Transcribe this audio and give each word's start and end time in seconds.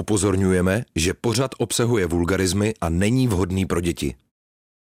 Upozorňujeme, 0.00 0.84
že 0.96 1.14
pořad 1.14 1.50
obsahuje 1.58 2.06
vulgarizmy 2.06 2.74
a 2.80 2.88
není 2.88 3.28
vhodný 3.28 3.66
pro 3.66 3.80
děti. 3.80 4.14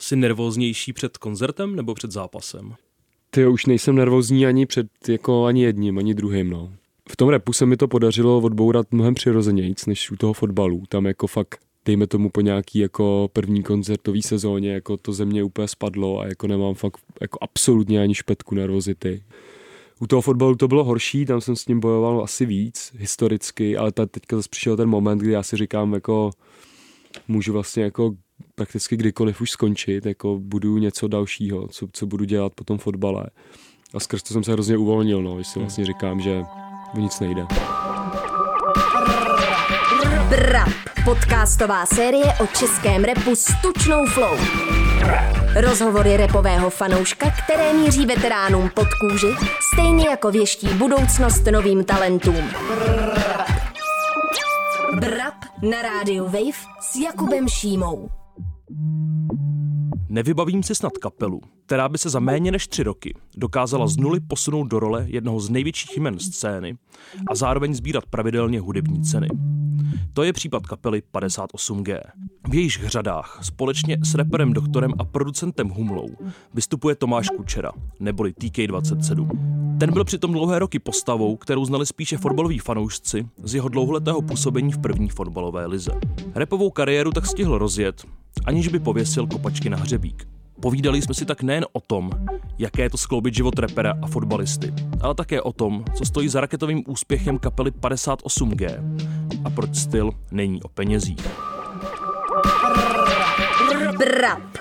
Jsi 0.01 0.15
nervóznější 0.15 0.93
před 0.93 1.17
koncertem 1.17 1.75
nebo 1.75 1.93
před 1.93 2.11
zápasem? 2.11 2.73
Ty 3.29 3.47
už 3.47 3.65
nejsem 3.65 3.95
nervózní 3.95 4.45
ani 4.45 4.65
před 4.65 4.87
jako 5.07 5.45
ani 5.45 5.63
jedním, 5.63 5.97
ani 5.97 6.13
druhým, 6.13 6.49
no. 6.49 6.73
V 7.09 7.15
tom 7.15 7.29
repu 7.29 7.53
se 7.53 7.65
mi 7.65 7.77
to 7.77 7.87
podařilo 7.87 8.37
odbourat 8.39 8.91
mnohem 8.91 9.13
přirozenějíc 9.13 9.85
než 9.85 10.11
u 10.11 10.15
toho 10.15 10.33
fotbalu. 10.33 10.83
Tam 10.89 11.05
jako 11.05 11.27
fakt 11.27 11.59
dejme 11.85 12.07
tomu 12.07 12.29
po 12.29 12.41
nějaký 12.41 12.79
jako 12.79 13.29
první 13.33 13.63
koncertový 13.63 14.21
sezóně, 14.21 14.73
jako 14.73 14.97
to 14.97 15.13
ze 15.13 15.25
mě 15.25 15.43
úplně 15.43 15.67
spadlo 15.67 16.19
a 16.19 16.27
jako 16.27 16.47
nemám 16.47 16.73
fakt 16.73 17.01
jako 17.21 17.37
absolutně 17.41 18.01
ani 18.01 18.15
špetku 18.15 18.55
nervozity. 18.55 19.23
U 19.99 20.07
toho 20.07 20.21
fotbalu 20.21 20.55
to 20.55 20.67
bylo 20.67 20.83
horší, 20.83 21.25
tam 21.25 21.41
jsem 21.41 21.55
s 21.55 21.67
ním 21.67 21.79
bojoval 21.79 22.23
asi 22.23 22.45
víc 22.45 22.93
historicky, 22.97 23.77
ale 23.77 23.91
teďka 23.91 24.35
zase 24.35 24.49
přišel 24.49 24.77
ten 24.77 24.89
moment, 24.89 25.17
kdy 25.17 25.31
já 25.31 25.43
si 25.43 25.57
říkám, 25.57 25.93
jako 25.93 26.31
můžu 27.27 27.53
vlastně 27.53 27.83
jako 27.83 28.11
prakticky 28.55 28.97
kdykoliv 28.97 29.41
už 29.41 29.51
skončit, 29.51 30.05
jako 30.05 30.39
budu 30.39 30.77
něco 30.77 31.07
dalšího, 31.07 31.67
co, 31.67 31.87
co 31.93 32.05
budu 32.05 32.25
dělat 32.25 32.53
po 32.55 32.63
tom 32.63 32.77
fotbale. 32.77 33.25
A 33.93 33.99
skrz 33.99 34.23
to 34.23 34.33
jsem 34.33 34.43
se 34.43 34.51
hrozně 34.51 34.77
uvolnil, 34.77 35.23
no, 35.23 35.43
si 35.43 35.59
vlastně 35.59 35.85
říkám, 35.85 36.19
že 36.19 36.43
nic 36.97 37.19
nejde. 37.19 37.45
Brap, 40.29 40.69
podcastová 41.05 41.85
série 41.85 42.25
o 42.43 42.47
českém 42.47 43.03
repu 43.03 43.35
s 43.35 43.45
tučnou 43.61 44.05
flow. 44.05 44.37
Rozhovory 45.55 46.17
repového 46.17 46.69
fanouška, 46.69 47.31
které 47.43 47.73
míří 47.73 48.05
veteránům 48.05 48.69
pod 48.75 48.87
kůži, 49.01 49.35
stejně 49.73 50.09
jako 50.09 50.31
věští 50.31 50.67
budoucnost 50.67 51.45
novým 51.51 51.83
talentům. 51.83 52.49
Brap 54.99 55.45
na 55.61 55.81
rádiu 55.81 56.23
Wave 56.23 56.57
s 56.81 56.95
Jakubem 56.95 57.47
Šímou. 57.47 58.09
Nevybavím 60.09 60.63
si 60.63 60.75
snad 60.75 60.97
kapelu, 60.97 61.41
která 61.65 61.89
by 61.89 61.97
se 61.97 62.09
za 62.09 62.19
méně 62.19 62.51
než 62.51 62.67
tři 62.67 62.83
roky 62.83 63.13
dokázala 63.37 63.87
z 63.87 63.97
nuly 63.97 64.19
posunout 64.19 64.67
do 64.67 64.79
role 64.79 65.05
jednoho 65.07 65.39
z 65.39 65.49
největších 65.49 65.97
jmen 65.97 66.19
scény 66.19 66.77
a 67.31 67.35
zároveň 67.35 67.73
sbírat 67.73 68.05
pravidelně 68.05 68.59
hudební 68.59 69.03
ceny. 69.03 69.27
To 70.13 70.23
je 70.23 70.33
případ 70.33 70.67
kapely 70.67 71.01
58G. 71.13 71.99
V 72.49 72.55
jejich 72.55 72.85
řadách 72.87 73.39
společně 73.41 73.97
s 74.03 74.15
reperem 74.15 74.53
doktorem 74.53 74.93
a 74.99 75.03
producentem 75.03 75.69
Humlou 75.69 76.09
vystupuje 76.53 76.95
Tomáš 76.95 77.29
Kučera, 77.29 77.71
neboli 77.99 78.31
TK27. 78.31 79.29
Ten 79.79 79.93
byl 79.93 80.03
přitom 80.03 80.31
dlouhé 80.31 80.59
roky 80.59 80.79
postavou, 80.79 81.35
kterou 81.35 81.65
znali 81.65 81.85
spíše 81.85 82.17
fotbaloví 82.17 82.59
fanoušci 82.59 83.27
z 83.43 83.55
jeho 83.55 83.69
dlouholetého 83.69 84.21
působení 84.21 84.71
v 84.71 84.77
první 84.77 85.09
fotbalové 85.09 85.65
lize. 85.65 85.91
Repovou 86.35 86.69
kariéru 86.69 87.11
tak 87.11 87.25
stihl 87.25 87.57
rozjet, 87.57 88.03
aniž 88.45 88.67
by 88.67 88.79
pověsil 88.79 89.27
kopačky 89.27 89.69
na 89.69 89.77
hřebík. 89.77 90.36
Povídali 90.61 91.01
jsme 91.01 91.13
si 91.13 91.25
tak 91.25 91.43
nejen 91.43 91.65
o 91.71 91.79
tom, 91.81 92.09
jaké 92.57 92.81
je 92.81 92.89
to 92.89 92.97
skloubit 92.97 93.35
život 93.35 93.59
repera 93.59 93.93
a 94.01 94.07
fotbalisty, 94.07 94.73
ale 95.01 95.15
také 95.15 95.41
o 95.41 95.53
tom, 95.53 95.85
co 95.97 96.05
stojí 96.05 96.29
za 96.29 96.41
raketovým 96.41 96.83
úspěchem 96.87 97.39
kapely 97.39 97.71
58G 97.71 98.83
a 99.45 99.49
proč 99.49 99.75
styl 99.75 100.11
není 100.31 100.63
o 100.63 100.67
penězích. 100.67 101.27
Brap. 103.97 104.57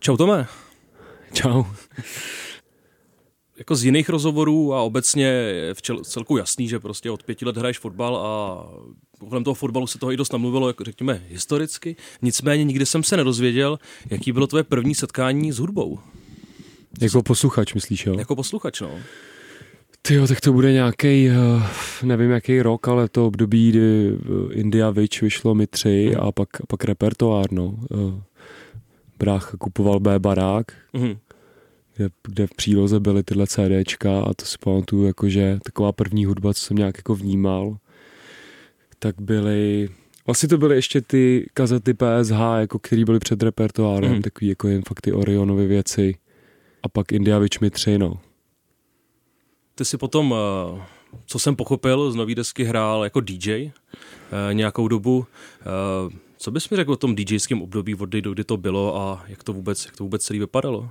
Čau 0.00 0.16
Tome. 0.16 0.46
Čau. 1.32 1.64
Jako 3.58 3.76
z 3.76 3.84
jiných 3.84 4.08
rozhovorů 4.08 4.74
a 4.74 4.82
obecně 4.82 5.24
je 5.24 5.74
v 5.74 5.82
čel, 5.82 6.04
celku 6.04 6.36
jasný, 6.36 6.68
že 6.68 6.78
prostě 6.78 7.10
od 7.10 7.22
pěti 7.22 7.44
let 7.44 7.56
hraješ 7.56 7.78
fotbal 7.78 8.16
a 8.16 8.64
kolem 9.28 9.44
toho 9.44 9.54
fotbalu 9.54 9.86
se 9.86 9.98
toho 9.98 10.12
i 10.12 10.16
dost 10.16 10.32
namluvilo, 10.32 10.66
jako 10.68 10.84
řekněme, 10.84 11.22
historicky. 11.28 11.96
Nicméně 12.22 12.64
nikdy 12.64 12.86
jsem 12.86 13.02
se 13.02 13.16
nedozvěděl, 13.16 13.78
jaký 14.10 14.32
bylo 14.32 14.46
tvoje 14.46 14.64
první 14.64 14.94
setkání 14.94 15.52
s 15.52 15.58
hudbou. 15.58 15.98
Jako 17.00 17.22
posluchač, 17.22 17.74
myslíš, 17.74 18.06
jo? 18.06 18.18
Jako 18.18 18.36
posluchač, 18.36 18.80
no. 18.80 18.90
Ty 20.02 20.14
jo, 20.14 20.26
tak 20.26 20.40
to 20.40 20.52
bude 20.52 20.72
nějaký, 20.72 21.28
nevím 22.02 22.30
jaký 22.30 22.62
rok, 22.62 22.88
ale 22.88 23.08
to 23.08 23.26
období, 23.26 23.70
kdy 23.70 24.12
India 24.50 24.90
Witch 24.90 25.22
vyšlo 25.22 25.54
mi 25.54 25.66
tři 25.66 26.14
a 26.16 26.32
pak, 26.32 26.48
pak 26.68 26.84
repertoár, 26.84 27.52
no. 27.52 27.74
Eh, 27.94 28.22
Brácha 29.18 29.56
kupoval 29.58 30.00
B 30.00 30.18
barák, 30.18 30.64
Mhm. 30.92 31.16
kde, 31.96 32.08
kde 32.28 32.46
v 32.46 32.54
příloze 32.56 33.00
byly 33.00 33.22
tyhle 33.22 33.46
CDčka 33.46 34.20
a 34.22 34.34
to 34.34 34.44
si 34.44 34.56
pamatuju, 34.64 35.04
jakože 35.06 35.58
taková 35.64 35.92
první 35.92 36.24
hudba, 36.24 36.54
co 36.54 36.60
jsem 36.60 36.76
nějak 36.76 36.96
jako 36.96 37.14
vnímal, 37.14 37.76
tak 39.02 39.20
byly, 39.20 39.88
vlastně 40.26 40.48
to 40.48 40.58
byly 40.58 40.74
ještě 40.74 41.00
ty 41.00 41.50
kazety 41.54 41.94
PSH, 41.94 42.40
jako 42.60 42.78
který 42.78 43.04
byly 43.04 43.18
před 43.18 43.42
repertoárem, 43.42 44.12
Mhm. 44.12 44.22
takový 44.22 44.48
jako 44.48 44.68
jen 44.68 44.82
fakt 44.88 45.00
ty 45.00 45.12
Orionovy 45.12 45.66
věci 45.66 46.14
a 46.82 46.88
pak 46.88 47.12
India 47.12 47.38
Witch 47.38 47.60
mi 47.60 47.70
tři, 47.70 47.98
no. 47.98 48.20
Ty 49.74 49.84
si 49.84 49.96
potom, 49.98 50.34
eh, 50.78 50.82
co 51.26 51.38
jsem 51.38 51.56
pochopil, 51.56 52.10
z 52.12 52.14
nový 52.14 52.34
desky 52.34 52.64
hrál 52.64 53.04
jako 53.04 53.20
DJ 53.20 53.50
eh, 53.52 54.54
nějakou 54.54 54.88
dobu. 54.88 55.26
Eh, 55.60 56.16
Co 56.36 56.50
bys 56.50 56.70
mi 56.70 56.76
řekl 56.76 56.92
o 56.92 56.96
tom 56.96 57.14
DJském 57.14 57.62
období, 57.62 57.94
od 57.94 58.08
kdy 58.08 58.44
to 58.44 58.56
bylo 58.56 58.96
a 59.00 59.24
jak 59.28 59.42
to 59.44 59.52
vůbec, 59.52 59.84
jak 59.86 59.96
to 59.96 60.04
vůbec 60.04 60.22
celý 60.24 60.38
vypadalo? 60.38 60.88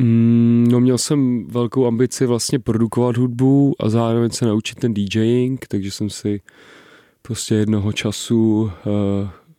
Mm, 0.00 0.68
no 0.70 0.80
měl 0.80 0.98
jsem 0.98 1.46
velkou 1.46 1.86
ambici 1.86 2.26
vlastně 2.26 2.58
produkovat 2.58 3.16
hudbu 3.16 3.74
a 3.80 3.88
zároveň 3.88 4.30
se 4.30 4.46
naučit 4.46 4.78
ten 4.78 4.94
DJing, 4.94 5.66
takže 5.68 5.90
jsem 5.90 6.10
si 6.10 6.40
prostě 7.22 7.54
jednoho 7.54 7.92
času 7.92 8.62
uh, 8.62 8.70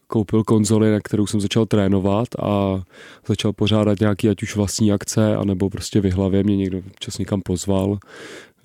koupil 0.07 0.43
konzoli, 0.43 0.91
na 0.91 0.99
kterou 0.99 1.27
jsem 1.27 1.41
začal 1.41 1.65
trénovat 1.65 2.27
a 2.39 2.83
začal 3.27 3.53
pořádat 3.53 3.99
nějaký 3.99 4.29
ať 4.29 4.43
už 4.43 4.55
vlastní 4.55 4.91
akce, 4.91 5.35
anebo 5.35 5.69
prostě 5.69 6.01
v 6.01 6.13
hlavě 6.13 6.43
mě 6.43 6.57
někdo 6.57 6.81
čas 6.99 7.17
někam 7.17 7.41
pozval. 7.41 7.97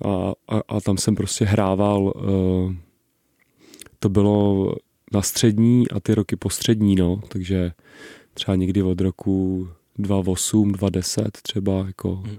A, 0.05 0.33
a, 0.47 0.61
a 0.67 0.81
tam 0.81 0.97
jsem 0.97 1.15
prostě 1.15 1.45
hrával 1.45 2.13
uh, 2.15 2.73
to 3.99 4.09
bylo 4.09 4.75
na 5.13 5.21
střední 5.21 5.89
a 5.91 5.99
ty 5.99 6.15
roky 6.15 6.35
po 6.35 6.49
střední, 6.49 6.95
no, 6.95 7.21
takže 7.27 7.71
třeba 8.33 8.55
někdy 8.55 8.83
od 8.83 9.01
roku 9.01 9.67
2.8, 9.99 10.71
2.10 10.71 11.27
třeba, 11.41 11.83
jako 11.87 12.09
Mhm. 12.25 12.37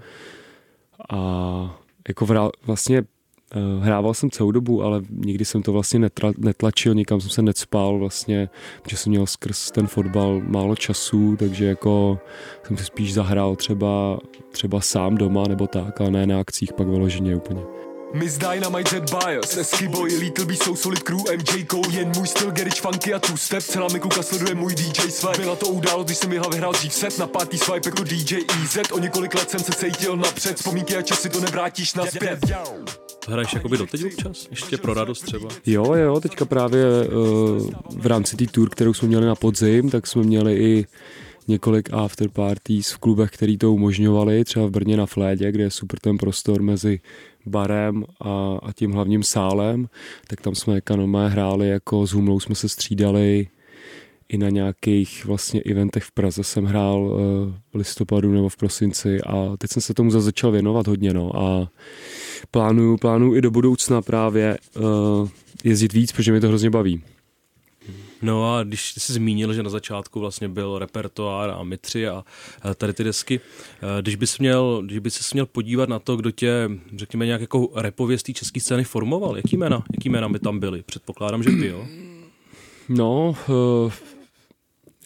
a 1.09 1.79
jako 2.07 2.25
vrá, 2.25 2.49
vlastně 2.65 3.03
eh, 3.51 3.59
hrával 3.79 4.13
jsem 4.13 4.29
celou 4.31 4.51
dobu, 4.51 4.83
ale 4.83 5.01
nikdy 5.09 5.45
jsem 5.45 5.63
to 5.63 5.71
vlastně 5.73 5.99
netra, 5.99 6.31
netlačil, 6.37 6.93
nikam 6.95 7.21
jsem 7.21 7.29
se 7.29 7.41
necpal 7.41 7.99
vlastně, 7.99 8.49
protože 8.83 8.97
jsem 8.97 9.09
měl 9.09 9.25
skrz 9.25 9.71
ten 9.71 9.87
fotbal 9.87 10.41
málo 10.47 10.75
času, 10.75 11.35
takže 11.39 11.65
jako 11.65 12.19
jsem 12.63 12.77
si 12.77 12.83
spíš 12.85 13.13
zahrál 13.13 13.55
třeba, 13.55 14.19
třeba 14.51 14.81
sám 14.81 15.15
doma 15.17 15.43
nebo 15.47 15.67
tak, 15.67 16.01
ale 16.01 16.11
ne 16.11 16.27
na 16.27 16.39
akcích 16.39 16.73
pak 16.73 16.87
vyloženě 16.87 17.35
úplně. 17.35 17.61
Miss 18.15 18.37
Dynamite 18.37 18.89
Z 18.89 19.11
Bias, 19.11 19.57
Esky 19.57 19.87
Boy, 19.87 20.09
Little 20.19 20.45
B, 20.45 20.55
So 20.55 20.75
Solid 20.75 21.03
Crew, 21.03 21.19
MJ 21.37 21.65
Cole, 21.65 21.87
jen 21.91 22.11
můj 22.15 22.27
styl, 22.27 22.51
Garage 22.51 22.81
Funky 22.81 23.13
a 23.13 23.19
Two 23.19 23.37
Step, 23.37 23.63
celá 23.63 23.87
Mikuka 23.93 24.23
sleduje 24.23 24.55
můj 24.55 24.75
DJ 24.75 25.11
swipe. 25.11 25.37
Byla 25.37 25.55
to 25.55 25.67
událost, 25.67 26.05
když 26.05 26.17
jsem 26.17 26.33
Jiha 26.33 26.45
vyhrál 26.51 26.71
dřív 26.71 26.93
set 26.93 27.19
na 27.19 27.27
pátý 27.27 27.57
swipe 27.57 27.89
jako 27.89 28.03
DJ 28.03 28.35
EZ, 28.63 28.91
o 28.91 28.99
několik 28.99 29.35
let 29.35 29.49
jsem 29.49 29.59
se 29.59 29.71
cítil 29.71 30.17
napřed, 30.17 30.57
vzpomínky 30.57 30.95
a 30.95 31.01
časy 31.01 31.29
to 31.29 31.39
nevrátíš 31.39 31.93
nazpět. 31.93 32.39
Hraješ 33.27 33.53
jakoby 33.53 33.77
doteď 33.77 34.05
občas? 34.05 34.47
Ještě 34.49 34.77
pro 34.77 34.93
radost 34.93 35.21
třeba? 35.21 35.49
Jo, 35.65 35.93
jo, 35.93 36.19
teďka 36.19 36.45
právě 36.45 36.85
uh, 37.07 37.71
v 37.89 38.05
rámci 38.05 38.37
té 38.37 38.45
tour, 38.45 38.69
kterou 38.69 38.93
jsme 38.93 39.07
měli 39.07 39.25
na 39.25 39.35
podzim, 39.35 39.89
tak 39.89 40.07
jsme 40.07 40.23
měli 40.23 40.55
i 40.55 40.85
několik 41.47 41.89
after 41.93 42.29
parties 42.29 42.91
v 42.91 42.97
klubech, 42.97 43.31
který 43.31 43.57
to 43.57 43.73
umožňovali, 43.73 44.45
třeba 44.45 44.65
v 44.65 44.69
Brně 44.71 44.97
na 44.97 45.05
Flédě, 45.05 45.51
kde 45.51 45.63
je 45.63 45.71
super 45.71 45.99
ten 45.99 46.17
prostor 46.17 46.61
mezi 46.61 46.99
barem 47.45 48.05
a, 48.21 48.59
a 48.63 48.73
tím 48.73 48.91
hlavním 48.91 49.23
sálem, 49.23 49.89
tak 50.27 50.41
tam 50.41 50.55
jsme 50.55 50.81
kanomé 50.81 51.29
hráli, 51.29 51.69
jako 51.69 52.07
s 52.07 52.11
Humlou 52.11 52.39
jsme 52.39 52.55
se 52.55 52.69
střídali 52.69 53.47
i 54.29 54.37
na 54.37 54.49
nějakých 54.49 55.25
vlastně 55.25 55.61
eventech 55.61 56.03
v 56.03 56.11
Praze 56.11 56.43
jsem 56.43 56.65
hrál 56.65 57.01
uh, 57.01 57.19
v 57.73 57.75
listopadu 57.75 58.31
nebo 58.31 58.49
v 58.49 58.57
prosinci 58.57 59.21
a 59.21 59.57
teď 59.57 59.71
jsem 59.71 59.81
se 59.81 59.93
tomu 59.93 60.11
zase 60.11 60.25
začal 60.25 60.51
věnovat 60.51 60.87
hodně, 60.87 61.13
no 61.13 61.39
a 61.39 61.71
plánuju, 62.51 62.97
plánuju 62.97 63.35
i 63.35 63.41
do 63.41 63.51
budoucna 63.51 64.01
právě 64.01 64.57
uh, 64.75 65.29
jezdit 65.63 65.93
víc, 65.93 66.11
protože 66.11 66.31
mě 66.31 66.41
to 66.41 66.47
hrozně 66.47 66.69
baví. 66.69 67.03
No 68.21 68.55
a 68.55 68.63
když 68.63 68.93
jsi 68.97 69.13
zmínil, 69.13 69.53
že 69.53 69.63
na 69.63 69.69
začátku 69.69 70.19
vlastně 70.19 70.49
byl 70.49 70.79
repertoár 70.79 71.49
a 71.49 71.63
mitři 71.63 72.07
a 72.07 72.23
tady 72.75 72.93
ty 72.93 73.03
desky, 73.03 73.39
eh, 73.39 74.01
když 74.01 74.15
bys 74.15 74.39
měl, 74.39 74.81
když 74.85 74.99
bys 74.99 75.13
se 75.13 75.29
měl 75.33 75.45
podívat 75.45 75.89
na 75.89 75.99
to, 75.99 76.15
kdo 76.15 76.31
tě, 76.31 76.69
řekněme, 76.95 77.25
nějak 77.25 77.41
jako 77.41 77.69
repově 77.75 78.17
z 78.17 78.23
té 78.23 78.33
české 78.33 78.59
scény 78.59 78.83
formoval, 78.83 79.37
jaký 79.37 79.57
jména, 79.57 79.83
jaký 79.93 80.09
jména 80.09 80.29
by 80.29 80.39
tam 80.39 80.59
byly? 80.59 80.83
Předpokládám, 80.83 81.43
že 81.43 81.49
ty, 81.49 81.67
jo? 81.67 81.87
No, 82.89 83.35
uh, 83.49 83.91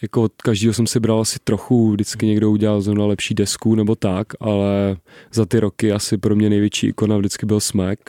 jako 0.02 0.22
od 0.22 0.32
každého 0.42 0.74
jsem 0.74 0.86
si 0.86 1.00
bral 1.00 1.20
asi 1.20 1.38
trochu, 1.44 1.92
vždycky 1.92 2.26
někdo 2.26 2.50
udělal 2.50 2.80
zrovna 2.80 3.06
lepší 3.06 3.34
desku 3.34 3.74
nebo 3.74 3.94
tak, 3.94 4.26
ale 4.40 4.96
za 5.32 5.46
ty 5.46 5.60
roky 5.60 5.92
asi 5.92 6.18
pro 6.18 6.36
mě 6.36 6.50
největší 6.50 6.86
ikona 6.86 7.16
vždycky 7.16 7.46
byl 7.46 7.60
Smack, 7.60 8.00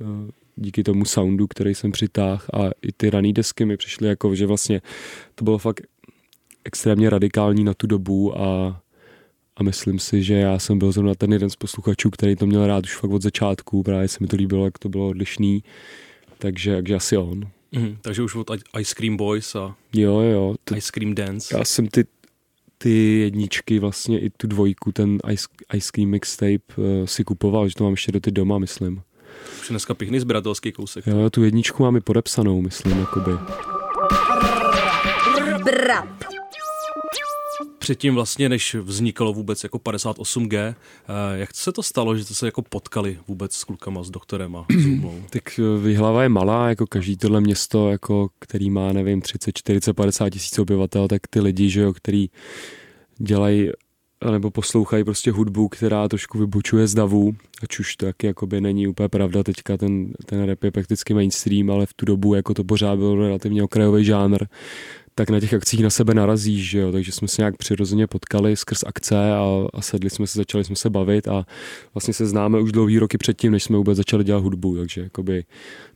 uh, 0.00 0.30
díky 0.60 0.82
tomu 0.82 1.04
soundu, 1.04 1.46
který 1.46 1.74
jsem 1.74 1.92
přitáhl 1.92 2.42
a 2.52 2.70
i 2.82 2.92
ty 2.96 3.10
rané 3.10 3.32
desky 3.32 3.64
mi 3.64 3.76
přišly 3.76 4.08
jako, 4.08 4.34
že 4.34 4.46
vlastně 4.46 4.82
to 5.34 5.44
bylo 5.44 5.58
fakt 5.58 5.80
extrémně 6.64 7.10
radikální 7.10 7.64
na 7.64 7.74
tu 7.74 7.86
dobu 7.86 8.40
a, 8.40 8.80
a 9.56 9.62
myslím 9.62 9.98
si, 9.98 10.22
že 10.22 10.34
já 10.34 10.58
jsem 10.58 10.78
byl 10.78 10.92
zrovna 10.92 11.14
ten 11.14 11.32
jeden 11.32 11.50
z 11.50 11.56
posluchačů, 11.56 12.10
který 12.10 12.36
to 12.36 12.46
měl 12.46 12.66
rád 12.66 12.84
už 12.84 12.96
fakt 12.96 13.10
od 13.10 13.22
začátku, 13.22 13.82
právě 13.82 14.08
se 14.08 14.18
mi 14.20 14.26
to 14.26 14.36
líbilo, 14.36 14.64
jak 14.64 14.78
to 14.78 14.88
bylo 14.88 15.08
odlišný, 15.08 15.64
takže, 16.38 16.76
takže 16.76 16.94
asi 16.94 17.16
on. 17.16 17.50
Mm, 17.72 17.96
takže 18.02 18.22
už 18.22 18.34
od 18.34 18.50
Ice 18.80 18.94
Cream 18.94 19.16
Boys 19.16 19.54
a 19.54 19.76
jo, 19.94 20.20
jo, 20.20 20.54
to, 20.64 20.76
Ice 20.76 20.90
Cream 20.92 21.14
Dance. 21.14 21.58
Já 21.58 21.64
jsem 21.64 21.88
ty, 21.88 22.04
ty 22.78 23.18
jedničky, 23.18 23.78
vlastně 23.78 24.20
i 24.20 24.30
tu 24.30 24.46
dvojku, 24.46 24.92
ten 24.92 25.18
Ice, 25.32 25.46
Ice 25.74 25.90
Cream 25.92 26.10
Mixtape 26.10 26.74
uh, 26.76 26.84
si 27.04 27.24
kupoval, 27.24 27.68
že 27.68 27.74
to 27.74 27.84
mám 27.84 27.92
ještě 27.92 28.12
do 28.12 28.20
ty 28.20 28.30
doma, 28.30 28.58
myslím. 28.58 29.02
Už 29.60 29.68
dneska 29.68 29.94
pěkný 29.94 30.20
sběratelský 30.20 30.72
kousek. 30.72 31.06
Jo, 31.06 31.30
tu 31.30 31.44
jedničku 31.44 31.82
mám 31.82 31.96
i 31.96 32.00
podepsanou, 32.00 32.60
myslím, 32.60 32.98
jakoby. 32.98 33.32
Brap 35.64 36.30
předtím 37.90 38.14
vlastně, 38.14 38.48
než 38.48 38.74
vznikalo 38.74 39.32
vůbec 39.32 39.62
jako 39.62 39.78
58G, 39.78 40.56
eh, 40.58 40.74
jak 41.38 41.54
se 41.54 41.72
to 41.72 41.82
stalo, 41.82 42.16
že 42.16 42.24
jste 42.24 42.34
se 42.34 42.46
jako 42.46 42.62
potkali 42.62 43.18
vůbec 43.28 43.54
s 43.54 43.64
klukama, 43.64 44.02
s 44.02 44.10
doktorem 44.10 44.56
a 44.56 44.66
s 44.70 45.10
Tak 45.30 45.58
eh, 45.58 45.82
Vyhlava 45.82 46.22
je 46.22 46.28
malá, 46.28 46.68
jako 46.68 46.86
každý 46.86 47.16
tohle 47.16 47.40
město, 47.40 47.90
jako, 47.90 48.28
který 48.38 48.70
má, 48.70 48.92
nevím, 48.92 49.20
30, 49.20 49.52
40, 49.58 49.94
50 49.94 50.30
tisíc 50.30 50.58
obyvatel, 50.58 51.08
tak 51.08 51.20
ty 51.30 51.40
lidi, 51.40 51.70
že 51.70 51.80
jo, 51.80 51.92
který 51.92 52.26
dělají 53.18 53.70
nebo 54.30 54.50
poslouchají 54.50 55.04
prostě 55.04 55.30
hudbu, 55.30 55.68
která 55.68 56.08
trošku 56.08 56.38
vybočuje 56.38 56.86
z 56.86 56.94
davu, 56.94 57.36
ať 57.62 57.78
už 57.78 57.96
to 57.96 58.06
taky 58.06 58.26
jakoby 58.26 58.60
není 58.60 58.88
úplně 58.88 59.08
pravda, 59.08 59.42
teďka 59.42 59.76
ten, 59.76 60.12
ten 60.26 60.44
rap 60.44 60.64
je 60.64 60.70
prakticky 60.70 61.14
mainstream, 61.14 61.70
ale 61.70 61.86
v 61.86 61.94
tu 61.94 62.06
dobu 62.06 62.34
jako 62.34 62.54
to 62.54 62.64
pořád 62.64 62.96
byl 62.96 63.14
relativně 63.14 63.62
okrajový 63.62 64.04
žánr, 64.04 64.46
tak 65.14 65.30
na 65.30 65.40
těch 65.40 65.54
akcích 65.54 65.82
na 65.82 65.90
sebe 65.90 66.14
narazíš, 66.14 66.70
že 66.70 66.78
jo? 66.78 66.92
takže 66.92 67.12
jsme 67.12 67.28
se 67.28 67.42
nějak 67.42 67.56
přirozeně 67.56 68.06
potkali 68.06 68.56
skrz 68.56 68.84
akce 68.86 69.32
a, 69.32 69.66
a 69.74 69.82
sedli 69.82 70.10
jsme 70.10 70.26
se, 70.26 70.38
začali 70.38 70.64
jsme 70.64 70.76
se 70.76 70.90
bavit 70.90 71.28
a 71.28 71.46
vlastně 71.94 72.14
se 72.14 72.26
známe 72.26 72.60
už 72.60 72.72
dlouhý 72.72 72.98
roky 72.98 73.18
předtím, 73.18 73.52
než 73.52 73.62
jsme 73.62 73.76
vůbec 73.76 73.96
začali 73.96 74.24
dělat 74.24 74.42
hudbu, 74.42 74.76
takže 74.76 75.00
jakoby 75.00 75.44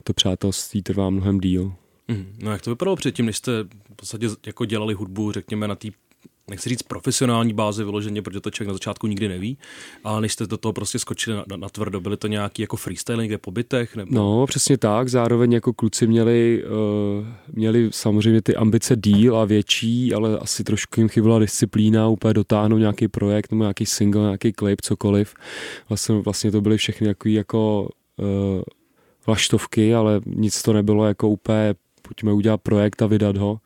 to 0.05 0.12
přátelství 0.12 0.82
trvá 0.82 1.11
mnohem 1.11 1.41
díl. 1.41 1.73
Mm, 2.09 2.37
no 2.38 2.53
jak 2.53 2.62
to 2.62 2.71
vypadalo 2.71 2.97
předtím, 2.97 3.26
než 3.26 3.37
jste 3.37 3.65
v 3.93 3.97
podstatě 3.97 4.29
jako 4.47 4.65
dělali 4.65 4.94
hudbu, 4.94 5.32
řekněme, 5.32 5.69
na 5.69 5.75
té 5.75 5.88
nechci 6.50 6.69
říct 6.69 6.82
profesionální 6.82 7.52
bázi 7.52 7.85
vyloženě, 7.85 8.23
protože 8.23 8.41
to 8.41 8.50
člověk 8.50 8.69
na 8.69 8.75
začátku 8.75 9.06
nikdy 9.06 9.29
neví, 9.29 9.58
ale 10.05 10.20
než 10.20 10.32
jste 10.32 10.46
do 10.46 10.56
toho 10.56 10.73
prostě 10.73 10.99
skočili 10.99 11.37
na, 11.37 11.44
na, 11.49 11.56
na 11.56 11.69
tvrdo, 11.69 12.00
byly 12.00 12.17
to 12.17 12.26
nějaký 12.26 12.62
jako 12.62 12.76
freestyle 12.76 13.23
někde 13.23 13.38
po 13.38 13.50
bytech? 13.50 13.96
Nebo... 13.96 14.14
No, 14.14 14.46
přesně 14.46 14.79
tak, 14.79 15.08
zároveň 15.08 15.52
jako 15.52 15.73
kluci 15.73 16.06
měli, 16.06 16.64
uh, 16.64 17.26
měli 17.52 17.88
samozřejmě 17.93 18.43
ty 18.43 18.56
ambice 18.56 18.96
díl 18.96 19.37
a 19.37 19.44
větší, 19.44 20.14
ale 20.14 20.38
asi 20.38 20.64
trošku 20.64 21.00
jim 21.00 21.08
chyběla 21.08 21.38
disciplína, 21.38 22.08
úplně 22.08 22.35
dotáhnout 22.35 22.79
nějaký 22.79 23.08
projekt 23.08 23.50
nebo 23.50 23.64
nějaký 23.64 23.87
single, 23.87 24.23
nějaký 24.23 24.52
klip, 24.52 24.81
cokoliv. 24.81 25.35
Vlastně, 25.88 26.14
vlastně 26.14 26.50
to 26.50 26.61
byly 26.61 26.76
všechny 26.76 27.06
takový 27.06 27.35
jako 27.35 27.88
uh, 28.17 28.62
vlaštovky, 29.26 29.94
ale 29.94 30.20
nic 30.26 30.62
to 30.62 30.73
nebylo 30.73 31.06
jako 31.06 31.29
úplně 31.29 31.75
pojďme 32.02 32.32
udělat 32.32 32.61
projekt 32.61 33.02
a 33.02 33.06
vydat 33.06 33.37
ho 33.37 33.61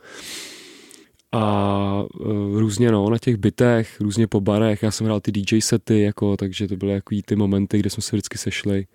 a 1.33 2.05
uh, 2.21 2.59
různě 2.59 2.93
no, 2.93 3.11
na 3.11 3.19
těch 3.19 3.37
bytech, 3.37 4.01
různě 4.01 4.27
po 4.27 4.41
barech, 4.41 4.83
já 4.83 4.91
jsem 4.91 5.05
hrál 5.07 5.21
ty 5.21 5.33
DJ 5.33 5.61
sety, 5.61 6.01
jako, 6.01 6.37
takže 6.37 6.69
to 6.69 6.77
byly 6.77 6.93
jako 6.93 7.15
ty 7.25 7.37
momenty, 7.37 7.79
kde 7.79 7.91
jsme 7.91 8.03
se 8.03 8.17
vždycky 8.17 8.39
sešli, 8.39 8.87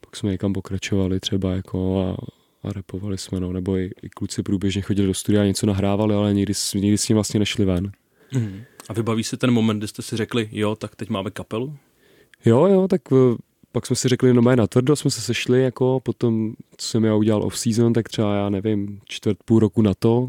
pak 0.00 0.16
jsme 0.16 0.30
někam 0.30 0.52
pokračovali 0.52 1.20
třeba 1.20 1.52
jako 1.52 2.00
a, 2.00 2.16
a 2.68 2.72
repovali 2.72 3.18
jsme, 3.18 3.40
no, 3.40 3.52
nebo 3.52 3.76
i, 3.76 3.90
i 4.02 4.08
kluci 4.08 4.42
průběžně 4.42 4.82
chodili 4.82 5.08
do 5.08 5.14
studia 5.14 5.42
a 5.42 5.46
něco 5.46 5.66
nahrávali, 5.66 6.14
ale 6.14 6.34
nikdy, 6.34 6.52
nikdy 6.74 6.98
s 6.98 7.04
tím 7.04 7.14
vlastně 7.14 7.40
nešli 7.40 7.64
ven. 7.64 7.92
Mm. 8.34 8.60
A 8.88 8.92
vybaví 8.92 9.24
se 9.24 9.36
ten 9.36 9.50
moment, 9.50 9.78
kdy 9.78 9.88
jste 9.88 10.02
si 10.02 10.16
řekli, 10.16 10.48
jo, 10.52 10.76
tak 10.76 10.96
teď 10.96 11.08
máme 11.08 11.30
kapelu? 11.30 11.76
Jo, 12.44 12.66
jo, 12.66 12.88
tak 12.88 13.12
uh, 13.12 13.36
pak 13.72 13.86
jsme 13.86 13.96
si 13.96 14.08
řekli, 14.08 14.34
no 14.34 14.42
na 14.42 14.66
tvrdo 14.66 14.96
jsme 14.96 15.10
se 15.10 15.20
sešli, 15.20 15.62
jako 15.62 16.00
potom, 16.00 16.54
co 16.76 16.88
jsem 16.88 17.04
já 17.04 17.14
udělal 17.14 17.42
off-season, 17.42 17.92
tak 17.92 18.08
třeba 18.08 18.36
já 18.36 18.48
nevím, 18.48 19.00
čtvrt 19.04 19.38
půl 19.44 19.58
roku 19.58 19.82
na 19.82 19.94
to, 19.94 20.28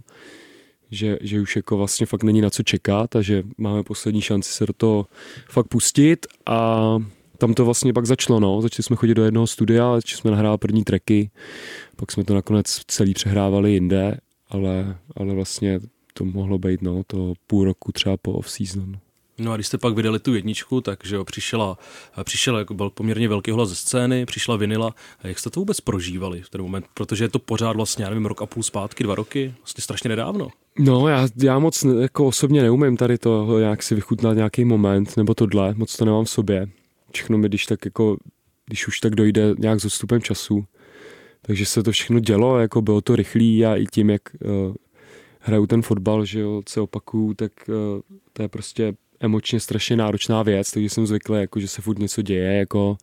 že, 0.92 1.18
že 1.22 1.42
už 1.42 1.56
jako 1.56 1.78
vlastně 1.78 2.06
fakt 2.06 2.24
není 2.24 2.42
na 2.42 2.50
co 2.50 2.64
čekat 2.64 3.16
a 3.16 3.22
že 3.22 3.44
máme 3.58 3.84
poslední 3.84 4.22
šanci 4.22 4.52
se 4.52 4.66
do 4.66 4.74
toho 4.74 5.08
fakt 5.50 5.68
pustit 5.68 6.28
a 6.46 6.98
tam 7.38 7.54
to 7.54 7.66
vlastně 7.66 7.94
pak 7.94 8.06
začalo, 8.06 8.40
no. 8.40 8.62
Začali 8.62 8.84
jsme 8.84 8.96
chodit 8.96 9.14
do 9.14 9.24
jednoho 9.24 9.48
studia, 9.48 9.96
začali 9.96 10.18
jsme 10.18 10.32
nahrát 10.32 10.62
první 10.62 10.84
tracky, 10.84 11.32
pak 11.96 12.12
jsme 12.12 12.24
to 12.24 12.34
nakonec 12.34 12.82
celý 12.88 13.14
přehrávali 13.14 13.72
jinde, 13.72 14.18
ale, 14.50 14.98
ale 15.16 15.34
vlastně 15.34 15.80
to 16.14 16.26
mohlo 16.26 16.58
být, 16.58 16.82
no, 16.82 17.02
to 17.08 17.34
půl 17.48 17.66
roku 17.66 17.92
třeba 17.92 18.18
po 18.18 18.34
off-season. 18.34 18.98
No 19.42 19.52
a 19.52 19.56
když 19.56 19.68
jste 19.68 19.78
pak 19.78 19.96
vydali 19.96 20.20
tu 20.20 20.36
jedničku, 20.36 20.82
takže 20.82 21.16
jo, 21.16 21.26
přišla, 21.26 21.78
přišel 22.24 22.58
jako 22.58 22.74
byl 22.74 22.90
poměrně 22.90 23.28
velký 23.28 23.52
hlas 23.52 23.70
ze 23.70 23.76
scény, 23.76 24.26
přišla 24.26 24.56
vinila. 24.56 24.96
A 25.24 25.28
jak 25.28 25.40
jste 25.40 25.50
to 25.50 25.60
vůbec 25.60 25.82
prožívali 25.82 26.42
v 26.42 26.50
ten 26.50 26.62
moment? 26.62 26.86
Protože 26.94 27.24
je 27.24 27.30
to 27.30 27.40
pořád 27.40 27.76
vlastně, 27.76 28.04
já 28.04 28.10
nevím, 28.10 28.26
rok 28.26 28.42
a 28.42 28.46
půl 28.46 28.64
zpátky, 28.64 29.04
dva 29.04 29.16
roky, 29.16 29.54
vlastně 29.58 29.82
strašně 29.82 30.10
nedávno. 30.10 30.50
No, 30.80 31.08
já, 31.08 31.28
já 31.44 31.60
moc 31.60 31.86
jako 32.02 32.28
osobně 32.28 32.62
neumím 32.62 32.98
tady 32.98 33.18
to 33.18 33.60
nějak 33.60 33.84
si 33.84 33.96
vychutnat 33.96 34.36
nějaký 34.36 34.66
moment, 34.66 35.18
nebo 35.18 35.34
tohle, 35.34 35.74
moc 35.74 35.98
to 35.98 36.06
nemám 36.06 36.26
v 36.26 36.30
sobě. 36.30 36.68
Všechno 37.14 37.38
mi, 37.38 37.48
když 37.48 37.66
tak 37.66 37.86
jako, 37.86 38.18
když 38.66 38.88
už 38.88 39.00
tak 39.00 39.16
dojde 39.16 39.54
nějak 39.58 39.80
s 39.80 39.86
odstupem 39.86 40.22
času. 40.22 40.66
Takže 41.42 41.66
se 41.66 41.84
to 41.84 41.92
všechno 41.92 42.20
dělo, 42.20 42.60
jako 42.60 42.82
bylo 42.82 43.02
to 43.02 43.16
rychlý 43.16 43.66
a 43.66 43.76
i 43.76 43.86
tím, 43.86 44.10
jak 44.10 44.22
uh, 44.46 44.76
hraju 45.40 45.68
ten 45.68 45.82
fotbal, 45.82 46.26
že 46.26 46.40
jo, 46.40 46.62
se 46.70 46.82
opakuju, 46.82 47.34
tak 47.34 47.52
uh, 47.68 48.02
to 48.34 48.42
je 48.42 48.48
prostě 48.48 48.94
emočně 49.22 49.60
strašně 49.60 49.96
náročná 49.96 50.44
věc, 50.44 50.72
takže 50.72 50.90
jsem 50.90 51.08
zvyklý, 51.08 51.40
jako, 51.40 51.60
že 51.60 51.68
se 51.68 51.82
furt 51.82 52.00
něco 52.00 52.22
děje, 52.22 52.54
jako 52.54 52.98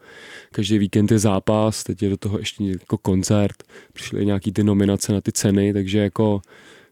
každý 0.52 0.78
víkend 0.78 1.12
je 1.12 1.18
zápas, 1.18 1.84
teď 1.84 2.02
je 2.02 2.08
do 2.08 2.16
toho 2.16 2.38
ještě 2.38 2.64
jako 2.64 2.98
koncert, 2.98 3.62
přišly 3.92 4.26
nějaký 4.26 4.52
ty 4.52 4.64
nominace 4.64 5.12
na 5.12 5.20
ty 5.20 5.32
ceny, 5.32 5.72
takže 5.72 5.98
jako 5.98 6.40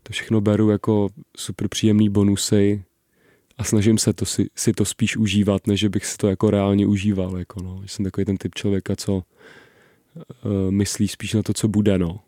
to 0.02 0.12
všechno 0.12 0.40
beru 0.40 0.70
jako 0.70 1.08
super 1.36 1.68
příjemný 1.68 2.08
bonusy 2.08 2.82
a 3.58 3.64
snažím 3.64 3.98
se 3.98 4.12
to 4.12 4.24
si, 4.24 4.46
si 4.54 4.72
to 4.72 4.84
spíš 4.84 5.16
užívat, 5.16 5.66
než 5.66 5.84
bych 5.84 6.06
si 6.06 6.16
to 6.16 6.28
jako 6.28 6.50
reálně 6.50 6.86
užíval. 6.86 7.38
Jako 7.38 7.62
no. 7.62 7.82
Jsem 7.86 8.04
takový 8.04 8.24
ten 8.24 8.36
typ 8.36 8.54
člověka, 8.54 8.96
co 8.96 9.14
uh, 9.14 9.22
myslí 10.70 11.08
spíš 11.08 11.34
na 11.34 11.42
to, 11.42 11.52
co 11.52 11.68
bude. 11.68 11.98
No. 11.98 12.20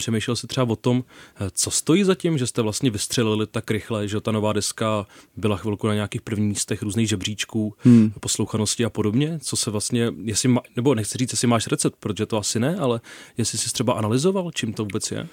Přemýšlel 0.00 0.36
jsi 0.36 0.46
třeba 0.46 0.66
o 0.68 0.76
tom, 0.76 1.04
eh, 1.40 1.50
co 1.52 1.70
stojí 1.70 2.04
za 2.04 2.14
tím, 2.14 2.38
že 2.38 2.46
jste 2.46 2.62
vlastně 2.62 2.90
vystřelili 2.90 3.46
tak 3.46 3.70
rychle, 3.70 4.08
že 4.08 4.20
ta 4.20 4.32
nová 4.32 4.52
deska 4.52 5.06
byla 5.36 5.56
chvilku 5.56 5.86
na 5.86 5.94
nějakých 5.94 6.20
prvních 6.20 6.48
místech 6.48 6.82
různých 6.82 7.08
žebříčků, 7.08 7.74
hmm. 7.78 8.12
poslouchanosti 8.20 8.84
a 8.84 8.90
podobně? 8.90 9.38
Co 9.42 9.56
se 9.56 9.70
vlastně, 9.70 10.12
jestli 10.24 10.48
má, 10.48 10.60
nebo 10.76 10.94
nechci 10.94 11.18
říct, 11.18 11.32
jestli 11.32 11.48
máš 11.48 11.66
recept, 11.66 11.96
protože 12.00 12.26
to 12.26 12.36
asi 12.36 12.60
ne, 12.60 12.76
ale 12.76 13.00
jestli 13.38 13.58
jsi 13.58 13.72
třeba 13.72 13.92
analyzoval, 13.92 14.50
čím 14.54 14.72
to 14.72 14.84
vůbec 14.84 15.10
je? 15.10 15.28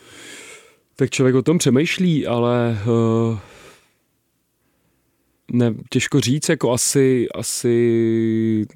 tak 0.96 1.10
člověk 1.10 1.36
o 1.36 1.42
tom 1.42 1.58
přemýšlí, 1.58 2.28
ale 2.28 2.80
uh, 3.30 3.40
ne, 5.52 5.74
těžko 5.90 6.22
říct, 6.22 6.50
jako 6.50 6.72
asi, 6.72 7.28
asi 7.36 8.68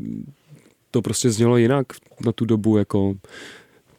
to 0.91 1.01
prostě 1.01 1.31
znělo 1.31 1.57
jinak 1.57 1.87
na 2.25 2.31
tu 2.31 2.45
dobu, 2.45 2.77
jako 2.77 3.15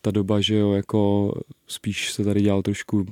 ta 0.02 0.10
doba, 0.10 0.40
že 0.40 0.54
jo, 0.54 0.72
jako 0.72 1.32
spíš 1.66 2.12
se 2.12 2.24
tady 2.24 2.40
dělal 2.40 2.62
trošku 2.62 3.06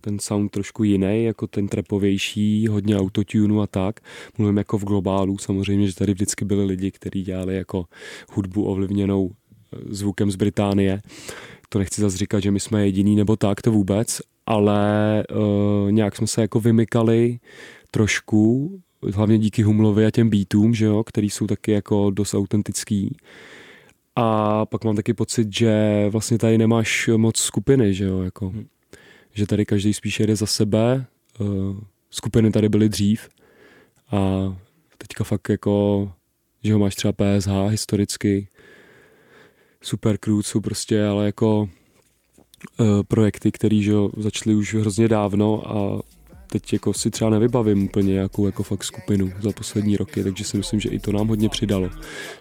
ten 0.00 0.18
sound 0.18 0.50
trošku 0.50 0.84
jiný, 0.84 1.24
jako 1.24 1.46
ten 1.46 1.68
trepovější, 1.68 2.68
hodně 2.68 2.96
autotunu 2.96 3.62
a 3.62 3.66
tak. 3.66 4.00
Mluvím 4.38 4.56
jako 4.56 4.78
v 4.78 4.84
globálu, 4.84 5.38
samozřejmě, 5.38 5.86
že 5.86 5.94
tady 5.94 6.12
vždycky 6.12 6.44
byli 6.44 6.64
lidi, 6.64 6.90
kteří 6.90 7.22
dělali 7.22 7.56
jako 7.56 7.84
hudbu 8.32 8.64
ovlivněnou 8.64 9.30
eh, 9.30 9.76
zvukem 9.88 10.30
z 10.30 10.36
Británie 10.36 11.02
to 11.72 11.78
nechci 11.78 12.00
zase 12.00 12.16
říkat, 12.16 12.40
že 12.40 12.50
my 12.50 12.60
jsme 12.60 12.84
jediný 12.84 13.16
nebo 13.16 13.36
tak, 13.36 13.62
to 13.62 13.72
vůbec, 13.72 14.20
ale 14.46 15.24
uh, 15.30 15.92
nějak 15.92 16.16
jsme 16.16 16.26
se 16.26 16.40
jako 16.40 16.60
vymykali 16.60 17.38
trošku, 17.90 18.70
hlavně 19.14 19.38
díky 19.38 19.62
Humlovi 19.62 20.06
a 20.06 20.10
těm 20.10 20.30
beatům, 20.30 20.74
že 20.74 20.84
jo, 20.84 21.04
který 21.04 21.30
jsou 21.30 21.46
taky 21.46 21.72
jako 21.72 22.10
dost 22.10 22.34
autentický. 22.34 23.16
A 24.22 24.66
pak 24.66 24.84
mám 24.84 24.96
taky 24.96 25.14
pocit, 25.14 25.56
že 25.56 26.06
vlastně 26.10 26.38
tady 26.38 26.58
nemáš 26.58 27.10
moc 27.16 27.38
skupiny, 27.38 27.94
že 27.94 28.04
jo, 28.04 28.22
jako, 28.22 28.48
hmm. 28.48 28.66
že 29.32 29.46
tady 29.46 29.66
každý 29.66 29.94
spíš 29.94 30.20
jede 30.20 30.36
za 30.36 30.46
sebe, 30.46 31.06
uh, 31.38 31.78
skupiny 32.10 32.50
tady 32.50 32.68
byly 32.68 32.88
dřív. 32.88 33.28
A 34.10 34.18
teďka 34.98 35.24
fakt 35.24 35.48
jako, 35.48 36.12
že 36.64 36.72
ho 36.72 36.78
máš 36.78 36.94
třeba 36.94 37.12
PSH 37.12 37.50
historicky, 37.68 38.48
super 39.82 40.18
crew 40.18 40.40
jsou 40.40 40.60
prostě 40.60 41.04
ale 41.04 41.26
jako 41.26 41.68
uh, 42.80 42.86
projekty, 43.08 43.52
které 43.52 44.00
začaly 44.16 44.56
už 44.56 44.74
hrozně 44.74 45.08
dávno 45.08 45.70
a 45.70 46.02
teď 46.50 46.72
jako 46.72 46.92
si 46.94 47.10
třeba 47.10 47.30
nevybavím 47.30 47.84
úplně 47.84 48.12
nějakou 48.12 48.46
jako 48.46 48.62
fakt 48.62 48.84
skupinu 48.84 49.32
za 49.40 49.52
poslední 49.52 49.96
roky, 49.96 50.24
takže 50.24 50.44
si 50.44 50.56
myslím, 50.56 50.80
že 50.80 50.88
i 50.88 50.98
to 50.98 51.12
nám 51.12 51.28
hodně 51.28 51.48
přidalo. 51.48 51.90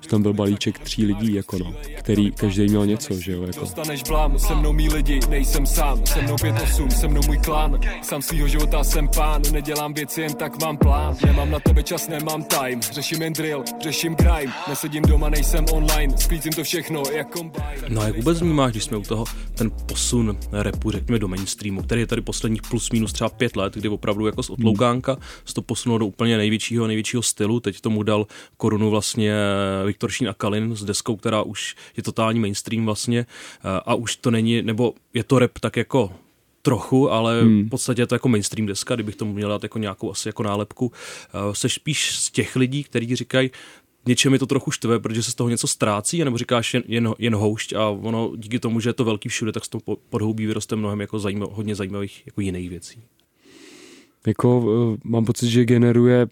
Že 0.01 0.09
tam 0.09 0.21
byl 0.21 0.33
balíček 0.33 0.79
tří 0.79 1.05
lidí, 1.05 1.33
jako 1.33 1.57
no, 1.57 1.73
který 1.97 2.31
každý 2.31 2.67
měl 2.67 2.85
něco, 2.85 3.13
že 3.19 3.31
jo. 3.31 3.43
Jako. 3.43 3.59
Dostaneš 3.59 4.03
blám, 4.03 4.39
se 4.39 4.55
mnou 4.55 4.73
mý 4.73 4.89
lidi, 4.89 5.19
nejsem 5.29 5.65
sám, 5.65 6.05
se 6.05 6.21
mnou 6.21 6.35
5-8, 6.35 6.87
se 6.87 7.07
mnou 7.07 7.21
můj 7.27 7.37
klán, 7.37 7.79
sám 8.01 8.21
svýho 8.21 8.47
života 8.47 8.83
jsem 8.83 9.07
pán, 9.07 9.41
nedělám 9.51 9.93
věci 9.93 10.21
jen 10.21 10.33
tak 10.33 10.61
mám 10.61 10.77
plán, 10.77 11.15
nemám 11.25 11.51
na 11.51 11.59
tebe 11.59 11.83
čas, 11.83 12.07
nemám 12.07 12.43
time, 12.43 12.81
řeším 12.81 13.21
jen 13.21 13.33
drill, 13.33 13.63
řeším 13.81 14.15
crime, 14.15 14.53
nesedím 14.67 15.03
doma, 15.03 15.29
nejsem 15.29 15.65
online, 15.71 16.17
sklízím 16.17 16.53
to 16.53 16.63
všechno 16.63 17.03
jako. 17.13 17.51
No 17.89 18.01
a 18.01 18.07
jak 18.07 18.15
vůbec 18.15 18.41
vnímáš, 18.41 18.71
když 18.71 18.83
jsme 18.83 18.97
u 18.97 19.01
toho, 19.03 19.25
ten 19.55 19.71
posun 19.85 20.37
repu, 20.51 20.91
řekněme, 20.91 21.19
do 21.19 21.27
mainstreamu, 21.27 21.81
který 21.83 22.01
je 22.01 22.07
tady 22.07 22.21
posledních 22.21 22.61
plus 22.61 22.91
minus 22.91 23.13
třeba 23.13 23.29
pět 23.29 23.55
let, 23.55 23.73
kdy 23.73 23.89
opravdu 23.99 24.25
jako 24.25 24.43
z 24.43 24.49
otloukánka 24.49 25.17
se 25.45 25.53
to 25.53 25.61
posunulo 25.61 25.97
do 25.97 26.05
úplně 26.05 26.37
největšího, 26.37 26.87
největšího 26.87 27.23
stylu. 27.23 27.59
Teď 27.59 27.81
tomu 27.81 28.03
dal 28.03 28.27
korunu 28.57 28.89
vlastně 28.89 29.33
Viktor 29.85 30.11
Šín 30.11 30.29
a 30.29 30.33
Kalin 30.33 30.75
s 30.75 30.83
deskou, 30.83 31.15
která 31.15 31.41
už 31.41 31.75
je 31.97 32.03
totální 32.03 32.39
mainstream 32.39 32.85
vlastně 32.85 33.25
a 33.63 33.95
už 33.95 34.15
to 34.15 34.31
není, 34.31 34.61
nebo 34.61 34.93
je 35.13 35.23
to 35.23 35.39
rap 35.39 35.59
tak 35.59 35.77
jako 35.77 36.11
trochu, 36.61 37.11
ale 37.11 37.41
hmm. 37.41 37.65
v 37.65 37.69
podstatě 37.69 38.01
je 38.01 38.07
to 38.07 38.15
jako 38.15 38.29
mainstream 38.29 38.67
deska, 38.67 38.95
kdybych 38.95 39.15
tomu 39.15 39.33
měl 39.33 39.49
dát 39.49 39.63
jako 39.63 39.79
nějakou 39.79 40.11
asi 40.11 40.29
jako 40.29 40.43
nálepku. 40.43 40.91
Seš 41.51 41.73
spíš 41.73 42.15
z 42.15 42.31
těch 42.31 42.55
lidí, 42.55 42.83
kteří 42.83 43.15
říkají, 43.15 43.51
něčem 44.05 44.33
je 44.33 44.39
to 44.39 44.45
trochu 44.45 44.71
štve, 44.71 44.99
protože 44.99 45.23
se 45.23 45.31
z 45.31 45.35
toho 45.35 45.49
něco 45.49 45.67
ztrácí, 45.67 46.23
nebo 46.23 46.37
říkáš 46.37 46.73
jen, 46.73 46.83
jen, 46.87 47.13
jen 47.19 47.35
houšť 47.35 47.73
a 47.73 47.89
ono 47.89 48.31
díky 48.35 48.59
tomu, 48.59 48.79
že 48.79 48.89
je 48.89 48.93
to 48.93 49.03
velký 49.03 49.29
všude, 49.29 49.51
tak 49.51 49.65
z 49.65 49.69
toho 49.69 49.81
podhoubí 50.09 50.45
vyroste 50.45 50.75
mnohem 50.75 51.01
jako 51.01 51.19
zajímav, 51.19 51.49
hodně 51.51 51.75
zajímavých 51.75 52.23
jako 52.25 52.41
jiných 52.41 52.69
věcí. 52.69 53.01
Jako 54.29 54.59
uh, 54.59 54.97
mám 55.03 55.25
pocit, 55.25 55.49
že 55.49 55.65
generuje 55.65 56.27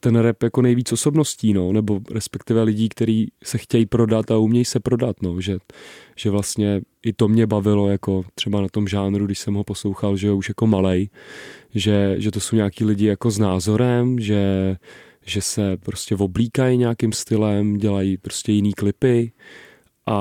ten 0.00 0.16
rap 0.16 0.42
jako 0.42 0.62
nejvíc 0.62 0.92
osobností, 0.92 1.52
no, 1.52 1.72
nebo 1.72 2.00
respektive 2.10 2.62
lidí, 2.62 2.88
kteří 2.88 3.32
se 3.44 3.58
chtějí 3.58 3.86
prodat 3.86 4.30
a 4.30 4.36
umějí 4.36 4.64
se 4.64 4.80
prodat, 4.80 5.16
no, 5.22 5.40
že, 5.40 5.58
že 6.16 6.30
vlastně 6.30 6.80
i 7.02 7.12
to 7.12 7.28
mě 7.28 7.46
bavilo, 7.46 7.88
jako 7.88 8.24
třeba 8.34 8.60
na 8.60 8.68
tom 8.68 8.88
žánru, 8.88 9.26
když 9.26 9.38
jsem 9.38 9.54
ho 9.54 9.64
poslouchal, 9.64 10.16
že 10.16 10.32
už 10.32 10.48
jako 10.48 10.66
malej, 10.66 11.10
že, 11.74 12.14
že 12.18 12.30
to 12.30 12.40
jsou 12.40 12.56
nějaký 12.56 12.84
lidi 12.84 13.06
jako 13.06 13.30
s 13.30 13.38
názorem, 13.38 14.20
že 14.20 14.76
že 15.26 15.42
se 15.42 15.76
prostě 15.76 16.16
oblíkají 16.16 16.78
nějakým 16.78 17.12
stylem, 17.12 17.76
dělají 17.76 18.16
prostě 18.16 18.52
jiný 18.52 18.72
klipy 18.72 19.32
a, 20.06 20.14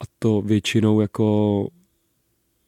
a 0.00 0.04
to 0.18 0.42
většinou 0.42 1.00
jako 1.00 1.68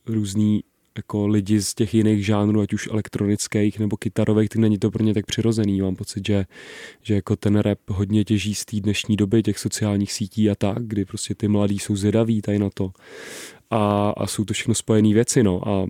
různý 0.06 0.62
jako 0.96 1.26
lidi 1.26 1.62
z 1.62 1.74
těch 1.74 1.94
jiných 1.94 2.26
žánrů, 2.26 2.60
ať 2.60 2.72
už 2.72 2.88
elektronických 2.92 3.78
nebo 3.78 3.96
kytarových, 3.96 4.48
tak 4.48 4.58
není 4.58 4.78
to 4.78 4.90
pro 4.90 5.04
ně 5.04 5.14
tak 5.14 5.26
přirozený. 5.26 5.80
Mám 5.80 5.96
pocit, 5.96 6.26
že, 6.26 6.46
že 7.02 7.14
jako 7.14 7.36
ten 7.36 7.56
rap 7.56 7.78
hodně 7.88 8.24
těží 8.24 8.54
z 8.54 8.64
té 8.64 8.80
dnešní 8.80 9.16
doby, 9.16 9.42
těch 9.42 9.58
sociálních 9.58 10.12
sítí 10.12 10.50
a 10.50 10.54
tak, 10.54 10.86
kdy 10.86 11.04
prostě 11.04 11.34
ty 11.34 11.48
mladí 11.48 11.78
jsou 11.78 11.96
zvědaví 11.96 12.42
tady 12.42 12.58
na 12.58 12.70
to. 12.74 12.92
A, 13.70 14.10
a 14.10 14.26
jsou 14.26 14.44
to 14.44 14.54
všechno 14.54 14.74
spojené 14.74 15.14
věci, 15.14 15.42
no. 15.42 15.68
A 15.68 15.86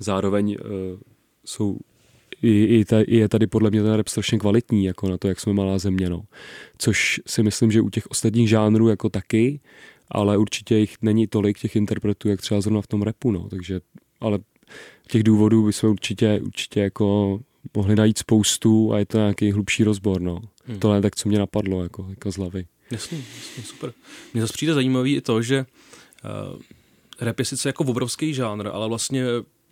zároveň 0.00 0.56
uh, 0.64 1.00
jsou 1.44 1.78
i, 2.42 2.64
i, 2.64 2.84
ta, 2.84 3.00
i 3.00 3.16
je 3.16 3.28
tady 3.28 3.46
podle 3.46 3.70
mě 3.70 3.82
ten 3.82 3.92
rap 3.92 4.08
strašně 4.08 4.38
kvalitní, 4.38 4.84
jako 4.84 5.08
na 5.08 5.16
to, 5.16 5.28
jak 5.28 5.40
jsme 5.40 5.52
malá 5.52 5.78
země, 5.78 6.10
no. 6.10 6.22
Což 6.78 7.20
si 7.26 7.42
myslím, 7.42 7.70
že 7.70 7.80
u 7.80 7.90
těch 7.90 8.06
ostatních 8.06 8.48
žánrů 8.48 8.88
jako 8.88 9.08
taky, 9.08 9.60
ale 10.10 10.38
určitě 10.38 10.76
jich 10.76 10.96
není 11.02 11.26
tolik 11.26 11.58
těch 11.58 11.76
interpretů, 11.76 12.28
jak 12.28 12.40
třeba 12.40 12.60
zrovna 12.60 12.82
v 12.82 12.86
tom 12.86 13.02
repu, 13.02 13.30
no. 13.30 13.48
Takže, 13.48 13.80
ale 14.20 14.38
těch 15.08 15.22
důvodů 15.22 15.66
bychom 15.66 15.90
určitě, 15.90 16.40
určitě 16.44 16.80
jako 16.80 17.40
mohli 17.76 17.96
najít 17.96 18.18
spoustu 18.18 18.92
a 18.92 18.98
je 18.98 19.06
to 19.06 19.18
nějaký 19.18 19.52
hlubší 19.52 19.84
rozbor, 19.84 20.20
no. 20.20 20.40
Hmm. 20.64 20.78
Tohle 20.78 20.96
je 20.98 21.02
tak, 21.02 21.16
co 21.16 21.28
mě 21.28 21.38
napadlo, 21.38 21.82
jako, 21.82 22.06
jako 22.10 22.32
z 22.32 22.36
hlavy. 22.36 22.66
Jasně, 22.90 23.18
jasně, 23.18 23.62
super. 23.62 23.92
Mně 24.34 24.40
zase 24.40 24.52
přijde 24.52 24.74
zajímavý 24.74 25.16
i 25.16 25.20
to, 25.20 25.42
že 25.42 25.66
uh, 26.54 26.60
rap 27.20 27.38
je 27.38 27.44
sice 27.44 27.68
jako 27.68 27.84
obrovský 27.84 28.34
žánr, 28.34 28.68
ale 28.72 28.88
vlastně 28.88 29.24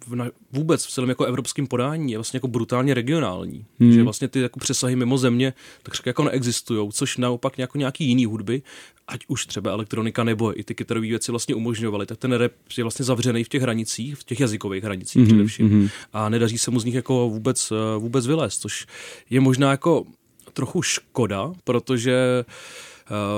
v 0.06 0.16
na, 0.16 0.30
vůbec 0.52 0.86
v 0.86 0.90
celém 0.90 1.08
jako 1.08 1.24
evropském 1.24 1.66
podání 1.66 2.12
je 2.12 2.18
vlastně 2.18 2.36
jako 2.36 2.48
brutálně 2.48 2.94
regionální. 2.94 3.66
Hmm. 3.80 3.92
Že 3.92 4.02
vlastně 4.02 4.28
ty 4.28 4.40
jako 4.40 4.60
přesahy 4.60 4.96
mimo 4.96 5.18
země 5.18 5.52
tak 5.82 6.06
jako 6.06 6.24
neexistují, 6.24 6.90
což 6.92 7.16
naopak 7.16 7.58
jako 7.58 7.78
nějaký 7.78 8.04
jiný 8.04 8.24
hudby, 8.24 8.62
ať 9.08 9.20
už 9.28 9.46
třeba 9.46 9.70
elektronika 9.70 10.24
nebo 10.24 10.60
i 10.60 10.64
ty 10.64 10.74
kytarové 10.74 11.06
věci 11.06 11.32
vlastně 11.32 11.54
umožňovaly, 11.54 12.06
tak 12.06 12.18
ten 12.18 12.32
rap 12.32 12.52
je 12.78 12.84
vlastně 12.84 13.04
zavřený 13.04 13.44
v 13.44 13.48
těch 13.48 13.62
hranicích, 13.62 14.16
v 14.16 14.24
těch 14.24 14.40
jazykových 14.40 14.84
hranicích 14.84 15.16
hmm. 15.16 15.26
především 15.26 15.68
hmm. 15.68 15.88
a 16.12 16.28
nedaří 16.28 16.58
se 16.58 16.70
mu 16.70 16.80
z 16.80 16.84
nich 16.84 16.94
jako 16.94 17.28
vůbec, 17.28 17.72
eh, 17.72 17.98
vůbec 17.98 18.26
vylézt, 18.26 18.60
což 18.60 18.86
je 19.30 19.40
možná 19.40 19.70
jako 19.70 20.04
trochu 20.52 20.82
škoda, 20.82 21.52
protože 21.64 22.44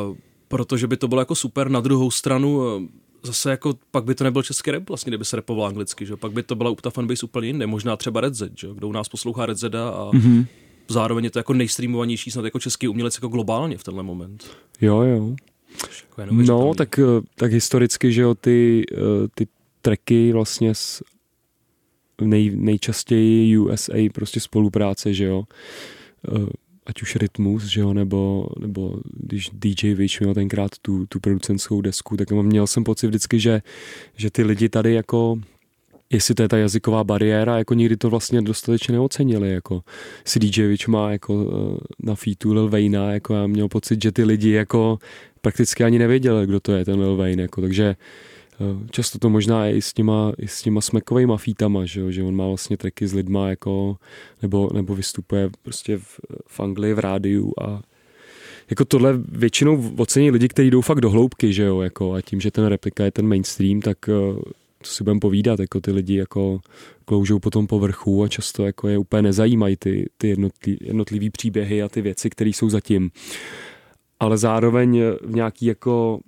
uh, 0.08 0.16
protože 0.48 0.86
by 0.86 0.96
to 0.96 1.08
bylo 1.08 1.20
jako 1.20 1.34
super. 1.34 1.70
Na 1.70 1.80
druhou 1.80 2.10
stranu 2.10 2.60
zase 3.22 3.50
jako 3.50 3.74
pak 3.90 4.04
by 4.04 4.14
to 4.14 4.24
nebyl 4.24 4.42
český 4.42 4.70
rap 4.70 4.88
vlastně, 4.88 5.10
kdyby 5.10 5.24
se 5.24 5.36
repoval 5.36 5.66
anglicky, 5.66 6.06
že? 6.06 6.16
pak 6.16 6.32
by 6.32 6.42
to 6.42 6.54
byla 6.54 6.74
ta 6.74 6.90
fanbase 6.90 7.26
úplně 7.26 7.46
jinde, 7.46 7.66
možná 7.66 7.96
třeba 7.96 8.20
Red 8.20 8.34
Z, 8.34 8.58
že? 8.58 8.68
kdo 8.74 8.88
u 8.88 8.92
nás 8.92 9.08
poslouchá 9.08 9.46
Red 9.46 9.58
Zeda 9.58 9.88
a 9.88 10.10
mm-hmm. 10.10 10.46
zároveň 10.88 11.24
je 11.24 11.30
to 11.30 11.38
jako 11.38 11.54
nejstreamovanější 11.54 12.30
snad 12.30 12.44
jako 12.44 12.58
český 12.60 12.88
umělec 12.88 13.14
jako 13.14 13.28
globálně 13.28 13.78
v 13.78 13.84
tenhle 13.84 14.02
moment. 14.02 14.50
Jo, 14.80 15.02
jo. 15.02 15.36
Jako 16.18 16.32
no, 16.32 16.74
tak, 16.74 16.98
eh, 16.98 17.02
tak 17.34 17.52
historicky, 17.52 18.12
že 18.12 18.22
jo, 18.22 18.34
ty, 18.34 18.84
eh, 18.92 19.28
ty 19.34 19.46
tracky 19.82 20.32
vlastně 20.32 20.74
s 20.74 21.02
nej, 22.20 22.50
nejčastěji 22.56 23.58
USA 23.58 24.08
prostě 24.14 24.40
spolupráce, 24.40 25.14
že 25.14 25.24
jo 25.24 25.44
eh, 26.28 26.46
ať 26.88 27.02
už 27.02 27.16
Rytmus, 27.16 27.64
že 27.64 27.80
jo, 27.80 27.94
nebo, 27.94 28.46
nebo 28.58 29.00
když 29.12 29.50
DJ 29.52 29.94
Witch 29.94 30.20
měl 30.20 30.34
tenkrát 30.34 30.70
tu, 30.82 31.06
tu 31.06 31.20
producentskou 31.20 31.80
desku, 31.80 32.16
tak 32.16 32.30
měl 32.30 32.66
jsem 32.66 32.84
pocit 32.84 33.06
vždycky, 33.06 33.40
že, 33.40 33.62
že 34.16 34.30
ty 34.30 34.42
lidi 34.42 34.68
tady 34.68 34.94
jako 34.94 35.38
jestli 36.10 36.34
to 36.34 36.42
je 36.42 36.48
ta 36.48 36.56
jazyková 36.56 37.04
bariéra, 37.04 37.58
jako 37.58 37.74
nikdy 37.74 37.96
to 37.96 38.10
vlastně 38.10 38.42
dostatečně 38.42 38.92
neocenili, 38.92 39.50
jako 39.50 39.82
si 40.24 40.38
DJ 40.38 40.66
Witch 40.66 40.88
má 40.88 41.10
jako 41.10 41.46
eh, 41.52 41.78
na 42.02 42.14
featu 42.14 42.52
Lil 42.52 42.68
Wayna, 42.68 43.12
jako 43.12 43.34
já 43.34 43.46
měl 43.46 43.68
pocit, 43.68 44.02
že 44.02 44.12
ty 44.12 44.24
lidi 44.24 44.50
jako 44.50 44.98
prakticky 45.40 45.84
ani 45.84 45.98
nevěděli, 45.98 46.46
kdo 46.46 46.60
to 46.60 46.72
je 46.72 46.84
ten 46.84 47.00
Lil 47.00 47.16
Wayne, 47.16 47.42
jako, 47.42 47.60
takže 47.60 47.96
často 48.90 49.18
to 49.18 49.30
možná 49.30 49.66
je 49.66 49.76
i 49.76 49.82
s 49.82 49.92
těma, 49.92 50.32
i 50.38 50.48
s 50.48 50.62
těma 50.62 50.80
smekovými 50.80 51.32
fítama, 51.36 51.84
že, 51.84 52.12
že 52.12 52.22
on 52.22 52.36
má 52.36 52.48
vlastně 52.48 52.76
treky 52.76 53.06
s 53.06 53.14
lidma 53.14 53.48
jako, 53.48 53.96
nebo, 54.42 54.70
nebo 54.74 54.94
vystupuje 54.94 55.50
prostě 55.62 55.98
v, 55.98 56.20
v 56.46 56.60
Anglii 56.60 56.94
v 56.94 56.98
rádiu 56.98 57.52
a 57.62 57.82
jako 58.70 58.84
tohle 58.84 59.18
většinou 59.28 59.92
ocení 59.96 60.30
lidi, 60.30 60.48
kteří 60.48 60.70
jdou 60.70 60.80
fakt 60.80 61.00
do 61.00 61.10
hloubky, 61.10 61.52
že 61.52 61.62
jo, 61.62 61.80
jako 61.80 62.14
a 62.14 62.20
tím, 62.20 62.40
že 62.40 62.50
ten 62.50 62.66
replika 62.66 63.04
je 63.04 63.10
ten 63.10 63.26
mainstream, 63.26 63.80
tak 63.80 63.98
to 64.06 64.42
eh, 64.46 64.52
si 64.84 65.04
budeme 65.04 65.20
povídat, 65.20 65.60
jako 65.60 65.80
ty 65.80 65.92
lidi 65.92 66.16
jako 66.16 66.60
kloužou 67.04 67.38
po 67.38 67.50
tom 67.50 67.66
povrchu 67.66 68.22
a 68.22 68.28
často 68.28 68.66
jako 68.66 68.88
je 68.88 68.98
úplně 68.98 69.22
nezajímají 69.22 69.76
ty, 69.76 70.10
ty 70.18 70.28
jednotlivý, 70.28 70.78
jednotlivý 70.80 71.30
příběhy 71.30 71.82
a 71.82 71.88
ty 71.88 72.02
věci, 72.02 72.30
které 72.30 72.50
jsou 72.50 72.70
zatím. 72.70 73.10
Ale 74.20 74.38
zároveň 74.38 75.02
v 75.22 75.34
nějaký 75.34 75.66
jako 75.66 76.20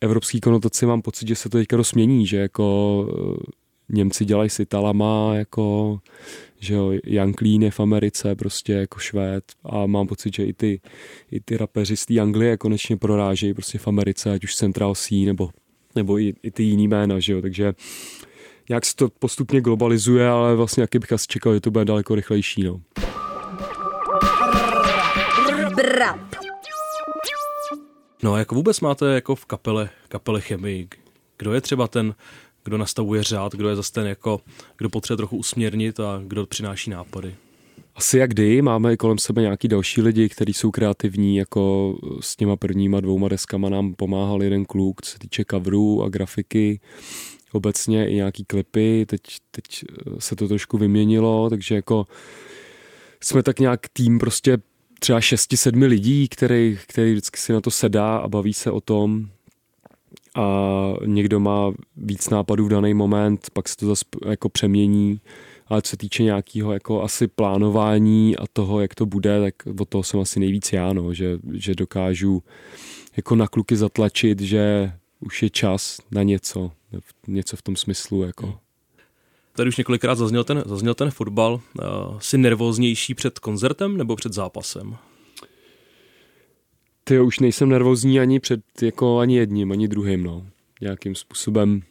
evropský 0.00 0.40
konotaci 0.40 0.86
mám 0.86 1.02
pocit, 1.02 1.28
že 1.28 1.34
se 1.34 1.48
to 1.48 1.58
teďka 1.58 1.76
rozmění, 1.76 2.26
že 2.26 2.36
jako 2.36 3.06
eh, 3.40 3.64
Němci 3.88 4.24
dělají 4.24 4.50
si 4.50 4.66
talama, 4.66 5.34
jako 5.34 5.98
že 6.64 6.74
jo, 6.74 6.92
Jan 7.06 7.34
Clean 7.34 7.62
je 7.62 7.70
v 7.70 7.80
Americe, 7.80 8.34
prostě 8.34 8.72
jako 8.72 8.98
Švéd 8.98 9.44
a 9.64 9.86
mám 9.86 10.06
pocit, 10.06 10.34
že 10.34 10.44
i 10.44 10.52
ty, 10.52 10.80
i 11.30 11.40
ty 11.40 11.56
rapeři 11.56 11.96
z 11.96 12.06
té 12.06 12.20
Anglie 12.20 12.56
konečně 12.56 12.96
prorážejí 12.96 13.54
prostě 13.54 13.78
v 13.78 13.88
Americe, 13.88 14.32
ať 14.32 14.44
už 14.44 14.54
Central 14.54 14.94
C 14.94 15.14
nebo, 15.14 15.50
nebo 15.94 16.18
i, 16.18 16.34
i 16.42 16.50
ty 16.50 16.62
jiný 16.62 16.88
jména, 16.88 17.18
že 17.18 17.32
jo, 17.32 17.42
takže 17.42 17.74
jak 18.68 18.84
se 18.84 18.96
to 18.96 19.08
postupně 19.08 19.60
globalizuje, 19.60 20.28
ale 20.28 20.56
vlastně 20.56 20.80
jaký 20.80 20.98
bych 20.98 21.12
asi 21.12 21.26
čekal, 21.26 21.54
že 21.54 21.60
to 21.60 21.70
bude 21.70 21.84
daleko 21.84 22.14
rychlejší, 22.14 22.62
no. 22.62 22.80
Brap. 25.76 26.33
No 28.24 28.34
a 28.34 28.38
jak 28.38 28.52
vůbec 28.52 28.80
máte 28.80 29.14
jako 29.14 29.34
v 29.34 29.44
kapele, 29.44 29.90
kapele 30.08 30.40
chemii? 30.40 30.88
Kdo 31.38 31.52
je 31.52 31.60
třeba 31.60 31.88
ten, 31.88 32.14
kdo 32.64 32.78
nastavuje 32.78 33.22
řád, 33.22 33.52
kdo 33.52 33.68
je 33.68 33.76
zase 33.76 33.92
ten 33.92 34.06
jako, 34.06 34.40
kdo 34.76 34.90
potřebuje 34.90 35.16
trochu 35.16 35.36
usměrnit 35.36 36.00
a 36.00 36.22
kdo 36.26 36.46
přináší 36.46 36.90
nápady? 36.90 37.34
Asi 37.94 38.18
jak 38.18 38.30
kdy, 38.30 38.62
máme 38.62 38.96
kolem 38.96 39.18
sebe 39.18 39.42
nějaký 39.42 39.68
další 39.68 40.02
lidi, 40.02 40.28
kteří 40.28 40.52
jsou 40.52 40.70
kreativní, 40.70 41.36
jako 41.36 41.94
s 42.20 42.36
těma 42.36 42.56
prvníma 42.56 43.00
dvouma 43.00 43.28
deskama 43.28 43.68
nám 43.68 43.94
pomáhal 43.94 44.42
jeden 44.42 44.64
kluk, 44.64 45.02
co 45.02 45.10
se 45.10 45.18
týče 45.18 45.44
coverů 45.50 46.02
a 46.02 46.08
grafiky, 46.08 46.80
obecně 47.52 48.10
i 48.10 48.14
nějaký 48.14 48.44
klipy, 48.44 49.06
teď, 49.06 49.20
teď 49.50 49.84
se 50.18 50.36
to 50.36 50.48
trošku 50.48 50.78
vyměnilo, 50.78 51.50
takže 51.50 51.74
jako 51.74 52.06
jsme 53.22 53.42
tak 53.42 53.60
nějak 53.60 53.80
tým 53.92 54.18
prostě 54.18 54.58
třeba 55.04 55.20
šesti, 55.20 55.56
sedmi 55.56 55.86
lidí, 55.86 56.28
který, 56.28 56.78
který 56.86 57.12
vždycky 57.12 57.40
si 57.40 57.52
na 57.52 57.60
to 57.60 57.70
sedá 57.70 58.16
a 58.16 58.28
baví 58.28 58.54
se 58.54 58.70
o 58.70 58.80
tom 58.80 59.28
a 60.34 60.94
někdo 61.06 61.40
má 61.40 61.72
víc 61.96 62.28
nápadů 62.28 62.64
v 62.64 62.68
daný 62.68 62.94
moment, 62.94 63.50
pak 63.52 63.68
se 63.68 63.76
to 63.76 63.86
zase 63.86 64.04
jako 64.28 64.48
přemění 64.48 65.20
Ale 65.66 65.82
co 65.82 65.90
se 65.90 65.96
týče 65.96 66.22
nějakého 66.22 66.72
jako 66.72 67.02
asi 67.02 67.28
plánování 67.28 68.36
a 68.36 68.44
toho, 68.52 68.80
jak 68.80 68.94
to 68.94 69.06
bude, 69.06 69.40
tak 69.40 69.54
od 69.80 69.88
toho 69.88 70.02
jsem 70.02 70.20
asi 70.20 70.40
nejvíc 70.40 70.72
já, 70.72 70.92
no, 70.92 71.14
že, 71.14 71.38
že 71.52 71.74
dokážu 71.74 72.42
jako 73.16 73.36
na 73.36 73.48
kluky 73.48 73.76
zatlačit, 73.76 74.40
že 74.40 74.92
už 75.20 75.42
je 75.42 75.50
čas 75.50 76.00
na 76.10 76.22
něco, 76.22 76.72
něco 77.26 77.56
v 77.56 77.62
tom 77.62 77.76
smyslu. 77.76 78.22
Jako. 78.22 78.63
Tady 79.56 79.68
už 79.68 79.76
několikrát 79.76 80.14
zazněl 80.14 80.44
ten, 80.44 80.62
zazněl 80.66 80.94
ten 80.94 81.10
fotbal. 81.10 81.54
Uh, 81.54 82.18
jsi 82.18 82.38
nervóznější 82.38 83.14
před 83.14 83.38
koncertem 83.38 83.96
nebo 83.96 84.16
před 84.16 84.32
zápasem? 84.32 84.96
Ty 87.04 87.20
už 87.20 87.38
nejsem 87.40 87.68
nervózní 87.68 88.20
ani 88.20 88.40
před 88.40 88.60
jako 88.82 89.18
ani 89.18 89.36
jedním, 89.36 89.72
ani 89.72 89.88
druhým, 89.88 90.22
no. 90.22 90.46
Nějakým 90.80 91.14
způsobem. 91.14 91.82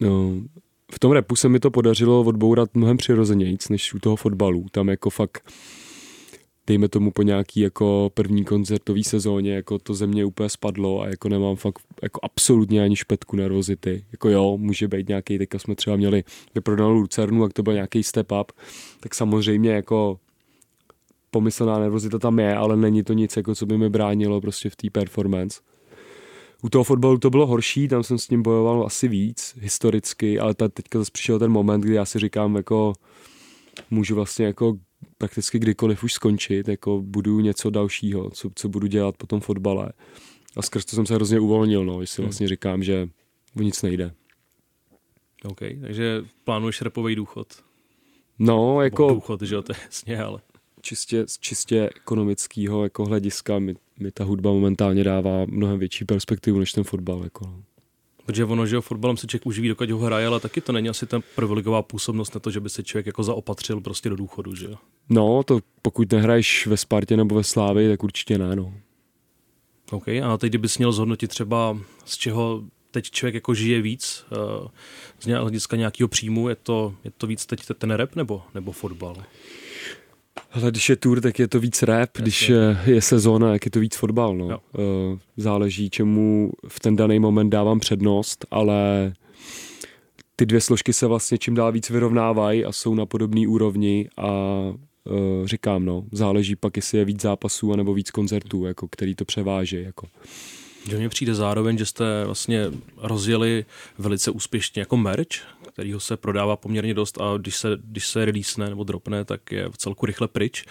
No, 0.00 0.32
v 0.94 0.98
tom 0.98 1.12
repu 1.12 1.36
se 1.36 1.48
mi 1.48 1.60
to 1.60 1.70
podařilo 1.70 2.20
odbourat 2.20 2.74
mnohem 2.74 2.96
přirozenějíc, 2.96 3.68
než 3.68 3.94
u 3.94 3.98
toho 3.98 4.16
fotbalu. 4.16 4.66
Tam 4.70 4.88
jako 4.88 5.10
fakt 5.10 5.52
dejme 6.72 6.88
tomu 6.88 7.10
po 7.10 7.22
nějaký 7.22 7.60
jako 7.60 8.10
první 8.14 8.44
koncertový 8.44 9.04
sezóně, 9.04 9.54
jako 9.54 9.78
to 9.78 9.94
ze 9.94 10.06
mě 10.06 10.24
úplně 10.24 10.48
spadlo 10.48 11.00
a 11.00 11.08
jako 11.08 11.28
nemám 11.28 11.56
fakt 11.56 11.78
jako 12.02 12.20
absolutně 12.22 12.82
ani 12.82 12.96
špetku 12.96 13.36
nervozity. 13.36 14.04
Jako 14.12 14.28
jo, 14.28 14.56
může 14.58 14.88
být 14.88 15.08
nějaký, 15.08 15.38
teďka 15.38 15.58
jsme 15.58 15.74
třeba 15.74 15.96
měli 15.96 16.24
vyprodanou 16.54 16.92
Lucernu, 16.92 17.42
jak 17.42 17.52
to 17.52 17.62
byl 17.62 17.72
nějaký 17.72 18.02
step 18.02 18.32
up, 18.40 18.52
tak 19.00 19.14
samozřejmě 19.14 19.70
jako 19.70 20.18
pomyslná 21.30 21.78
nervozita 21.78 22.18
tam 22.18 22.38
je, 22.38 22.56
ale 22.56 22.76
není 22.76 23.02
to 23.02 23.12
nic, 23.12 23.36
jako 23.36 23.54
co 23.54 23.66
by 23.66 23.78
mi 23.78 23.88
bránilo 23.88 24.40
prostě 24.40 24.70
v 24.70 24.76
té 24.76 24.90
performance. 24.90 25.60
U 26.62 26.68
toho 26.68 26.84
fotbalu 26.84 27.18
to 27.18 27.30
bylo 27.30 27.46
horší, 27.46 27.88
tam 27.88 28.02
jsem 28.02 28.18
s 28.18 28.30
ním 28.30 28.42
bojoval 28.42 28.86
asi 28.86 29.08
víc, 29.08 29.54
historicky, 29.60 30.38
ale 30.38 30.54
teďka 30.54 30.98
zase 30.98 31.10
přišel 31.12 31.38
ten 31.38 31.52
moment, 31.52 31.80
kdy 31.80 31.94
já 31.94 32.04
si 32.04 32.18
říkám, 32.18 32.56
jako 32.56 32.92
můžu 33.90 34.14
vlastně 34.14 34.46
jako 34.46 34.74
prakticky 35.18 35.58
kdykoliv 35.58 36.04
už 36.04 36.12
skončit, 36.12 36.68
jako 36.68 37.02
budu 37.02 37.40
něco 37.40 37.70
dalšího, 37.70 38.30
co, 38.30 38.50
co 38.54 38.68
budu 38.68 38.86
dělat 38.86 39.16
po 39.16 39.26
tom 39.26 39.40
fotbale. 39.40 39.92
A 40.56 40.62
skrz 40.62 40.84
to 40.84 40.96
jsem 40.96 41.06
se 41.06 41.14
hrozně 41.14 41.40
uvolnil, 41.40 41.84
no, 41.84 42.06
si 42.06 42.22
hmm. 42.22 42.26
vlastně 42.28 42.48
říkám, 42.48 42.82
že 42.82 43.08
o 43.56 43.62
nic 43.62 43.82
nejde. 43.82 44.12
OK, 45.44 45.60
takže 45.80 46.24
plánuješ 46.44 46.82
repový 46.82 47.14
důchod? 47.14 47.46
No, 48.38 48.82
jako... 48.82 49.08
Bo 49.08 49.14
důchod, 49.14 49.42
že 49.42 49.54
jo, 49.54 49.62
to 49.62 49.72
je 49.72 49.76
jasně, 49.84 50.22
ale... 50.22 50.40
Čistě, 50.80 51.26
z 51.26 51.38
čistě 51.38 51.90
ekonomického 51.96 52.84
jako 52.84 53.04
hlediska 53.04 53.58
mi, 53.58 53.74
mi 54.00 54.10
ta 54.10 54.24
hudba 54.24 54.52
momentálně 54.52 55.04
dává 55.04 55.44
mnohem 55.46 55.78
větší 55.78 56.04
perspektivu 56.04 56.58
než 56.58 56.72
ten 56.72 56.84
fotbal. 56.84 57.24
Jako. 57.24 57.46
No. 57.46 57.62
Protože 58.26 58.44
ono, 58.44 58.66
že 58.66 58.74
jo, 58.74 58.80
fotbalem 58.80 59.16
se 59.16 59.26
člověk 59.26 59.46
uživí, 59.46 59.68
dokud 59.68 59.90
ho 59.90 59.98
hraje, 59.98 60.26
ale 60.26 60.40
taky 60.40 60.60
to 60.60 60.72
není 60.72 60.88
asi 60.88 61.06
ta 61.06 61.20
privilegová 61.34 61.82
působnost 61.82 62.34
na 62.34 62.40
to, 62.40 62.50
že 62.50 62.60
by 62.60 62.70
se 62.70 62.82
člověk 62.82 63.06
jako 63.06 63.22
zaopatřil 63.22 63.80
prostě 63.80 64.08
do 64.08 64.16
důchodu, 64.16 64.54
že 64.54 64.66
jo? 64.66 64.74
No, 65.08 65.42
to 65.42 65.60
pokud 65.82 66.12
nehraješ 66.12 66.66
ve 66.66 66.76
Spartě 66.76 67.16
nebo 67.16 67.34
ve 67.34 67.44
Slávii, 67.44 67.88
tak 67.88 68.02
určitě 68.02 68.38
ne, 68.38 68.56
no. 68.56 68.74
OK, 69.90 70.08
a 70.08 70.36
teď 70.38 70.50
kdybys 70.50 70.78
měl 70.78 70.92
zhodnotit 70.92 71.28
třeba, 71.28 71.78
z 72.04 72.16
čeho 72.16 72.62
teď 72.90 73.10
člověk 73.10 73.34
jako 73.34 73.54
žije 73.54 73.82
víc, 73.82 74.24
eh, 74.32 74.68
z 75.20 75.26
hlediska 75.26 75.76
nějakého 75.76 76.08
příjmu, 76.08 76.48
je 76.48 76.54
to, 76.54 76.94
je 77.04 77.10
to 77.10 77.26
víc 77.26 77.46
teď 77.46 77.60
ten 77.78 77.90
rap 77.90 78.16
nebo, 78.16 78.42
nebo 78.54 78.72
fotbal? 78.72 79.16
Ale 80.52 80.70
když 80.70 80.88
je 80.88 80.96
tour, 80.96 81.20
tak 81.20 81.38
je 81.38 81.48
to 81.48 81.60
víc 81.60 81.82
rap, 81.82 82.10
Jasně. 82.14 82.22
když 82.22 82.48
je, 82.48 82.78
je 82.86 83.02
sezóna, 83.02 83.50
tak 83.50 83.64
je 83.64 83.70
to 83.70 83.80
víc 83.80 83.96
fotbal. 83.96 84.36
No. 84.36 84.46
Uh, 84.46 85.18
záleží, 85.36 85.90
čemu 85.90 86.52
v 86.68 86.80
ten 86.80 86.96
daný 86.96 87.18
moment 87.18 87.50
dávám 87.50 87.80
přednost, 87.80 88.46
ale 88.50 89.12
ty 90.36 90.46
dvě 90.46 90.60
složky 90.60 90.92
se 90.92 91.06
vlastně 91.06 91.38
čím 91.38 91.54
dál 91.54 91.72
víc 91.72 91.90
vyrovnávají 91.90 92.64
a 92.64 92.72
jsou 92.72 92.94
na 92.94 93.06
podobné 93.06 93.48
úrovni 93.48 94.08
a 94.16 94.30
uh, 95.04 95.46
říkám, 95.46 95.84
no, 95.84 96.04
záleží 96.12 96.56
pak, 96.56 96.76
jestli 96.76 96.98
je 96.98 97.04
víc 97.04 97.22
zápasů 97.22 97.72
anebo 97.72 97.94
víc 97.94 98.10
koncertů, 98.10 98.64
jako, 98.64 98.88
který 98.88 99.14
to 99.14 99.24
převáží. 99.24 99.82
Jako. 99.82 100.06
Že 100.90 100.96
mně 100.96 101.08
přijde 101.08 101.34
zároveň, 101.34 101.78
že 101.78 101.86
jste 101.86 102.04
vlastně 102.24 102.66
rozjeli 102.96 103.64
velice 103.98 104.30
úspěšně 104.30 104.80
jako 104.80 104.96
merch, 104.96 105.28
kterýho 105.72 106.00
se 106.00 106.16
prodává 106.16 106.56
poměrně 106.56 106.94
dost 106.94 107.20
a 107.20 107.36
když 107.36 107.56
se, 107.56 107.68
když 107.84 108.08
se 108.08 108.24
release 108.24 108.68
nebo 108.68 108.84
dropne, 108.84 109.24
tak 109.24 109.52
je 109.52 109.68
v 109.68 109.78
celku 109.78 110.06
rychle 110.06 110.28
pryč. 110.28 110.64